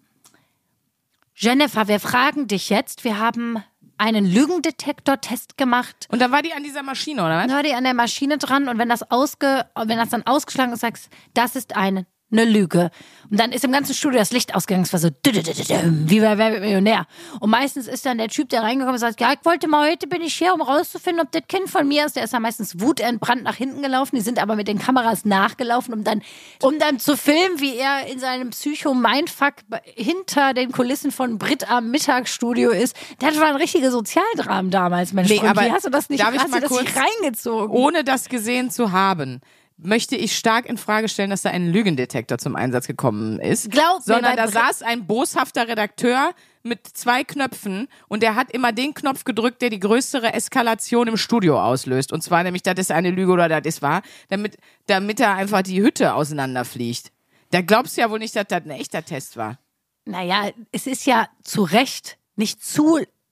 Jennifer, 1.35 1.87
wir 1.87 1.99
fragen 1.99 2.47
dich 2.47 2.69
jetzt, 2.69 3.03
wir 3.03 3.19
haben 3.19 3.63
einen 3.99 4.25
Lügendetektor-Test 4.25 5.57
gemacht. 5.57 6.07
Und 6.09 6.19
dann 6.19 6.31
war 6.31 6.41
die 6.41 6.53
an 6.53 6.63
dieser 6.63 6.81
Maschine, 6.81 7.21
oder 7.21 7.37
was? 7.37 7.47
Dann 7.47 7.55
war 7.55 7.63
die 7.63 7.73
an 7.73 7.83
der 7.83 7.93
Maschine 7.93 8.39
dran 8.39 8.67
und 8.67 8.79
wenn 8.79 8.89
das 8.89 9.11
ausge, 9.11 9.65
wenn 9.75 9.97
das 9.97 10.09
dann 10.09 10.25
ausgeschlagen 10.25 10.73
ist, 10.73 10.79
sagst, 10.79 11.09
das 11.33 11.55
ist 11.55 11.75
ein 11.75 12.07
eine 12.31 12.45
Lüge. 12.45 12.91
Und 13.31 13.39
dann 13.39 13.51
ist 13.51 13.63
im 13.63 13.71
ganzen 13.71 13.93
Studio 13.93 14.19
das 14.19 14.31
Licht 14.31 14.55
ausgegangen. 14.55 14.83
Es 14.83 14.93
war 14.93 14.99
so 14.99 15.09
wie 15.09 16.19
bei 16.19 16.37
Wer 16.37 16.51
wird 16.51 16.61
Millionär. 16.61 17.05
Und 17.39 17.49
meistens 17.51 17.87
ist 17.87 18.05
dann 18.05 18.17
der 18.17 18.27
Typ, 18.29 18.49
der 18.49 18.63
reingekommen 18.63 18.95
ist, 18.95 19.01
sagt, 19.01 19.21
ja, 19.21 19.31
ich 19.33 19.45
wollte 19.45 19.67
mal, 19.67 19.89
heute 19.89 20.07
bin 20.07 20.21
ich 20.21 20.33
hier, 20.35 20.53
um 20.53 20.61
rauszufinden, 20.61 21.23
ob 21.25 21.31
das 21.31 21.43
Kind 21.47 21.69
von 21.69 21.87
mir 21.87 22.05
ist. 22.05 22.15
Der 22.15 22.23
ist 22.23 22.33
dann 22.33 22.41
meistens 22.41 22.79
wutentbrannt 22.79 23.43
nach 23.43 23.55
hinten 23.55 23.81
gelaufen. 23.81 24.15
Die 24.15 24.21
sind 24.21 24.39
aber 24.39 24.55
mit 24.55 24.67
den 24.67 24.79
Kameras 24.79 25.25
nachgelaufen, 25.25 25.93
um 25.93 26.03
dann, 26.03 26.21
um 26.63 26.79
dann 26.79 26.99
zu 26.99 27.15
filmen, 27.17 27.59
wie 27.59 27.75
er 27.77 28.07
in 28.07 28.19
seinem 28.19 28.49
Psycho-Mindfuck 28.49 29.53
hinter 29.95 30.53
den 30.53 30.71
Kulissen 30.71 31.11
von 31.11 31.37
Brit 31.37 31.69
am 31.69 31.91
Mittagsstudio 31.91 32.71
ist. 32.71 32.95
Das 33.19 33.39
war 33.39 33.47
ein 33.47 33.55
richtiger 33.55 33.91
Sozialdram 33.91 34.71
damals, 34.71 35.13
Mensch. 35.13 35.29
Nee, 35.29 35.41
aber 35.47 35.65
Wie 35.65 35.71
hast 35.71 35.85
du 35.85 35.89
das 35.89 36.09
nicht, 36.09 36.21
darf 36.23 36.33
ich 36.33 36.47
mal 36.47 36.61
kurz- 36.61 36.85
reingezogen? 36.95 37.75
Ohne 37.75 38.03
das 38.03 38.29
gesehen 38.29 38.71
zu 38.71 38.91
haben, 38.91 39.41
möchte 39.81 40.15
ich 40.15 40.35
stark 40.35 40.65
in 40.65 40.77
Frage 40.77 41.07
stellen, 41.09 41.29
dass 41.29 41.41
da 41.41 41.49
ein 41.49 41.71
Lügendetektor 41.71 42.37
zum 42.37 42.55
Einsatz 42.55 42.87
gekommen 42.87 43.39
ist. 43.39 43.71
Glaub 43.71 43.99
mir, 43.99 44.13
sondern 44.13 44.35
bei 44.35 44.43
da 44.43 44.47
saß 44.47 44.81
ein 44.83 45.07
boshafter 45.07 45.67
Redakteur 45.67 46.33
mit 46.63 46.85
zwei 46.85 47.23
Knöpfen 47.23 47.87
und 48.07 48.21
der 48.21 48.35
hat 48.35 48.51
immer 48.51 48.71
den 48.71 48.93
Knopf 48.93 49.23
gedrückt, 49.23 49.61
der 49.61 49.69
die 49.69 49.79
größere 49.79 50.33
Eskalation 50.33 51.07
im 51.07 51.17
Studio 51.17 51.61
auslöst. 51.61 52.11
Und 52.11 52.21
zwar 52.21 52.43
nämlich, 52.43 52.63
das 52.63 52.77
ist 52.77 52.91
eine 52.91 53.11
Lüge 53.11 53.31
oder 53.31 53.47
das 53.47 53.61
ist 53.65 53.81
wahr, 53.81 54.01
damit, 54.27 54.57
damit 54.87 55.19
er 55.19 55.35
einfach 55.35 55.61
die 55.61 55.81
Hütte 55.81 56.13
auseinanderfliegt. 56.13 57.11
Da 57.51 57.61
glaubst 57.61 57.97
du 57.97 58.01
ja 58.01 58.09
wohl 58.09 58.19
nicht, 58.19 58.35
dass 58.35 58.47
das 58.47 58.63
ein 58.63 58.71
echter 58.71 59.03
Test 59.03 59.37
war. 59.37 59.57
Naja, 60.05 60.51
es 60.71 60.87
ist 60.87 61.05
ja 61.05 61.27
zu 61.43 61.63
Recht 61.63 62.17
nicht 62.35 62.63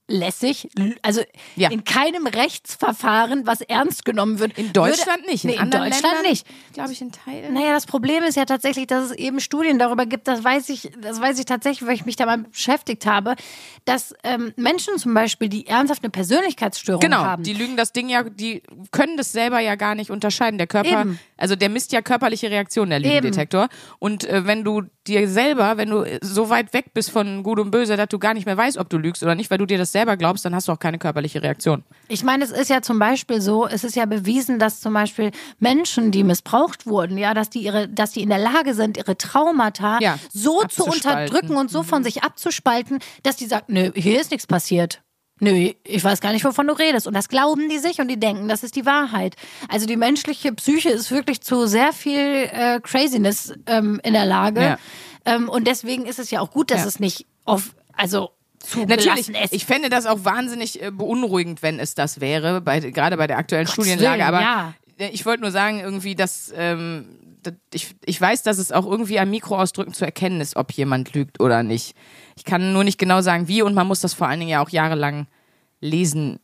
zulässig, 0.08 0.68
also 1.02 1.22
Ja. 1.56 1.70
in 1.70 1.84
keinem 1.84 2.26
Rechtsverfahren, 2.26 3.46
was 3.46 3.60
ernst 3.60 4.04
genommen 4.04 4.38
wird. 4.38 4.58
In 4.58 4.72
Deutschland 4.72 5.20
würde, 5.22 5.30
nicht, 5.30 5.44
Nee, 5.44 5.52
in 5.52 5.56
in, 5.56 5.62
anderen 5.64 5.90
Deutschland 5.90 6.14
Ländern, 6.14 6.30
nicht. 6.30 6.46
Glaube 6.72 6.92
ich 6.92 7.00
in 7.00 7.12
Teilen. 7.12 7.54
Naja, 7.54 7.72
das 7.72 7.86
Problem 7.86 8.22
ist 8.24 8.36
ja 8.36 8.44
tatsächlich, 8.44 8.86
dass 8.86 9.06
es 9.06 9.12
eben 9.12 9.40
Studien 9.40 9.78
darüber 9.78 10.06
gibt, 10.06 10.28
das 10.28 10.42
weiß 10.42 10.68
ich, 10.70 10.90
das 11.00 11.20
weiß 11.20 11.38
ich 11.38 11.44
tatsächlich, 11.44 11.86
weil 11.86 11.94
ich 11.94 12.06
mich 12.06 12.16
da 12.16 12.26
mal 12.26 12.38
beschäftigt 12.38 13.06
habe, 13.06 13.34
dass 13.84 14.14
ähm, 14.24 14.52
Menschen 14.56 14.96
zum 14.98 15.14
Beispiel, 15.14 15.48
die 15.48 15.66
ernsthaft 15.66 16.02
eine 16.02 16.10
Persönlichkeitsstörung 16.10 17.00
Genau, 17.00 17.18
haben, 17.18 17.42
die 17.42 17.54
lügen 17.54 17.76
das 17.76 17.92
Ding 17.92 18.08
ja, 18.08 18.22
die 18.24 18.62
können 18.90 19.16
das 19.16 19.32
selber 19.32 19.60
ja 19.60 19.74
gar 19.74 19.94
nicht 19.94 20.10
unterscheiden. 20.10 20.58
Der 20.58 20.66
Körper, 20.66 21.02
Eben. 21.02 21.18
also 21.36 21.56
der 21.56 21.68
misst 21.68 21.92
ja 21.92 22.02
körperliche 22.02 22.50
Reaktionen, 22.50 22.90
der 22.90 23.00
Lügendetektor. 23.00 23.68
Und 23.98 24.24
äh, 24.24 24.46
wenn 24.46 24.64
du 24.64 24.82
dir 25.06 25.28
selber, 25.28 25.76
wenn 25.76 25.90
du 25.90 26.04
so 26.20 26.50
weit 26.50 26.72
weg 26.74 26.92
bist 26.94 27.10
von 27.10 27.42
Gut 27.42 27.58
und 27.58 27.70
Böse, 27.70 27.96
dass 27.96 28.08
du 28.08 28.18
gar 28.18 28.34
nicht 28.34 28.46
mehr 28.46 28.56
weißt, 28.56 28.76
ob 28.78 28.88
du 28.90 28.98
lügst 28.98 29.22
oder 29.22 29.34
nicht, 29.34 29.50
weil 29.50 29.58
du 29.58 29.66
dir 29.66 29.78
das 29.78 29.92
selber 29.92 29.97
glaubst, 30.04 30.44
dann 30.44 30.54
hast 30.54 30.68
du 30.68 30.72
auch 30.72 30.78
keine 30.78 30.98
körperliche 30.98 31.42
Reaktion. 31.42 31.84
Ich 32.08 32.22
meine, 32.24 32.44
es 32.44 32.50
ist 32.50 32.70
ja 32.70 32.82
zum 32.82 32.98
Beispiel 32.98 33.40
so, 33.40 33.66
es 33.66 33.84
ist 33.84 33.96
ja 33.96 34.06
bewiesen, 34.06 34.58
dass 34.58 34.80
zum 34.80 34.92
Beispiel 34.94 35.30
Menschen, 35.58 36.10
die 36.10 36.24
missbraucht 36.24 36.86
wurden, 36.86 37.18
ja, 37.18 37.34
dass 37.34 37.50
die 37.50 37.60
ihre, 37.60 37.88
dass 37.88 38.12
die 38.12 38.22
in 38.22 38.28
der 38.28 38.38
Lage 38.38 38.74
sind, 38.74 38.96
ihre 38.96 39.16
Traumata 39.16 39.98
Ja, 40.00 40.18
so 40.32 40.62
zu 40.64 40.84
unterdrücken 40.84 41.56
und 41.56 41.70
so 41.70 41.82
von 41.82 42.02
sich 42.04 42.22
abzuspalten, 42.22 42.98
dass 43.22 43.36
die 43.36 43.46
sagt, 43.46 43.68
nö, 43.68 43.90
hier 43.94 44.20
ist 44.20 44.30
nichts 44.30 44.46
passiert. 44.46 45.02
Nö, 45.40 45.70
ich 45.84 46.02
weiß 46.02 46.20
gar 46.20 46.32
nicht, 46.32 46.44
wovon 46.44 46.66
du 46.66 46.72
redest. 46.76 47.06
Und 47.06 47.14
das 47.14 47.28
glauben 47.28 47.68
die 47.68 47.78
sich 47.78 48.00
und 48.00 48.08
die 48.08 48.18
denken, 48.18 48.48
das 48.48 48.64
ist 48.64 48.74
die 48.74 48.84
Wahrheit. 48.86 49.36
Also 49.68 49.86
die 49.86 49.96
menschliche 49.96 50.52
Psyche 50.52 50.88
ist 50.90 51.12
wirklich 51.12 51.42
zu 51.42 51.66
sehr 51.68 51.92
viel 51.92 52.18
äh, 52.50 52.80
Craziness 52.82 53.54
ähm, 53.66 54.00
in 54.02 54.14
der 54.14 54.26
Lage. 54.26 54.60
Ja. 54.60 54.78
Ähm, 55.24 55.48
und 55.48 55.68
deswegen 55.68 56.06
ist 56.06 56.18
es 56.18 56.32
ja 56.32 56.40
auch 56.40 56.50
gut, 56.50 56.72
dass 56.72 56.80
Ja. 56.80 56.86
es 56.88 56.98
nicht 56.98 57.26
auf, 57.44 57.76
also 57.94 58.30
Natürlich, 58.76 59.26
zugelassen 59.26 59.34
ist. 59.34 59.52
ich 59.52 59.64
fände 59.64 59.88
das 59.88 60.06
auch 60.06 60.24
wahnsinnig 60.24 60.82
äh, 60.82 60.90
beunruhigend, 60.90 61.62
wenn 61.62 61.78
es 61.78 61.94
das 61.94 62.20
wäre, 62.20 62.60
bei, 62.60 62.80
gerade 62.80 63.16
bei 63.16 63.26
der 63.26 63.38
aktuellen 63.38 63.66
Gottes 63.66 63.84
Studienlage. 63.84 64.18
Willen, 64.18 64.28
Aber 64.28 64.40
ja. 64.40 64.74
äh, 64.98 65.08
ich 65.08 65.24
wollte 65.26 65.42
nur 65.42 65.50
sagen, 65.50 65.80
irgendwie, 65.80 66.14
dass 66.14 66.52
ähm, 66.56 67.06
ich, 67.72 67.94
ich 68.04 68.20
weiß, 68.20 68.42
dass 68.42 68.58
es 68.58 68.72
auch 68.72 68.86
irgendwie 68.86 69.18
an 69.18 69.30
Mikroausdrücken 69.30 69.94
zu 69.94 70.04
erkennen 70.04 70.40
ist, 70.40 70.56
ob 70.56 70.72
jemand 70.72 71.14
lügt 71.14 71.40
oder 71.40 71.62
nicht. 71.62 71.94
Ich 72.36 72.44
kann 72.44 72.72
nur 72.72 72.84
nicht 72.84 72.98
genau 72.98 73.20
sagen, 73.20 73.48
wie 73.48 73.62
und 73.62 73.74
man 73.74 73.86
muss 73.86 74.00
das 74.00 74.14
vor 74.14 74.28
allen 74.28 74.40
Dingen 74.40 74.50
ja 74.50 74.62
auch 74.62 74.70
jahrelang 74.70 75.26
lesen, 75.80 76.40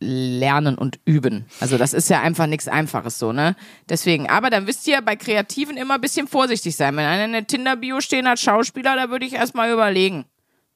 lernen 0.00 0.76
und 0.76 0.98
üben. 1.04 1.44
Also 1.60 1.76
das 1.76 1.92
ist 1.92 2.08
ja 2.08 2.22
einfach 2.22 2.46
nichts 2.46 2.68
Einfaches 2.68 3.18
so, 3.18 3.32
ne? 3.32 3.54
Deswegen, 3.88 4.30
aber 4.30 4.48
dann 4.48 4.66
wisst 4.66 4.88
ihr 4.88 5.02
bei 5.02 5.14
Kreativen 5.14 5.76
immer 5.76 5.94
ein 5.94 6.00
bisschen 6.00 6.26
vorsichtig 6.26 6.74
sein. 6.74 6.96
Wenn 6.96 7.04
einer 7.04 7.24
eine 7.24 7.46
Tinder-Bio 7.46 8.00
stehen 8.00 8.26
hat, 8.26 8.40
Schauspieler, 8.40 8.96
da 8.96 9.10
würde 9.10 9.26
ich 9.26 9.34
erstmal 9.34 9.70
überlegen. 9.70 10.24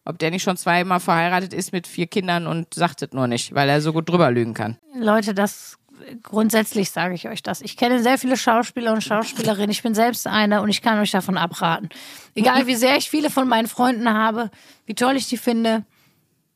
Ob 0.04 0.18
der 0.18 0.30
nicht 0.30 0.42
schon 0.42 0.56
zweimal 0.56 1.00
verheiratet 1.00 1.54
ist 1.54 1.72
mit 1.72 1.86
vier 1.86 2.06
Kindern 2.06 2.46
und 2.46 2.74
sagt 2.74 3.02
es 3.02 3.12
nur 3.12 3.26
nicht, 3.26 3.54
weil 3.54 3.68
er 3.68 3.80
so 3.80 3.92
gut 3.92 4.08
drüber 4.08 4.30
lügen 4.30 4.54
kann. 4.54 4.76
Leute, 4.94 5.32
das 5.34 5.78
grundsätzlich 6.22 6.90
sage 6.90 7.14
ich 7.14 7.28
euch 7.28 7.42
das. 7.42 7.62
Ich 7.62 7.76
kenne 7.76 8.02
sehr 8.02 8.18
viele 8.18 8.36
Schauspieler 8.36 8.92
und 8.92 9.02
Schauspielerinnen. 9.02 9.70
Ich 9.70 9.82
bin 9.82 9.94
selbst 9.94 10.26
eine 10.26 10.60
und 10.62 10.68
ich 10.68 10.82
kann 10.82 10.98
euch 10.98 11.10
davon 11.10 11.38
abraten. 11.38 11.88
Egal 12.34 12.66
wie 12.66 12.74
sehr 12.74 12.96
ich 12.96 13.10
viele 13.10 13.30
von 13.30 13.48
meinen 13.48 13.68
Freunden 13.68 14.12
habe, 14.12 14.50
wie 14.86 14.94
toll 14.94 15.16
ich 15.16 15.28
die 15.28 15.36
finde, 15.36 15.84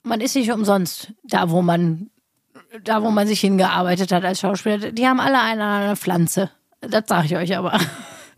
man 0.03 0.21
ist 0.21 0.35
nicht 0.37 0.51
umsonst 0.53 1.13
da, 1.23 1.51
wo 1.51 1.63
man 1.63 2.11
da, 2.85 3.03
wo 3.03 3.11
man 3.11 3.27
sich 3.27 3.41
hingearbeitet 3.41 4.13
hat 4.13 4.25
als 4.25 4.41
Schauspieler. 4.41 4.93
Die 4.93 5.07
haben 5.07 5.21
alle 5.21 5.41
eine, 5.41 5.65
eine 5.65 5.97
Pflanze. 5.97 6.51
Das 6.81 7.05
sage 7.07 7.27
ich 7.27 7.37
euch 7.37 7.57
aber. 7.57 7.79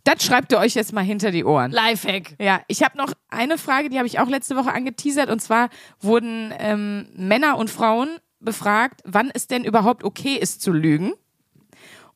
Das 0.04 0.24
schreibt 0.24 0.52
ihr 0.52 0.58
euch 0.58 0.74
jetzt 0.74 0.92
mal 0.92 1.04
hinter 1.04 1.30
die 1.30 1.44
Ohren. 1.44 1.72
Lifehack. 1.72 2.34
Ja, 2.38 2.62
ich 2.68 2.82
habe 2.82 2.96
noch 2.96 3.12
eine 3.28 3.58
Frage, 3.58 3.90
die 3.90 3.98
habe 3.98 4.06
ich 4.06 4.18
auch 4.18 4.28
letzte 4.28 4.56
Woche 4.56 4.72
angeteasert. 4.72 5.30
Und 5.30 5.40
zwar 5.40 5.68
wurden 6.00 6.52
ähm, 6.58 7.08
Männer 7.14 7.58
und 7.58 7.70
Frauen 7.70 8.18
befragt, 8.40 9.02
wann 9.04 9.30
es 9.32 9.46
denn 9.46 9.64
überhaupt 9.64 10.04
okay 10.04 10.34
ist 10.36 10.62
zu 10.62 10.72
lügen. 10.72 11.12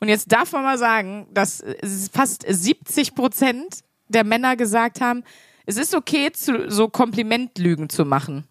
Und 0.01 0.09
jetzt 0.09 0.33
darf 0.33 0.53
man 0.53 0.63
mal 0.63 0.79
sagen, 0.79 1.27
dass 1.33 1.61
äh, 1.61 1.77
fast 2.13 2.45
70 2.47 3.15
Prozent 3.15 3.81
der 4.09 4.25
Männer 4.25 4.57
gesagt 4.57 5.01
haben, 5.01 5.23
es 5.67 5.77
ist 5.77 5.95
okay, 5.95 6.31
zu, 6.33 6.71
so 6.71 6.89
Komplimentlügen 6.89 7.89
zu 7.89 8.05
machen. 8.05 8.45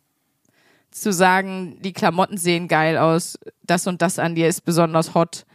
Zu 0.91 1.11
sagen, 1.11 1.77
die 1.81 1.93
Klamotten 1.93 2.37
sehen 2.37 2.67
geil 2.67 2.97
aus, 2.97 3.37
das 3.63 3.87
und 3.87 4.01
das 4.01 4.19
an 4.19 4.35
dir 4.35 4.47
ist 4.47 4.61
besonders 4.61 5.13
hot. 5.13 5.45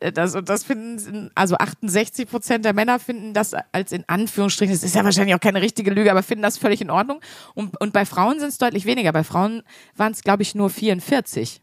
Äh, 0.00 0.12
Das 0.12 0.36
das 0.44 0.64
finden, 0.64 1.30
also 1.34 1.56
68 1.56 2.28
Prozent 2.28 2.64
der 2.64 2.72
Männer 2.72 2.98
finden 2.98 3.34
das 3.34 3.54
als 3.72 3.92
in 3.92 4.04
Anführungsstrichen, 4.06 4.74
das 4.74 4.82
ist 4.82 4.94
ja 4.94 5.04
wahrscheinlich 5.04 5.34
auch 5.34 5.40
keine 5.40 5.60
richtige 5.62 5.90
Lüge, 5.90 6.10
aber 6.10 6.22
finden 6.22 6.42
das 6.42 6.58
völlig 6.58 6.80
in 6.80 6.90
Ordnung. 6.90 7.20
Und, 7.54 7.80
und 7.80 7.92
bei 7.92 8.04
Frauen 8.04 8.38
sind 8.40 8.48
es 8.48 8.58
deutlich 8.58 8.86
weniger. 8.86 9.12
Bei 9.12 9.24
Frauen 9.24 9.62
waren 9.94 10.12
es, 10.12 10.22
glaube 10.22 10.42
ich, 10.42 10.54
nur 10.54 10.70
44. 10.70 11.60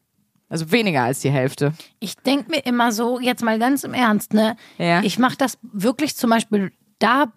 Also 0.49 0.71
weniger 0.71 1.01
als 1.03 1.21
die 1.21 1.31
Hälfte. 1.31 1.73
Ich 1.99 2.15
denke 2.15 2.51
mir 2.51 2.59
immer 2.65 2.91
so, 2.91 3.19
jetzt 3.19 3.43
mal 3.43 3.57
ganz 3.57 3.83
im 3.83 3.95
Ernst, 3.95 4.33
ne? 4.33 4.55
Ja. 4.77 5.01
Ich 5.01 5.17
mache 5.17 5.35
das 5.35 5.57
wirklich 5.63 6.15
zum 6.15 6.29
Beispiel, 6.29 6.71
da 6.99 7.33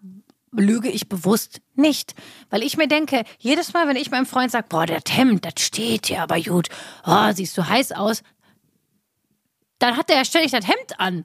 lüge 0.53 0.91
ich 0.91 1.09
bewusst 1.09 1.61
nicht. 1.75 2.15
Weil 2.51 2.63
ich 2.63 2.77
mir 2.77 2.89
denke, 2.89 3.25
jedes 3.39 3.73
Mal, 3.73 3.89
wenn 3.89 3.97
ich 3.97 4.11
meinem 4.11 4.27
Freund 4.27 4.51
sage, 4.51 4.67
boah, 4.69 4.87
das 4.87 5.03
Hemd, 5.09 5.45
das 5.45 5.55
steht 5.65 6.09
dir 6.09 6.23
aber 6.23 6.41
gut, 6.41 6.69
oh, 7.07 7.33
siehst 7.33 7.57
du 7.57 7.67
heiß 7.67 7.93
aus, 7.93 8.23
dann 9.79 9.97
hat 9.97 10.11
er 10.11 10.17
ja 10.17 10.25
ständig 10.25 10.51
das 10.53 10.67
Hemd 10.67 10.99
an. 10.99 11.25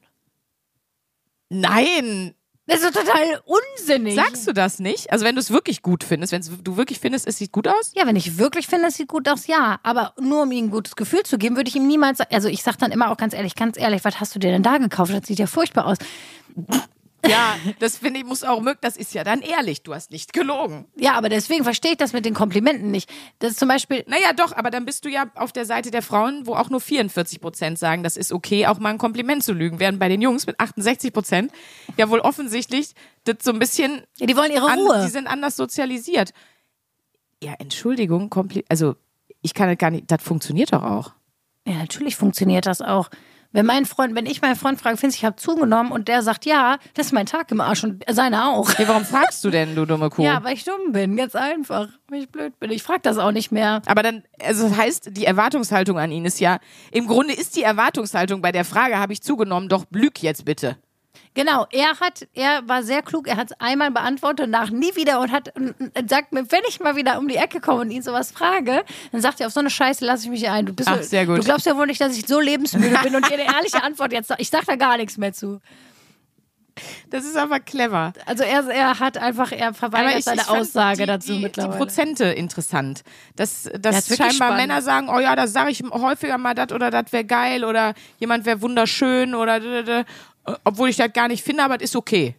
Nein, 1.50 2.34
Das 2.66 2.82
ist 2.82 2.96
doch 2.96 3.02
total 3.02 3.42
unsinnig. 3.46 4.16
sagst 4.16 4.48
du 4.48 4.54
das 4.54 4.80
nicht? 4.80 5.12
Also 5.12 5.26
wenn 5.26 5.36
du 5.36 5.42
es 5.42 5.52
wirklich 5.52 5.82
gut 5.82 6.04
findest, 6.06 6.32
wenn 6.32 6.64
du 6.64 6.78
wirklich 6.78 7.00
findest, 7.00 7.28
es 7.28 7.38
sieht 7.38 7.52
gut 7.52 7.68
aus? 7.68 7.92
Ja, 7.96 8.08
wenn 8.08 8.16
ich 8.16 8.38
wirklich 8.38 8.68
finde, 8.68 8.88
es 8.88 8.96
sieht 8.96 9.10
gut 9.10 9.28
aus, 9.28 9.48
ja. 9.48 9.80
Aber 9.84 10.14
nur 10.20 10.44
um 10.44 10.52
ihm 10.52 10.66
ein 10.68 10.72
gutes 10.72 10.96
Gefühl 10.96 11.24
zu 11.24 11.38
geben, 11.38 11.58
würde 11.58 11.68
ich 11.70 11.76
ihm 11.76 11.88
niemals 11.88 12.20
sagen. 12.20 12.34
Also 12.34 12.48
ich 12.48 12.64
sage 12.64 12.78
dann 12.78 12.92
immer 12.92 13.12
auch 13.12 13.18
ganz 13.18 13.34
ehrlich, 13.34 13.56
ganz 13.56 13.78
ehrlich, 13.78 14.06
was 14.06 14.20
hast 14.22 14.34
du 14.36 14.40
dir 14.40 14.52
denn 14.52 14.64
da 14.64 14.78
gekauft? 14.78 15.12
Das 15.14 15.28
sieht 15.28 15.40
ja 15.40 15.48
furchtbar 15.48 15.88
aus. 15.88 15.98
Ja, 17.28 17.56
das 17.80 17.98
finde 17.98 18.20
ich, 18.20 18.26
muss 18.26 18.44
auch 18.44 18.62
mögen. 18.62 18.80
Das 18.82 18.98
ist 18.98 19.14
ja 19.14 19.24
dann 19.24 19.42
ehrlich. 19.42 19.84
Du 19.84 19.94
hast 19.94 20.12
nicht 20.12 20.34
gelogen. 20.34 20.86
Ja, 20.96 21.14
aber 21.14 21.30
deswegen 21.30 21.64
verstehe 21.64 21.92
ich 21.92 21.98
das 21.98 22.14
mit 22.14 22.26
den 22.26 22.34
Komplimenten 22.34 22.92
nicht. 22.92 23.10
Das 23.40 23.52
ist 23.52 23.60
zum 23.60 23.68
Beispiel, 23.68 24.04
Naja, 24.08 24.34
doch, 24.34 24.56
aber 24.56 24.72
dann 24.72 24.86
bist 24.86 25.06
du 25.06 25.10
ja 25.10 25.26
auf 25.36 25.52
der 25.52 25.66
Seite 25.66 25.92
der 25.92 26.02
Frauen, 26.02 26.48
wo 26.48 26.56
auch 26.56 26.70
nur 26.70 26.82
44 26.82 27.40
Prozent 27.42 27.78
sagen, 27.80 28.04
das 28.04 28.18
ist 28.18 28.32
okay, 28.32 28.68
auch 28.68 28.80
mal 28.80 28.90
ein 28.90 28.98
Kompliment 28.98 29.44
zu 29.44 29.54
lügen. 29.54 29.80
Während 29.80 30.00
bei 30.00 30.10
den 30.10 30.22
Jungs 30.22 30.48
mit 30.48 30.60
68 30.60 31.14
Prozent 31.14 31.52
ja 31.98 32.10
wohl 32.10 32.20
offensichtlich 32.20 32.94
das 33.24 33.38
so 33.44 33.52
ein 33.52 33.60
bisschen, 33.60 34.04
ja, 34.18 34.26
die 34.26 34.36
wollen 34.36 34.52
ihre 34.52 34.70
an, 34.70 34.80
Ruhe. 34.80 35.04
die 35.06 35.12
sind 35.12 35.28
anders 35.28 35.56
sozialisiert. 35.56 36.32
Ja, 37.44 37.54
Entschuldigung, 37.60 38.30
Kompli 38.30 38.66
also 38.70 38.96
ich 39.42 39.54
kann 39.54 39.68
das 39.68 39.78
gar 39.78 39.92
nicht, 39.92 40.10
das 40.12 40.22
funktioniert 40.22 40.74
doch 40.74 40.84
auch. 40.84 41.14
Ja, 41.68 41.76
natürlich 41.76 42.16
funktioniert 42.16 42.66
das 42.66 42.82
auch. 42.82 43.10
Wenn 43.54 43.66
mein 43.66 43.86
Freund, 43.86 44.16
wenn 44.16 44.26
ich 44.26 44.42
meinen 44.42 44.56
Freund 44.56 44.80
frage, 44.80 44.98
findest 44.98 45.20
ich 45.20 45.26
habe 45.26 45.36
zugenommen 45.36 45.92
und 45.92 46.08
der 46.08 46.22
sagt 46.22 46.46
ja, 46.46 46.78
das 46.94 47.08
ist 47.08 47.12
mein 47.12 47.26
Tag 47.26 47.52
im 47.52 47.60
Arsch 47.60 47.84
und 47.84 48.04
seiner 48.10 48.50
auch. 48.50 48.72
Ja, 48.80 48.88
warum 48.88 49.04
fragst 49.04 49.44
du 49.44 49.50
denn, 49.50 49.76
du 49.76 49.86
dumme 49.86 50.10
Kuh? 50.10 50.24
Ja, 50.24 50.44
weil 50.44 50.54
ich 50.54 50.64
dumm 50.64 50.92
bin, 50.92 51.18
ganz 51.18 51.36
einfach. 51.36 51.90
Weil 52.08 52.22
ich 52.22 52.30
blöd 52.30 52.58
bin. 52.60 52.72
Ich 52.72 52.84
frage 52.84 53.02
das 53.04 53.18
auch 53.18 53.32
nicht 53.32 53.52
mehr. 53.52 53.82
Aber 53.86 54.04
dann, 54.04 54.24
also 54.44 54.70
das 54.70 54.78
heißt, 54.78 55.10
die 55.12 55.26
Erwartungshaltung 55.26 56.00
an 56.00 56.12
ihn 56.12 56.26
ist 56.26 56.40
ja, 56.40 56.60
im 56.92 57.08
Grunde 57.08 57.34
ist 57.34 57.56
die 57.58 57.64
Erwartungshaltung 57.64 58.42
bei 58.42 58.52
der 58.52 58.64
Frage, 58.64 58.98
habe 58.98 59.14
ich 59.14 59.22
zugenommen, 59.22 59.68
doch 59.68 59.86
lüg 59.92 60.22
jetzt 60.24 60.46
bitte. 60.46 60.78
Genau, 61.34 61.66
er 61.72 62.00
hat, 62.02 62.28
er 62.34 62.68
war 62.68 62.84
sehr 62.84 63.02
klug, 63.02 63.28
er 63.28 63.38
hat 63.38 63.52
es 63.52 63.60
einmal 63.60 63.90
beantwortet, 63.90 64.50
nach 64.50 64.70
nie 64.70 64.96
wieder 64.96 65.22
und 65.22 65.32
hat 65.32 65.56
und, 65.56 65.80
und 65.80 66.10
sagt 66.10 66.34
mir, 66.34 66.52
wenn 66.52 66.62
ich 66.68 66.82
mal 66.82 66.98
wieder 66.98 67.18
um 67.20 67.30
die 67.30 67.38
Ecke 67.38 67.62
komme 67.62 67.82
und 67.82 67.92
ihn 67.92 68.02
sowas 68.02 68.32
frage, 68.32 68.84
dann 69.14 69.22
sagt 69.22 69.40
er, 69.40 69.48
auf 69.48 69.54
so 69.54 69.62
eine 69.62 69.70
Scheiße 69.70 70.04
lasse 70.06 70.26
ich 70.26 70.30
mich 70.30 70.50
ein. 70.50 70.66
Du 70.66 70.74
bist 70.74 70.90
Ach, 70.90 71.02
sehr 71.02 71.26
gut. 71.26 71.38
Du 71.38 71.44
glaubst 71.44 71.66
ja 71.66 71.78
wohl 71.78 71.88
nicht, 71.88 72.02
dass 72.02 72.18
ich 72.18 72.28
so 72.28 72.40
lebensmüde 72.42 72.98
bin 73.02 73.16
und 73.16 73.30
dir 73.30 73.36
eine 73.36 73.46
ehrliche 73.46 73.82
Antwort 73.84 74.12
jetzt. 74.12 74.34
Ich 74.40 74.50
sag 74.50 74.66
da 74.66 74.76
gar 74.76 74.98
nichts 74.98 75.18
mehr 75.18 75.32
zu. 75.32 75.62
Das 77.10 77.26
ist 77.26 77.36
aber 77.38 77.60
clever. 77.60 78.14
Also 78.26 78.44
er, 78.44 78.68
er 78.70 79.00
hat 79.00 79.18
einfach, 79.18 79.52
er 79.52 79.74
verweigert 79.74 80.24
seine 80.24 80.42
fand 80.42 80.62
Aussage 80.62 81.02
die, 81.02 81.06
dazu 81.06 81.34
die, 81.34 81.40
mittlerweile. 81.40 81.74
Die 81.74 81.78
Prozente 81.78 82.26
interessant. 82.26 83.04
Dass, 83.36 83.70
dass 83.80 84.10
wirklich 84.10 84.18
scheinbar 84.18 84.34
spannend. 84.34 84.58
Männer 84.58 84.82
sagen, 84.82 85.10
oh 85.10 85.20
ja, 85.20 85.36
das 85.36 85.54
sage 85.54 85.72
ich 85.72 85.84
häufiger 85.92 86.38
mal, 86.38 86.56
das 86.56 86.72
oder 86.72 86.90
das 86.90 87.12
wäre 87.12 87.26
geil 87.26 87.66
oder 87.66 87.94
jemand 88.20 88.46
wäre 88.46 88.62
wunderschön 88.62 89.36
oder 89.36 89.60
obwohl 90.64 90.90
ich 90.90 90.98
das 90.98 91.14
gar 91.14 91.28
nicht 91.28 91.44
finde, 91.44 91.64
aber 91.64 91.76
es 91.78 91.84
ist 91.84 91.96
okay. 91.96 92.36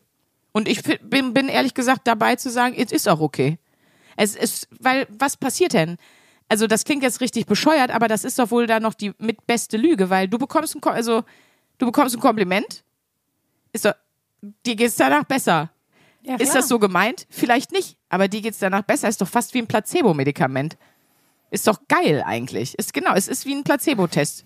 Und 0.53 0.69
ich 0.69 0.83
bin, 1.03 1.33
bin 1.33 1.49
ehrlich 1.49 1.75
gesagt 1.75 2.03
dabei 2.07 2.37
zu 2.37 2.51
sagen, 2.51 2.75
es 2.77 2.93
ist 2.93 3.09
auch 3.09 3.21
okay. 3.21 3.59
Es 4.17 4.37
ist, 4.37 4.69
weil, 4.81 5.07
was 5.09 5.37
passiert 5.37 5.73
denn? 5.73 5.97
Also, 6.49 6.67
das 6.67 6.85
klingt 6.85 7.03
jetzt 7.03 7.21
richtig 7.23 7.47
bescheuert, 7.47 7.91
aber 7.91 8.09
das 8.09 8.25
ist 8.25 8.39
doch 8.39 8.51
wohl 8.51 8.67
da 8.67 8.79
noch 8.79 8.93
die 8.93 9.13
mit 9.19 9.47
beste 9.47 9.79
Lüge, 9.79 10.11
weil 10.11 10.29
du 10.29 10.39
bekommst 10.39 10.77
ein, 10.77 10.83
also, 10.85 11.25
du 11.79 11.87
bekommst 11.87 12.15
ein 12.15 12.21
Kompliment, 12.21 12.85
ist 13.73 13.87
doch, 13.87 13.95
dir 14.67 14.77
geht's 14.77 14.97
danach 14.97 15.25
besser. 15.25 15.71
ja, 16.23 16.37
Ist 16.37 16.55
das 16.55 16.69
so 16.69 16.79
gemeint? 16.79 17.27
Vielleicht 17.31 17.73
nicht, 17.73 17.97
aber 18.11 18.29
dir 18.29 18.43
geht's 18.43 18.59
danach 18.59 18.83
besser. 18.83 19.09
Ist 19.09 19.23
doch 19.23 19.29
fast 19.29 19.55
wie 19.55 19.59
ein 19.59 19.67
Placebo-Medikament. 19.67 20.77
Ist 21.51 21.67
doch 21.67 21.79
geil 21.89 22.23
eigentlich. 22.27 22.79
Ist 22.79 22.93
genau, 22.93 23.15
es 23.15 23.29
ist 23.29 23.47
wie 23.47 23.55
ein 23.55 23.65
Placebo-Test. 23.65 24.45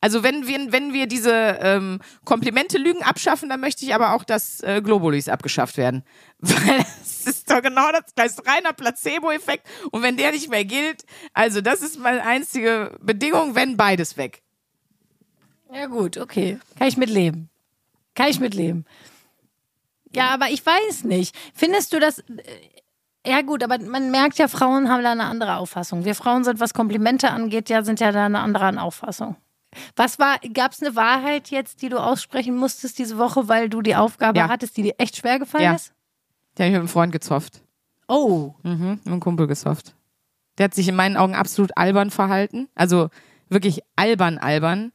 Also 0.00 0.22
wenn 0.22 0.46
wir, 0.46 0.72
wenn 0.72 0.92
wir 0.92 1.06
diese 1.06 1.32
ähm, 1.60 2.00
Komplimente-Lügen 2.24 3.02
abschaffen, 3.02 3.48
dann 3.48 3.60
möchte 3.60 3.84
ich 3.84 3.94
aber 3.94 4.14
auch, 4.14 4.24
dass 4.24 4.60
äh, 4.62 4.80
Globulis 4.82 5.28
abgeschafft 5.28 5.76
werden. 5.76 6.04
Weil 6.38 6.84
es 7.02 7.26
ist 7.26 7.50
doch 7.50 7.60
genau 7.60 7.92
das, 7.92 8.04
das 8.14 8.32
ist 8.32 8.46
reiner 8.46 8.72
Placebo-Effekt. 8.72 9.66
Und 9.90 10.02
wenn 10.02 10.16
der 10.16 10.32
nicht 10.32 10.48
mehr 10.48 10.64
gilt, 10.64 11.04
also 11.34 11.60
das 11.60 11.82
ist 11.82 11.98
meine 11.98 12.22
einzige 12.24 12.96
Bedingung, 13.00 13.54
wenn 13.54 13.76
beides 13.76 14.16
weg. 14.16 14.42
Ja, 15.72 15.86
gut, 15.86 16.16
okay. 16.16 16.58
Kann 16.78 16.88
ich 16.88 16.96
mitleben. 16.96 17.50
Kann 18.14 18.28
ich 18.28 18.40
mitleben. 18.40 18.86
Ja, 20.12 20.30
aber 20.30 20.48
ich 20.50 20.64
weiß 20.64 21.04
nicht. 21.04 21.36
Findest 21.54 21.92
du 21.92 22.00
das. 22.00 22.18
äh, 22.20 22.24
Ja, 23.26 23.42
gut, 23.42 23.62
aber 23.62 23.78
man 23.78 24.10
merkt 24.10 24.38
ja, 24.38 24.48
Frauen 24.48 24.88
haben 24.88 25.02
da 25.02 25.12
eine 25.12 25.24
andere 25.24 25.56
Auffassung. 25.56 26.04
Wir 26.06 26.14
Frauen 26.14 26.42
sind, 26.42 26.58
was 26.58 26.72
Komplimente 26.74 27.30
angeht, 27.30 27.68
ja, 27.68 27.82
sind 27.84 28.00
ja 28.00 28.10
da 28.12 28.24
eine 28.26 28.40
andere 28.40 28.80
Auffassung. 28.80 29.36
Was 29.96 30.18
war, 30.18 30.38
gab 30.52 30.72
es 30.72 30.82
eine 30.82 30.96
Wahrheit 30.96 31.50
jetzt, 31.50 31.82
die 31.82 31.88
du 31.88 31.98
aussprechen 31.98 32.56
musstest 32.56 32.98
diese 32.98 33.18
Woche, 33.18 33.48
weil 33.48 33.68
du 33.68 33.82
die 33.82 33.94
Aufgabe 33.96 34.38
Ja. 34.38 34.48
hattest, 34.48 34.76
die 34.76 34.82
dir 34.82 34.94
echt 34.98 35.16
schwer 35.16 35.38
gefallen 35.38 35.64
Ja. 35.64 35.74
ist? 35.74 35.92
Hat 36.54 36.58
mich 36.66 36.70
mit 36.70 36.78
einem 36.80 36.88
Freund 36.88 37.12
gezofft. 37.12 37.62
Oh. 38.08 38.54
Mhm, 38.64 38.90
mit 39.04 39.06
einem 39.06 39.20
Kumpel 39.20 39.46
gesofft. 39.46 39.94
Der 40.58 40.64
hat 40.64 40.74
sich 40.74 40.88
in 40.88 40.96
meinen 40.96 41.16
Augen 41.16 41.34
absolut 41.34 41.76
albern 41.76 42.10
verhalten. 42.10 42.68
Also 42.74 43.08
wirklich 43.48 43.80
albern, 43.96 44.36
albern. 44.38 44.92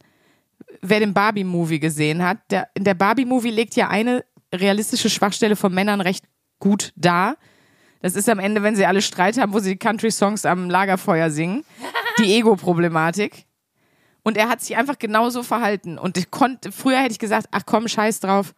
Wer 0.82 1.00
den 1.00 1.14
Barbie-Movie 1.14 1.80
gesehen 1.80 2.22
hat, 2.22 2.38
der, 2.50 2.68
in 2.74 2.84
der 2.84 2.94
Barbie-Movie 2.94 3.50
legt 3.50 3.74
ja 3.76 3.88
eine 3.88 4.24
realistische 4.54 5.10
Schwachstelle 5.10 5.56
von 5.56 5.72
Männern 5.74 6.00
recht 6.02 6.24
gut 6.60 6.92
dar. 6.96 7.36
Das 8.02 8.14
ist 8.14 8.28
am 8.28 8.38
Ende, 8.38 8.62
wenn 8.62 8.76
sie 8.76 8.86
alle 8.86 9.02
Streit 9.02 9.38
haben, 9.38 9.52
wo 9.54 9.58
sie 9.58 9.70
die 9.70 9.78
Country-Songs 9.78 10.44
am 10.44 10.68
Lagerfeuer 10.70 11.30
singen. 11.30 11.64
Die 12.18 12.24
Ego-Problematik. 12.36 13.45
Und 14.26 14.36
er 14.36 14.48
hat 14.48 14.60
sich 14.60 14.76
einfach 14.76 14.98
genauso 14.98 15.44
verhalten. 15.44 15.98
Und 15.98 16.18
ich 16.18 16.32
konnte, 16.32 16.72
früher 16.72 16.98
hätte 16.98 17.12
ich 17.12 17.20
gesagt, 17.20 17.46
ach 17.52 17.62
komm, 17.64 17.86
scheiß 17.86 18.18
drauf. 18.18 18.54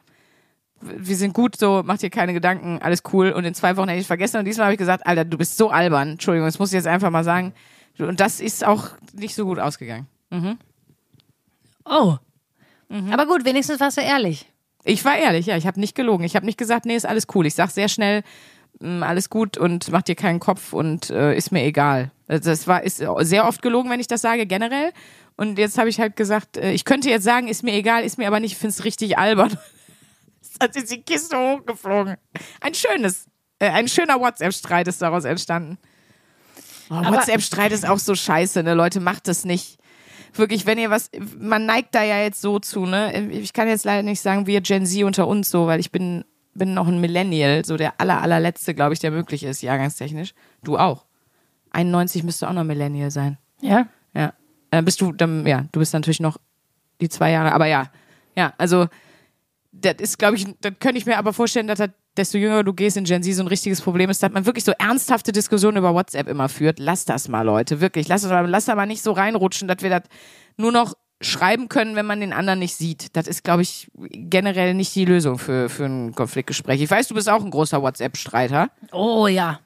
Wir 0.81 1.15
sind 1.15 1.35
gut 1.35 1.59
so, 1.59 1.83
mach 1.85 1.99
dir 1.99 2.09
keine 2.09 2.33
Gedanken, 2.33 2.79
alles 2.81 3.03
cool. 3.13 3.33
Und 3.33 3.45
in 3.45 3.53
zwei 3.53 3.77
Wochen 3.77 3.89
hätte 3.89 4.01
ich 4.01 4.07
vergessen. 4.07 4.39
Und 4.39 4.47
diesmal 4.47 4.65
habe 4.69 4.73
ich 4.73 4.79
gesagt, 4.79 5.07
Alter, 5.07 5.27
du 5.27 5.37
bist 5.37 5.59
so 5.59 5.69
albern. 5.69 6.13
Entschuldigung, 6.13 6.49
das 6.49 6.59
muss 6.59 6.71
ich 6.71 6.77
jetzt 6.77 6.87
einfach 6.87 7.11
mal 7.11 7.23
sagen. 7.23 7.53
Und 7.99 8.19
das 8.19 8.41
ist 8.41 8.65
auch 8.65 8.93
nicht 9.13 9.35
so 9.35 9.45
gut 9.45 9.59
ausgegangen. 9.59 10.07
Oh. 11.85 12.17
Aber 13.11 13.27
gut, 13.27 13.45
wenigstens 13.45 13.79
warst 13.79 13.99
du 13.99 14.01
ehrlich. 14.01 14.51
Ich 14.85 15.05
war 15.05 15.19
ehrlich, 15.19 15.45
ja, 15.45 15.59
ich 15.59 15.67
habe 15.67 15.79
nicht 15.81 15.95
gelogen. 15.95 16.25
Ich 16.25 16.35
habe 16.35 16.47
nicht 16.47 16.57
gesagt, 16.57 16.87
nee, 16.87 16.97
ist 16.97 17.05
alles 17.05 17.27
cool. 17.35 17.45
Ich 17.45 17.55
sag 17.55 17.69
sehr 17.69 17.91
schnell, 17.91 18.23
mh, 18.81 19.07
alles 19.07 19.29
gut 19.29 19.59
und 19.59 19.91
mach 19.93 20.01
dir 20.01 20.15
keinen 20.15 20.41
Kopf 20.41 20.73
und 20.73 21.11
äh, 21.11 21.37
ist 21.37 21.53
mir 21.53 21.65
egal. 21.65 22.11
Also 22.27 22.49
Das 22.49 22.67
war 22.67 22.83
ist 22.83 23.03
sehr 23.21 23.47
oft 23.47 23.61
gelogen, 23.61 23.91
wenn 23.91 24.01
ich 24.01 24.07
das 24.07 24.23
sage, 24.23 24.47
generell. 24.47 24.93
Und 25.39 25.57
jetzt 25.57 25.79
habe 25.79 25.89
ich 25.89 26.01
halt 26.01 26.17
gesagt, 26.17 26.57
äh, 26.57 26.73
ich 26.73 26.85
könnte 26.85 27.09
jetzt 27.09 27.23
sagen, 27.23 27.47
ist 27.47 27.63
mir 27.63 27.73
egal, 27.73 28.03
ist 28.03 28.19
mir 28.19 28.27
aber 28.27 28.41
nicht, 28.41 28.53
ich 28.53 28.59
finde 28.59 28.75
es 28.75 28.85
richtig 28.85 29.19
albern. 29.19 29.57
Hat 30.61 30.75
jetzt 30.75 30.91
die 30.91 31.01
Kiste 31.01 31.39
hochgeflogen. 31.39 32.17
Ein 32.61 32.75
schönes, 32.75 33.27
äh, 33.61 33.71
ein 33.71 33.87
schöner 33.87 34.19
WhatsApp-Streit 34.19 34.89
ist 34.89 35.01
daraus 35.01 35.25
entstanden. 35.25 35.79
Oh, 36.91 36.95
WhatsApp-Streit 36.95 37.71
ist 37.71 37.89
auch 37.89 38.01
so 38.01 38.17
scheiße, 38.17 38.65
ne? 38.65 38.75
Leute, 38.75 38.99
macht 38.99 39.29
das 39.29 39.45
nicht. 39.45 39.79
Wirklich, 40.35 40.67
wenn 40.67 40.77
ihr 40.77 40.91
was, 40.91 41.09
man 41.39 41.67
neigt 41.67 41.95
da 41.95 42.03
ja 42.03 42.21
jetzt 42.21 42.41
so 42.41 42.59
zu, 42.59 42.85
ne? 42.85 43.31
Ich 43.31 43.53
kann 43.53 43.69
jetzt 43.69 43.85
leider 43.85 44.03
nicht 44.03 44.21
sagen, 44.21 44.49
wir 44.49 44.61
Gen 44.61 44.87
Z 44.87 45.05
unter 45.05 45.29
uns 45.29 45.51
so, 45.51 45.69
weil 45.69 45.79
ich 45.79 45.93
bin, 45.93 46.25
bin 46.55 46.75
noch 46.75 46.89
ein 46.89 47.01
Millennial, 47.01 47.65
so 47.65 47.77
der 47.77 48.01
aller, 48.01 48.21
allerletzte, 48.21 48.75
glaube 48.75 48.95
ich, 48.95 48.99
der 48.99 49.13
möglich 49.13 49.45
ist, 49.45 49.63
jahrgangstechnisch. 49.63 50.35
Du 50.65 50.79
auch. 50.79 51.07
91 51.71 52.25
müsste 52.25 52.49
auch 52.49 52.55
noch 52.55 52.65
Millennial 52.65 53.13
sein. 53.13 53.39
Ja? 53.61 53.87
Ja. 54.15 54.33
Äh, 54.71 54.83
bist 54.83 55.01
du, 55.01 55.13
dann, 55.13 55.47
ja, 55.47 55.65
du 55.73 55.81
bist 55.81 55.93
natürlich 55.93 56.21
noch 56.21 56.39
die 57.01 57.09
zwei 57.09 57.31
Jahre, 57.31 57.53
aber 57.53 57.67
ja. 57.67 57.91
Ja, 58.37 58.53
also, 58.59 58.87
das 59.73 59.97
ist, 59.99 60.19
glaube 60.19 60.37
ich, 60.37 60.47
das 60.61 60.73
könnte 60.81 60.99
ich 60.99 61.07
mir 61.07 61.19
aber 61.19 61.33
vorstellen, 61.33 61.67
dass 61.67 61.79
das, 61.79 61.91
desto 62.17 62.39
jünger 62.39 62.65
du 62.65 62.73
gehst 62.73 62.97
in 62.97 63.05
Gen 63.05 63.23
Z, 63.23 63.35
so 63.35 63.43
ein 63.43 63.49
richtiges 63.49 63.81
Problem 63.81 64.11
ist, 64.11 64.23
dass 64.23 64.33
man 64.33 64.45
wirklich 64.47 64.65
so 64.65 64.73
ernsthafte 64.73 65.33
Diskussionen 65.33 65.77
über 65.77 65.95
WhatsApp 65.95 66.29
immer 66.29 66.49
führt. 66.49 66.79
Lass 66.79 67.05
das 67.05 67.29
mal, 67.29 67.43
Leute, 67.43 67.81
wirklich. 67.81 68.09
Lass 68.09 68.23
das 68.23 68.31
mal, 68.31 68.47
lass 68.47 68.65
da 68.65 68.87
nicht 68.87 69.03
so 69.03 69.13
reinrutschen, 69.13 69.69
dass 69.69 69.83
wir 69.83 69.91
das 69.91 70.03
nur 70.57 70.73
noch 70.73 70.95
schreiben 71.21 71.69
können, 71.69 71.97
wenn 71.97 72.07
man 72.07 72.21
den 72.21 72.33
anderen 72.33 72.59
nicht 72.59 72.77
sieht. 72.77 73.17
Das 73.17 73.27
ist, 73.27 73.43
glaube 73.45 73.63
ich, 73.63 73.91
generell 73.95 74.75
nicht 74.75 74.95
die 74.95 75.05
Lösung 75.05 75.39
für, 75.39 75.69
für 75.69 75.85
ein 75.85 76.15
Konfliktgespräch. 76.15 76.81
Ich 76.81 76.91
weiß, 76.91 77.09
du 77.09 77.15
bist 77.15 77.29
auch 77.29 77.45
ein 77.45 77.51
großer 77.51 77.83
WhatsApp-Streiter. 77.83 78.71
Oh 78.93 79.27
ja. 79.27 79.61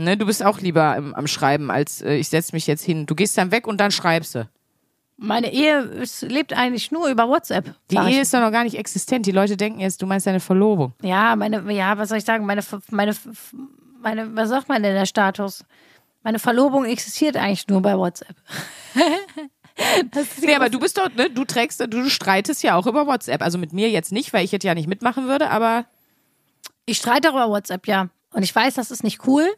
Ne, 0.00 0.16
du 0.16 0.26
bist 0.26 0.44
auch 0.44 0.60
lieber 0.60 0.96
im, 0.96 1.12
am 1.12 1.26
Schreiben, 1.26 1.72
als 1.72 2.02
äh, 2.02 2.14
ich 2.14 2.28
setze 2.28 2.54
mich 2.54 2.68
jetzt 2.68 2.84
hin. 2.84 3.06
Du 3.06 3.16
gehst 3.16 3.36
dann 3.36 3.50
weg 3.50 3.66
und 3.66 3.80
dann 3.80 3.90
schreibst 3.90 4.36
du. 4.36 4.48
Meine 5.16 5.52
Ehe 5.52 5.80
es 6.00 6.22
lebt 6.22 6.52
eigentlich 6.52 6.92
nur 6.92 7.08
über 7.08 7.28
WhatsApp. 7.28 7.74
Die 7.90 7.96
ich. 7.96 8.02
Ehe 8.02 8.20
ist 8.20 8.32
doch 8.32 8.40
noch 8.40 8.52
gar 8.52 8.62
nicht 8.62 8.78
existent. 8.78 9.26
Die 9.26 9.32
Leute 9.32 9.56
denken 9.56 9.80
jetzt, 9.80 10.00
du 10.00 10.06
meinst 10.06 10.28
deine 10.28 10.38
Verlobung. 10.38 10.92
Ja, 11.02 11.34
meine, 11.34 11.72
ja, 11.72 11.98
was 11.98 12.10
soll 12.10 12.18
ich 12.18 12.24
sagen? 12.24 12.46
Meine, 12.46 12.62
meine, 12.90 13.12
meine, 14.00 14.36
was 14.36 14.50
sagt 14.50 14.68
man 14.68 14.84
denn 14.84 14.94
der 14.94 15.06
Status? 15.06 15.64
Meine 16.22 16.38
Verlobung 16.38 16.84
existiert 16.84 17.36
eigentlich 17.36 17.66
nur 17.66 17.82
bei 17.82 17.98
WhatsApp. 17.98 18.36
ist 20.14 20.42
Nee, 20.42 20.54
aber 20.54 20.70
du 20.70 20.78
bist 20.78 20.96
dort, 20.96 21.16
ne? 21.16 21.28
Du 21.28 21.44
trägst, 21.44 21.84
du 21.92 22.08
streitest 22.08 22.62
ja 22.62 22.76
auch 22.76 22.86
über 22.86 23.08
WhatsApp. 23.08 23.42
Also 23.42 23.58
mit 23.58 23.72
mir 23.72 23.90
jetzt 23.90 24.12
nicht, 24.12 24.32
weil 24.32 24.44
ich 24.44 24.52
jetzt 24.52 24.62
ja 24.62 24.74
nicht 24.74 24.88
mitmachen 24.88 25.26
würde, 25.26 25.50
aber 25.50 25.86
ich 26.86 26.98
streite 26.98 27.30
auch 27.30 27.34
über 27.34 27.48
WhatsApp, 27.48 27.88
ja. 27.88 28.10
Und 28.30 28.44
ich 28.44 28.54
weiß, 28.54 28.74
das 28.74 28.92
ist 28.92 29.02
nicht 29.02 29.26
cool. 29.26 29.48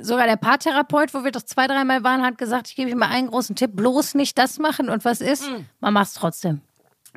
Sogar 0.00 0.26
der 0.26 0.36
Paartherapeut, 0.36 1.14
wo 1.14 1.24
wir 1.24 1.32
doch 1.32 1.42
zwei, 1.42 1.66
dreimal 1.66 2.04
waren, 2.04 2.22
hat 2.22 2.38
gesagt, 2.38 2.68
ich 2.68 2.76
gebe 2.76 2.90
ihm 2.90 2.98
mal 2.98 3.08
einen 3.08 3.28
großen 3.28 3.56
Tipp, 3.56 3.72
bloß 3.74 4.14
nicht 4.14 4.38
das 4.38 4.58
machen. 4.58 4.88
Und 4.88 5.04
was 5.04 5.20
ist? 5.20 5.44
Man 5.80 5.92
macht 5.92 6.08
es 6.08 6.14
trotzdem. 6.14 6.60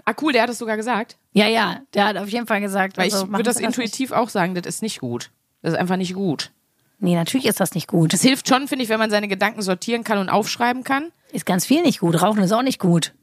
ah 0.05 0.13
cool, 0.21 0.33
der 0.33 0.43
hat 0.43 0.49
es 0.49 0.57
sogar 0.57 0.75
gesagt. 0.77 1.17
Ja, 1.33 1.47
ja, 1.47 1.81
der 1.93 2.05
hat 2.05 2.17
auf 2.17 2.29
jeden 2.29 2.47
Fall 2.47 2.61
gesagt. 2.61 2.97
Weil 2.97 3.05
also 3.05 3.25
ich 3.25 3.31
würde 3.31 3.43
das 3.43 3.57
nicht. 3.57 3.65
intuitiv 3.65 4.11
auch 4.11 4.29
sagen, 4.29 4.55
das 4.55 4.65
ist 4.65 4.81
nicht 4.81 4.99
gut. 4.99 5.31
Das 5.61 5.73
ist 5.73 5.79
einfach 5.79 5.97
nicht 5.97 6.13
gut. 6.13 6.51
Nee, 6.99 7.15
natürlich 7.15 7.45
ist 7.47 7.59
das 7.59 7.73
nicht 7.73 7.87
gut. 7.87 8.13
Das 8.13 8.21
hilft 8.21 8.47
schon, 8.47 8.67
finde 8.67 8.83
ich, 8.83 8.89
wenn 8.89 8.99
man 8.99 9.09
seine 9.09 9.27
Gedanken 9.27 9.61
sortieren 9.61 10.03
kann 10.03 10.19
und 10.19 10.29
aufschreiben 10.29 10.83
kann. 10.83 11.11
Ist 11.31 11.45
ganz 11.45 11.65
viel 11.65 11.81
nicht 11.81 11.99
gut. 11.99 12.21
Rauchen 12.21 12.41
ist 12.41 12.51
auch 12.53 12.61
nicht 12.61 12.79
gut. 12.79 13.13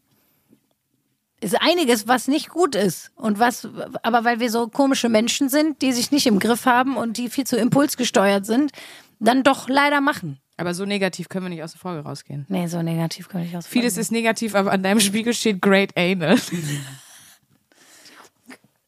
Ist 1.41 1.61
einiges, 1.63 2.07
was 2.07 2.29
nicht 2.29 2.51
gut 2.51 2.75
ist. 2.75 3.11
Und 3.17 3.39
was, 3.39 3.67
aber 4.03 4.25
weil 4.25 4.41
wir 4.41 4.51
so 4.51 4.69
komische 4.69 5.09
Menschen 5.09 5.49
sind, 5.49 5.81
die 5.81 5.93
sich 5.93 6.11
nicht 6.11 6.27
im 6.27 6.39
Griff 6.39 6.67
haben 6.67 6.99
und 6.99 7.17
die 7.17 7.31
viel 7.31 7.47
zu 7.47 7.57
impulsgesteuert 7.57 8.45
sind, 8.45 8.73
dann 9.21 9.43
doch 9.43 9.69
leider 9.69 10.01
machen. 10.01 10.41
Aber 10.57 10.75
so 10.75 10.85
negativ 10.85 11.29
können 11.29 11.47
wir 11.47 11.51
nicht 11.51 11.63
aus 11.63 11.73
der 11.73 11.81
Folge 11.81 12.03
rausgehen. 12.03 12.45
Nee, 12.49 12.67
so 12.67 12.83
negativ 12.83 13.29
kann 13.29 13.43
ich 13.43 13.57
aus. 13.57 13.67
Vieles 13.67 13.97
ist 13.97 14.13
negativ, 14.13 14.55
aber 14.55 14.73
an 14.73 14.83
deinem 14.83 15.01
Spiegel 15.01 15.33
steht 15.33 15.63
Great 15.63 15.97
Anal. 15.97 16.39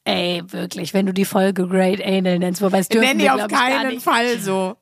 Ey, 0.04 0.42
wirklich, 0.48 0.92
wenn 0.94 1.06
du 1.06 1.14
die 1.14 1.24
Folge 1.24 1.66
Great 1.68 2.04
Anal 2.04 2.38
nennst, 2.40 2.60
wobei 2.60 2.80
es 2.80 2.88
dürfen 2.88 3.06
Nenn 3.06 3.18
die 3.18 3.24
wir, 3.24 3.36
auf 3.36 3.48
keinen 3.48 3.94
nicht. 3.94 4.02
Fall 4.02 4.38
so. 4.40 4.76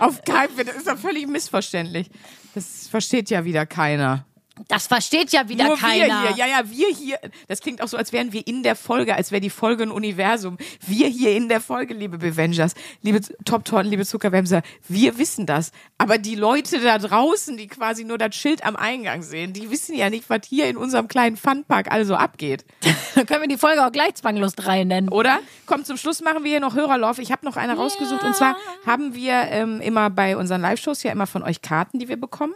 Auf 0.00 0.22
keinen 0.22 0.50
Fall. 0.50 0.64
Das 0.64 0.76
ist 0.76 0.86
doch 0.86 0.96
völlig 0.96 1.26
missverständlich. 1.26 2.08
Das 2.54 2.86
versteht 2.88 3.30
ja 3.30 3.44
wieder 3.44 3.66
keiner. 3.66 4.26
Das 4.68 4.86
versteht 4.86 5.32
ja 5.32 5.48
wieder 5.48 5.64
Nur 5.66 5.76
keiner. 5.76 6.22
wir 6.22 6.28
hier. 6.28 6.36
Ja, 6.36 6.46
ja, 6.46 6.70
wir 6.70 6.88
hier. 6.88 7.18
Das 7.48 7.60
klingt 7.60 7.82
auch 7.82 7.88
so, 7.88 7.96
als 7.96 8.12
wären 8.12 8.32
wir 8.32 8.46
in 8.46 8.62
der 8.62 8.76
Folge, 8.76 9.16
als 9.16 9.32
wäre 9.32 9.40
die 9.40 9.50
Folge 9.50 9.82
ein 9.82 9.90
Universum. 9.90 10.58
Wir 10.86 11.08
hier 11.08 11.36
in 11.36 11.48
der 11.48 11.60
Folge, 11.60 11.92
liebe 11.92 12.18
Bevengers, 12.18 12.74
liebe 13.02 13.20
Top-Torten, 13.44 13.90
liebe 13.90 14.06
Zuckerwämser, 14.06 14.62
wir 14.88 15.18
wissen 15.18 15.46
das. 15.46 15.72
Aber 15.98 16.18
die 16.18 16.36
Leute 16.36 16.78
da 16.80 16.98
draußen, 16.98 17.56
die 17.56 17.66
quasi 17.66 18.04
nur 18.04 18.16
das 18.16 18.36
Schild 18.36 18.64
am 18.64 18.76
Eingang 18.76 19.22
sehen, 19.22 19.52
die 19.52 19.70
wissen 19.70 19.96
ja 19.96 20.08
nicht, 20.08 20.30
was 20.30 20.40
hier 20.46 20.68
in 20.68 20.76
unserem 20.76 21.08
kleinen 21.08 21.36
Funpark 21.36 21.90
also 21.90 22.14
abgeht. 22.14 22.64
Dann 23.16 23.26
können 23.26 23.42
wir 23.42 23.48
die 23.48 23.58
Folge 23.58 23.84
auch 23.84 23.92
gleich 23.92 24.14
zwanglos 24.14 24.54
drei 24.54 24.84
nennen. 24.84 25.08
Oder? 25.08 25.40
Komm, 25.66 25.84
zum 25.84 25.96
Schluss 25.96 26.22
machen 26.22 26.44
wir 26.44 26.50
hier 26.50 26.60
noch 26.60 26.76
Hörerlauf. 26.76 27.18
Ich 27.18 27.32
habe 27.32 27.44
noch 27.44 27.56
eine 27.56 27.74
rausgesucht. 27.74 28.22
Und 28.22 28.36
zwar 28.36 28.56
haben 28.86 29.14
wir 29.14 29.32
ähm, 29.32 29.80
immer 29.80 30.10
bei 30.10 30.36
unseren 30.36 30.60
Live-Shows 30.60 31.02
ja 31.02 31.10
immer 31.10 31.26
von 31.26 31.42
euch 31.42 31.60
Karten, 31.60 31.98
die 31.98 32.08
wir 32.08 32.16
bekommen. 32.16 32.54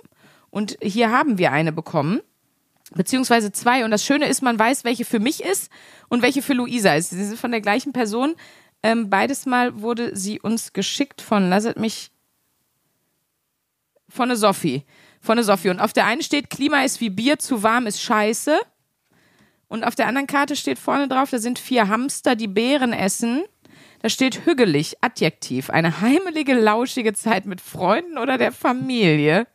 Und 0.51 0.79
hier 0.81 1.11
haben 1.11 1.39
wir 1.39 1.53
eine 1.53 1.73
bekommen. 1.73 2.21
Beziehungsweise 2.95 3.53
zwei. 3.53 3.85
Und 3.85 3.91
das 3.91 4.05
Schöne 4.05 4.27
ist, 4.27 4.43
man 4.43 4.59
weiß, 4.59 4.85
welche 4.85 5.05
für 5.05 5.21
mich 5.21 5.45
ist 5.45 5.71
und 6.09 6.23
welche 6.23 6.43
für 6.43 6.55
Luisa 6.55 6.95
ist. 6.95 7.11
Sie 7.11 7.25
sind 7.25 7.39
von 7.39 7.51
der 7.51 7.61
gleichen 7.61 7.93
Person. 7.93 8.35
Ähm, 8.83 9.11
beides 9.11 9.45
Mal 9.45 9.81
wurde 9.83 10.17
sie 10.17 10.41
uns 10.41 10.73
geschickt 10.73 11.21
von, 11.21 11.51
lasset 11.51 11.79
mich, 11.79 12.11
von 14.09 14.29
der 14.29 14.39
Sophie. 14.39 14.85
Von 15.21 15.37
der 15.37 15.45
Sophie. 15.45 15.69
Und 15.69 15.81
auf 15.81 15.93
der 15.93 16.07
einen 16.07 16.23
steht, 16.23 16.49
Klima 16.49 16.83
ist 16.83 17.01
wie 17.01 17.11
Bier, 17.11 17.39
zu 17.39 17.63
warm 17.63 17.87
ist 17.87 18.01
scheiße. 18.01 18.59
Und 19.69 19.85
auf 19.85 19.95
der 19.95 20.07
anderen 20.07 20.27
Karte 20.27 20.57
steht 20.57 20.79
vorne 20.79 21.09
drauf, 21.09 21.31
da 21.31 21.39
sind 21.39 21.59
vier 21.59 21.89
Hamster, 21.89 22.37
die 22.37 22.49
Beeren 22.49 22.95
essen. 22.95 23.45
Da 24.01 24.09
steht 24.09 24.47
hügelig, 24.47 24.97
Adjektiv. 25.03 25.71
Eine 25.71 26.01
heimelige, 26.01 26.55
lauschige 26.55 27.13
Zeit 27.13 27.45
mit 27.45 27.61
Freunden 27.61 28.17
oder 28.17 28.39
der 28.39 28.53
Familie. 28.53 29.47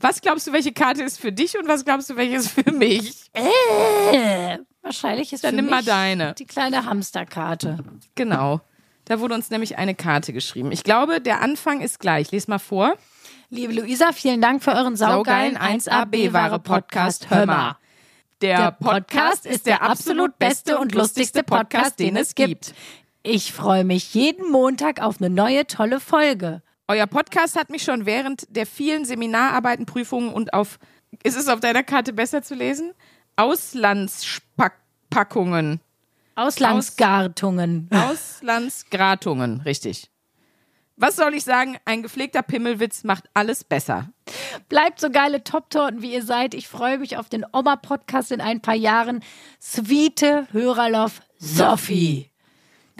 Was 0.00 0.20
glaubst 0.20 0.46
du, 0.46 0.52
welche 0.52 0.72
Karte 0.72 1.02
ist 1.02 1.20
für 1.20 1.32
dich 1.32 1.56
und 1.58 1.68
was 1.68 1.84
glaubst 1.84 2.10
du, 2.10 2.16
welche 2.16 2.36
ist 2.36 2.50
für 2.50 2.72
mich? 2.72 3.30
Äh, 3.32 4.58
wahrscheinlich 4.82 5.32
ist 5.32 5.44
Dann 5.44 5.50
für 5.50 5.56
nimm 5.56 5.66
mich 5.66 5.74
mal 5.74 5.84
deine. 5.84 6.34
die 6.34 6.46
kleine 6.46 6.84
Hamsterkarte. 6.86 7.78
Genau. 8.14 8.60
Da 9.04 9.20
wurde 9.20 9.34
uns 9.34 9.50
nämlich 9.50 9.78
eine 9.78 9.94
Karte 9.94 10.32
geschrieben. 10.32 10.70
Ich 10.72 10.84
glaube, 10.84 11.20
der 11.20 11.40
Anfang 11.40 11.80
ist 11.80 11.98
gleich. 12.00 12.30
Les 12.30 12.46
mal 12.48 12.58
vor. 12.58 12.94
Liebe 13.48 13.72
Luisa, 13.72 14.12
vielen 14.12 14.40
Dank 14.40 14.62
für 14.62 14.72
euren 14.72 14.94
saugeilen 14.96 15.56
1AB-Ware-Podcast. 15.56 17.30
Hör 17.30 17.46
mal. 17.46 17.76
Der 18.42 18.70
Podcast 18.72 19.44
ist 19.44 19.66
der 19.66 19.82
absolut 19.82 20.38
beste 20.38 20.78
und 20.78 20.94
lustigste 20.94 21.42
Podcast, 21.42 21.98
den 21.98 22.16
es 22.16 22.34
gibt. 22.34 22.74
Ich 23.22 23.52
freue 23.52 23.84
mich 23.84 24.14
jeden 24.14 24.50
Montag 24.50 25.02
auf 25.02 25.16
eine 25.20 25.28
neue 25.28 25.66
tolle 25.66 26.00
Folge. 26.00 26.62
Euer 26.90 27.06
Podcast 27.06 27.54
hat 27.54 27.70
mich 27.70 27.84
schon 27.84 28.04
während 28.04 28.44
der 28.48 28.66
vielen 28.66 29.04
Seminararbeiten, 29.04 29.86
Prüfungen 29.86 30.34
und 30.34 30.52
auf, 30.52 30.80
ist 31.22 31.36
es 31.36 31.46
auf 31.46 31.60
deiner 31.60 31.84
Karte 31.84 32.12
besser 32.12 32.42
zu 32.42 32.56
lesen? 32.56 32.94
Auslandspackungen. 33.36 35.78
Auslandsgartungen. 36.34 37.88
Auslandsgratungen, 37.92 39.60
richtig. 39.60 40.10
Was 40.96 41.14
soll 41.14 41.34
ich 41.34 41.44
sagen? 41.44 41.76
Ein 41.84 42.02
gepflegter 42.02 42.42
Pimmelwitz 42.42 43.04
macht 43.04 43.30
alles 43.34 43.62
besser. 43.62 44.10
Bleibt 44.68 44.98
so 44.98 45.10
geile 45.10 45.44
Top-Torten, 45.44 46.02
wie 46.02 46.12
ihr 46.12 46.24
seid. 46.24 46.54
Ich 46.54 46.66
freue 46.66 46.98
mich 46.98 47.16
auf 47.16 47.28
den 47.28 47.46
Oma-Podcast 47.52 48.32
in 48.32 48.40
ein 48.40 48.62
paar 48.62 48.74
Jahren. 48.74 49.22
Sweete 49.62 50.48
Hörerloff 50.50 51.22
Sophie. 51.38 52.32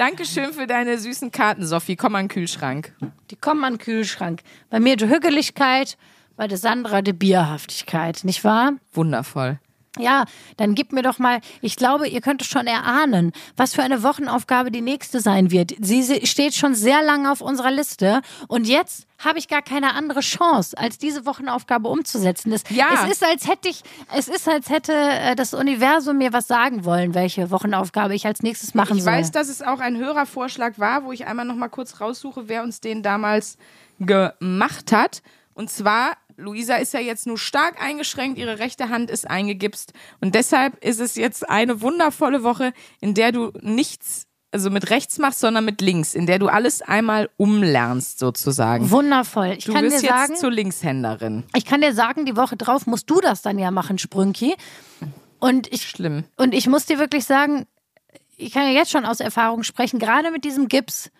Dankeschön 0.00 0.54
für 0.54 0.66
deine 0.66 0.96
süßen 0.96 1.30
Karten, 1.30 1.66
Sophie. 1.66 1.94
Komm 1.94 2.14
an 2.14 2.22
den 2.24 2.28
Kühlschrank. 2.30 2.94
Die 3.30 3.36
kommen 3.36 3.62
an 3.64 3.74
den 3.74 3.80
Kühlschrank. 3.80 4.40
Bei 4.70 4.80
mir 4.80 4.96
die 4.96 5.10
Hügeligkeit, 5.10 5.98
bei 6.36 6.48
der 6.48 6.56
Sandra 6.56 7.02
die 7.02 7.12
Bierhaftigkeit, 7.12 8.24
nicht 8.24 8.42
wahr? 8.42 8.72
Wundervoll. 8.94 9.58
Ja, 9.98 10.24
dann 10.56 10.76
gib 10.76 10.92
mir 10.92 11.02
doch 11.02 11.18
mal, 11.18 11.40
ich 11.62 11.74
glaube, 11.74 12.06
ihr 12.06 12.20
könnt 12.20 12.42
es 12.42 12.48
schon 12.48 12.68
erahnen, 12.68 13.32
was 13.56 13.74
für 13.74 13.82
eine 13.82 14.04
Wochenaufgabe 14.04 14.70
die 14.70 14.82
nächste 14.82 15.20
sein 15.20 15.50
wird. 15.50 15.72
Sie 15.80 16.24
steht 16.26 16.54
schon 16.54 16.76
sehr 16.76 17.02
lange 17.02 17.30
auf 17.30 17.40
unserer 17.40 17.72
Liste 17.72 18.22
und 18.46 18.68
jetzt 18.68 19.08
habe 19.18 19.40
ich 19.40 19.48
gar 19.48 19.62
keine 19.62 19.94
andere 19.94 20.20
Chance, 20.20 20.78
als 20.78 20.96
diese 20.96 21.26
Wochenaufgabe 21.26 21.88
umzusetzen. 21.88 22.52
Das, 22.52 22.62
Ja. 22.70 22.86
Es 23.04 23.10
ist, 23.10 23.24
als 23.24 23.48
hätte 23.48 23.68
ich, 23.68 23.82
es 24.16 24.28
ist, 24.28 24.48
als 24.48 24.70
hätte 24.70 24.92
äh, 24.92 25.34
das 25.34 25.54
Universum 25.54 26.18
mir 26.18 26.32
was 26.32 26.46
sagen 26.46 26.84
wollen, 26.84 27.12
welche 27.14 27.50
Wochenaufgabe 27.50 28.14
ich 28.14 28.26
als 28.26 28.42
nächstes 28.42 28.74
machen 28.74 28.98
Ich 28.98 29.02
soll. 29.02 29.12
weiß, 29.12 29.32
dass 29.32 29.48
es 29.48 29.60
auch 29.60 29.80
ein 29.80 29.96
Hörervorschlag 29.96 30.78
war, 30.78 31.04
wo 31.04 31.10
ich 31.10 31.26
einmal 31.26 31.44
noch 31.44 31.56
mal 31.56 31.68
kurz 31.68 32.00
raussuche, 32.00 32.44
wer 32.48 32.62
uns 32.62 32.80
den 32.80 33.02
damals 33.02 33.58
gemacht 33.98 34.92
hat. 34.92 35.22
Und 35.54 35.68
zwar, 35.68 36.12
Luisa 36.40 36.76
ist 36.76 36.94
ja 36.94 37.00
jetzt 37.00 37.26
nur 37.26 37.38
stark 37.38 37.80
eingeschränkt, 37.82 38.38
ihre 38.38 38.58
rechte 38.58 38.88
Hand 38.88 39.10
ist 39.10 39.28
eingegipst. 39.28 39.92
Und 40.20 40.34
deshalb 40.34 40.82
ist 40.84 41.00
es 41.00 41.14
jetzt 41.14 41.48
eine 41.48 41.80
wundervolle 41.80 42.42
Woche, 42.42 42.72
in 43.00 43.14
der 43.14 43.32
du 43.32 43.52
nichts, 43.60 44.26
also 44.52 44.70
mit 44.70 44.90
rechts 44.90 45.18
machst, 45.18 45.40
sondern 45.40 45.64
mit 45.64 45.80
links, 45.80 46.14
in 46.14 46.26
der 46.26 46.38
du 46.38 46.48
alles 46.48 46.82
einmal 46.82 47.30
umlernst, 47.36 48.18
sozusagen. 48.18 48.90
Wundervoll. 48.90 49.54
Ich 49.58 49.64
Du 49.64 49.72
kann 49.72 49.84
dir 49.84 49.92
wirst 49.92 50.02
jetzt 50.02 50.12
sagen, 50.12 50.36
zur 50.36 50.50
Linkshänderin. 50.50 51.44
ich 51.54 51.64
kann 51.64 51.80
dir 51.80 51.94
sagen, 51.94 52.24
die 52.24 52.36
Woche 52.36 52.56
drauf 52.56 52.86
musst 52.86 53.08
du 53.10 53.20
das 53.20 53.42
dann 53.42 53.58
ja 53.58 53.70
machen, 53.70 53.98
Sprünki. 53.98 54.56
Und 55.38 55.72
ich 55.72 55.88
Schlimm. 55.88 56.24
Und 56.36 56.54
ich 56.54 56.66
muss 56.66 56.86
dir 56.86 56.98
wirklich 56.98 57.24
sagen, 57.24 57.66
ich 58.36 58.52
kann 58.52 58.64
ja 58.64 58.72
jetzt 58.72 58.90
schon 58.90 59.04
aus 59.04 59.20
Erfahrung 59.20 59.62
sprechen, 59.62 59.98
gerade 59.98 60.30
mit 60.30 60.44
diesem 60.44 60.68
Gips. 60.68 61.10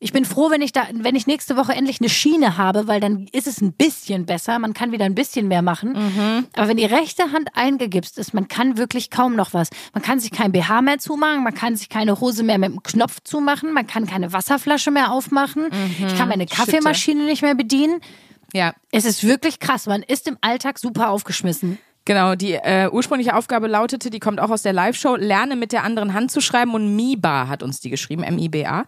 Ich 0.00 0.12
bin 0.12 0.24
froh, 0.24 0.48
wenn 0.50 0.62
ich 0.62 0.70
da, 0.72 0.84
wenn 0.92 1.16
ich 1.16 1.26
nächste 1.26 1.56
Woche 1.56 1.72
endlich 1.72 2.00
eine 2.00 2.08
Schiene 2.08 2.56
habe, 2.56 2.86
weil 2.86 3.00
dann 3.00 3.26
ist 3.32 3.48
es 3.48 3.60
ein 3.60 3.72
bisschen 3.72 4.26
besser. 4.26 4.58
Man 4.60 4.72
kann 4.72 4.92
wieder 4.92 5.04
ein 5.04 5.14
bisschen 5.16 5.48
mehr 5.48 5.60
machen. 5.62 6.46
Aber 6.54 6.68
wenn 6.68 6.76
die 6.76 6.84
rechte 6.84 7.32
Hand 7.32 7.48
eingegipst 7.54 8.16
ist, 8.16 8.32
man 8.32 8.46
kann 8.46 8.76
wirklich 8.78 9.10
kaum 9.10 9.34
noch 9.34 9.54
was. 9.54 9.70
Man 9.94 10.02
kann 10.02 10.20
sich 10.20 10.30
kein 10.30 10.52
BH 10.52 10.82
mehr 10.82 10.98
zumachen, 10.98 11.42
man 11.42 11.52
kann 11.54 11.74
sich 11.74 11.88
keine 11.88 12.20
Hose 12.20 12.44
mehr 12.44 12.58
mit 12.58 12.70
dem 12.70 12.82
Knopf 12.84 13.18
zumachen, 13.24 13.72
man 13.72 13.88
kann 13.88 14.06
keine 14.06 14.32
Wasserflasche 14.32 14.92
mehr 14.92 15.10
aufmachen. 15.10 15.68
Ich 16.06 16.16
kann 16.16 16.28
meine 16.28 16.46
Kaffeemaschine 16.46 17.24
nicht 17.24 17.42
mehr 17.42 17.56
bedienen. 17.56 18.00
Ja, 18.52 18.74
Es 18.92 19.04
ist 19.04 19.24
wirklich 19.24 19.58
krass. 19.58 19.86
Man 19.86 20.02
ist 20.02 20.28
im 20.28 20.38
Alltag 20.40 20.78
super 20.78 21.10
aufgeschmissen. 21.10 21.78
Genau, 22.04 22.36
die 22.36 22.52
äh, 22.52 22.88
ursprüngliche 22.90 23.34
Aufgabe 23.36 23.66
lautete, 23.66 24.08
die 24.08 24.20
kommt 24.20 24.40
auch 24.40 24.48
aus 24.48 24.62
der 24.62 24.72
Live-Show, 24.72 25.16
lerne 25.16 25.56
mit 25.56 25.72
der 25.72 25.84
anderen 25.84 26.14
Hand 26.14 26.30
zu 26.30 26.40
schreiben 26.40 26.72
und 26.72 26.96
Miba 26.96 27.48
hat 27.48 27.62
uns 27.62 27.80
die 27.80 27.90
geschrieben, 27.90 28.22
M-I-B-A. 28.22 28.84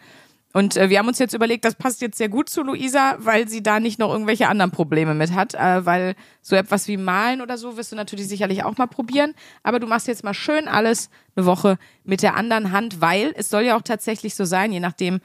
Und 0.53 0.77
äh, 0.77 0.91
wir 0.91 0.99
haben 0.99 1.07
uns 1.07 1.19
jetzt 1.19 1.35
überlegt, 1.35 1.65
das 1.65 1.77
passt 1.77 2.01
jetzt 2.01 2.19
sehr 2.19 2.29
gut 2.29 2.49
zu 2.49 2.63
Luisa, 2.63 3.17
weil 3.19 3.49
sie 3.49 3.63
da 3.63 3.79
nicht 3.79 3.99
noch 3.99 4.11
irgendwelche 4.11 4.49
anderen 4.49 4.73
Probleme 4.73 5.15
mit 5.15 5.33
hat, 5.33 5.55
äh, 5.55 5.87
weil 5.87 6.17
so 6.43 6.57
etwas 6.57 6.89
wie 6.89 6.97
Malen 6.97 7.41
oder 7.41 7.57
so 7.57 7.77
wirst 7.77 7.93
du 7.93 7.97
natürlich 7.97 8.27
sicherlich 8.27 8.65
auch 8.65 8.77
mal 8.77 8.89
probieren, 8.89 9.35
aber 9.63 9.79
du 9.79 9.87
machst 9.87 10.09
jetzt 10.09 10.25
mal 10.25 10.35
schön 10.35 10.67
alles 10.67 11.09
eine 11.37 11.47
Woche 11.47 11.79
mit 12.03 12.23
der 12.23 12.35
anderen 12.35 12.73
Hand, 12.73 13.01
weil 13.01 13.33
es 13.37 13.49
soll 13.49 13.63
ja 13.63 13.77
auch 13.77 13.83
tatsächlich 13.83 14.35
so 14.35 14.45
sein, 14.45 14.73
je 14.73 14.81
nachdem, 14.81 15.21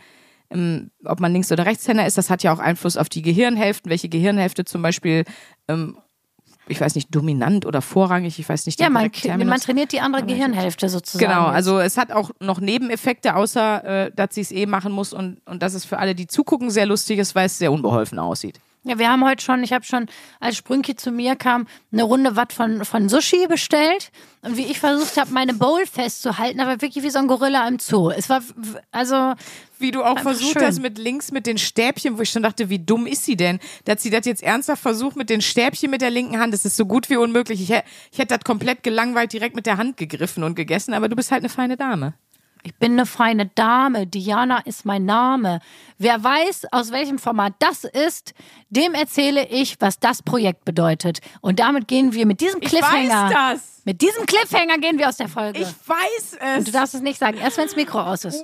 ähm, 0.52 0.92
ob 1.04 1.20
man 1.20 1.34
Links- 1.34 1.52
oder 1.52 1.66
Rechtshänder 1.66 2.06
ist, 2.06 2.20
das 2.20 2.30
hat 2.30 2.44
ja 2.44 2.54
auch 2.54 2.60
Einfluss 2.60 2.96
auf 2.96 3.10
die 3.10 3.24
Gehirnhälften, 3.24 3.90
welche 3.90 4.10
Gehirnhälfte 4.10 4.64
zum 4.64 4.84
Beispiel 4.84 5.26
ähm, 5.68 5.98
ich 6.68 6.82
weiß 6.82 6.96
nicht, 6.96 7.14
dominant 7.14 7.66
oder 7.66 7.82
vorrangig, 7.82 8.40
ich 8.40 8.48
weiß 8.48 8.66
nicht. 8.66 8.80
Ja, 8.80 8.90
man, 8.90 9.12
man 9.46 9.60
trainiert 9.60 9.92
die 9.92 10.02
andere 10.02 10.26
Gehirnhälfte 10.26 10.90
sozusagen. 10.90 11.32
Genau, 11.32 11.48
jetzt. 11.48 11.56
also 11.56 11.80
es 11.80 11.98
hat 11.98 12.12
auch 12.12 12.32
noch 12.40 12.60
Nebeneffekte, 12.60 13.36
außer 13.36 14.06
äh, 14.06 14.12
dass 14.16 14.36
sie 14.36 14.42
es 14.42 14.52
eh 14.52 14.66
machen 14.66 14.92
muss 14.92 15.14
und, 15.14 15.42
und 15.46 15.62
dass 15.62 15.74
es 15.74 15.86
für 15.86 16.00
alle, 16.00 16.16
die 16.16 16.28
zugucken, 16.28 16.70
sehr 16.72 16.86
lustig 16.86 17.20
ist, 17.20 17.36
weil 17.36 17.46
es 17.46 17.58
sehr 17.58 17.72
unbeholfen 17.72 18.20
aussieht. 18.20 18.60
Ja, 18.88 19.00
wir 19.00 19.10
haben 19.10 19.26
heute 19.26 19.44
schon, 19.44 19.64
ich 19.64 19.74
habe 19.74 19.84
schon, 19.84 20.06
als 20.40 20.58
Sprünki 20.58 20.96
zu 20.96 21.10
mir 21.10 21.36
kam, 21.36 21.66
eine 21.92 22.04
Runde 22.04 22.36
Watt 22.36 22.54
von, 22.54 22.86
von 22.86 23.10
Sushi 23.10 23.48
bestellt. 23.48 24.12
Und 24.44 24.58
wie 24.58 24.66
ich 24.66 24.80
versucht 24.80 25.18
habe, 25.18 25.34
meine 25.34 25.56
Bowl 25.56 25.88
festzuhalten, 25.88 26.60
aber 26.60 26.80
wirklich 26.84 27.04
wie 27.04 27.10
so 27.10 27.18
ein 27.18 27.26
Gorilla 27.26 27.68
im 27.68 27.80
Zoo. 27.80 28.12
Es 28.12 28.30
war, 28.30 28.42
also, 28.92 29.34
Wie 29.80 29.92
du 29.92 30.04
auch 30.04 30.20
versucht 30.20 30.54
schön. 30.54 30.62
hast 30.64 30.82
mit 30.82 30.98
links 30.98 31.32
mit 31.32 31.46
den 31.48 31.58
Stäbchen, 31.58 32.18
wo 32.18 32.22
ich 32.22 32.30
schon 32.30 32.44
dachte, 32.44 32.70
wie 32.70 32.80
dumm 32.80 33.08
ist 33.08 33.26
sie 33.26 33.36
denn? 33.36 33.60
Dass 33.86 34.02
sie 34.04 34.10
das 34.10 34.26
jetzt 34.26 34.42
ernsthaft 34.44 34.82
versucht 34.82 35.16
mit 35.16 35.30
den 35.30 35.42
Stäbchen 35.42 35.92
mit 35.92 36.02
der 36.02 36.10
linken 36.12 36.40
Hand. 36.40 36.54
Das 36.54 36.66
ist 36.66 36.78
so 36.78 36.86
gut 36.86 37.10
wie 37.10 37.18
unmöglich. 37.18 37.62
Ich, 37.62 37.70
ich 37.70 38.18
hätte 38.20 38.36
das 38.36 38.44
komplett 38.44 38.84
gelangweilt 38.84 39.34
direkt 39.34 39.56
mit 39.56 39.66
der 39.66 39.78
Hand 39.78 39.98
gegriffen 39.98 40.44
und 40.44 40.56
gegessen, 40.56 40.94
aber 40.94 41.10
du 41.10 41.16
bist 41.16 41.32
halt 41.32 41.42
eine 41.42 41.50
feine 41.50 41.76
Dame. 41.78 42.14
ich 42.64 42.74
bin 42.76 42.94
eine 42.94 43.06
feine 43.06 43.46
Dame. 43.54 44.08
Diana 44.08 44.60
ist 44.60 44.86
mein 44.86 45.06
Name. 45.06 45.60
Wer 46.00 46.24
weiß, 46.24 46.68
aus 46.72 46.92
welchem 46.92 47.20
Format 47.20 47.54
das 47.60 47.84
ist, 47.84 48.34
dem 48.70 48.94
erzähle 48.94 49.48
ich, 49.50 49.76
was 49.82 50.00
das 50.00 50.24
Projekt 50.24 50.66
bedeutet. 50.66 51.20
Und 51.42 51.60
damit 51.60 51.88
gehen 51.88 52.14
wir 52.14 52.26
mit 52.26 52.42
diesem 52.42 52.62
Ich 52.62 52.70
Cliffhanger. 52.70 53.26
weiß 53.26 53.34
das. 53.34 53.82
Mit 53.86 54.02
diesem 54.02 54.26
Cliffhanger 54.26 54.80
gehen 54.80 54.98
wir 54.98 55.08
aus 55.10 55.18
der 55.18 55.28
Folge. 55.28 55.60
Ich 55.60 55.68
weiß 55.68 56.38
es. 56.40 56.58
Und 56.58 56.68
du 56.68 56.72
darfst 56.72 56.96
es 56.96 57.02
nicht 57.02 57.20
sagen, 57.20 57.38
erst 57.38 57.58
wenn 57.58 57.66
das 57.68 57.76
Mikro 57.76 58.00
aus 58.02 58.26
ist. 58.26 58.44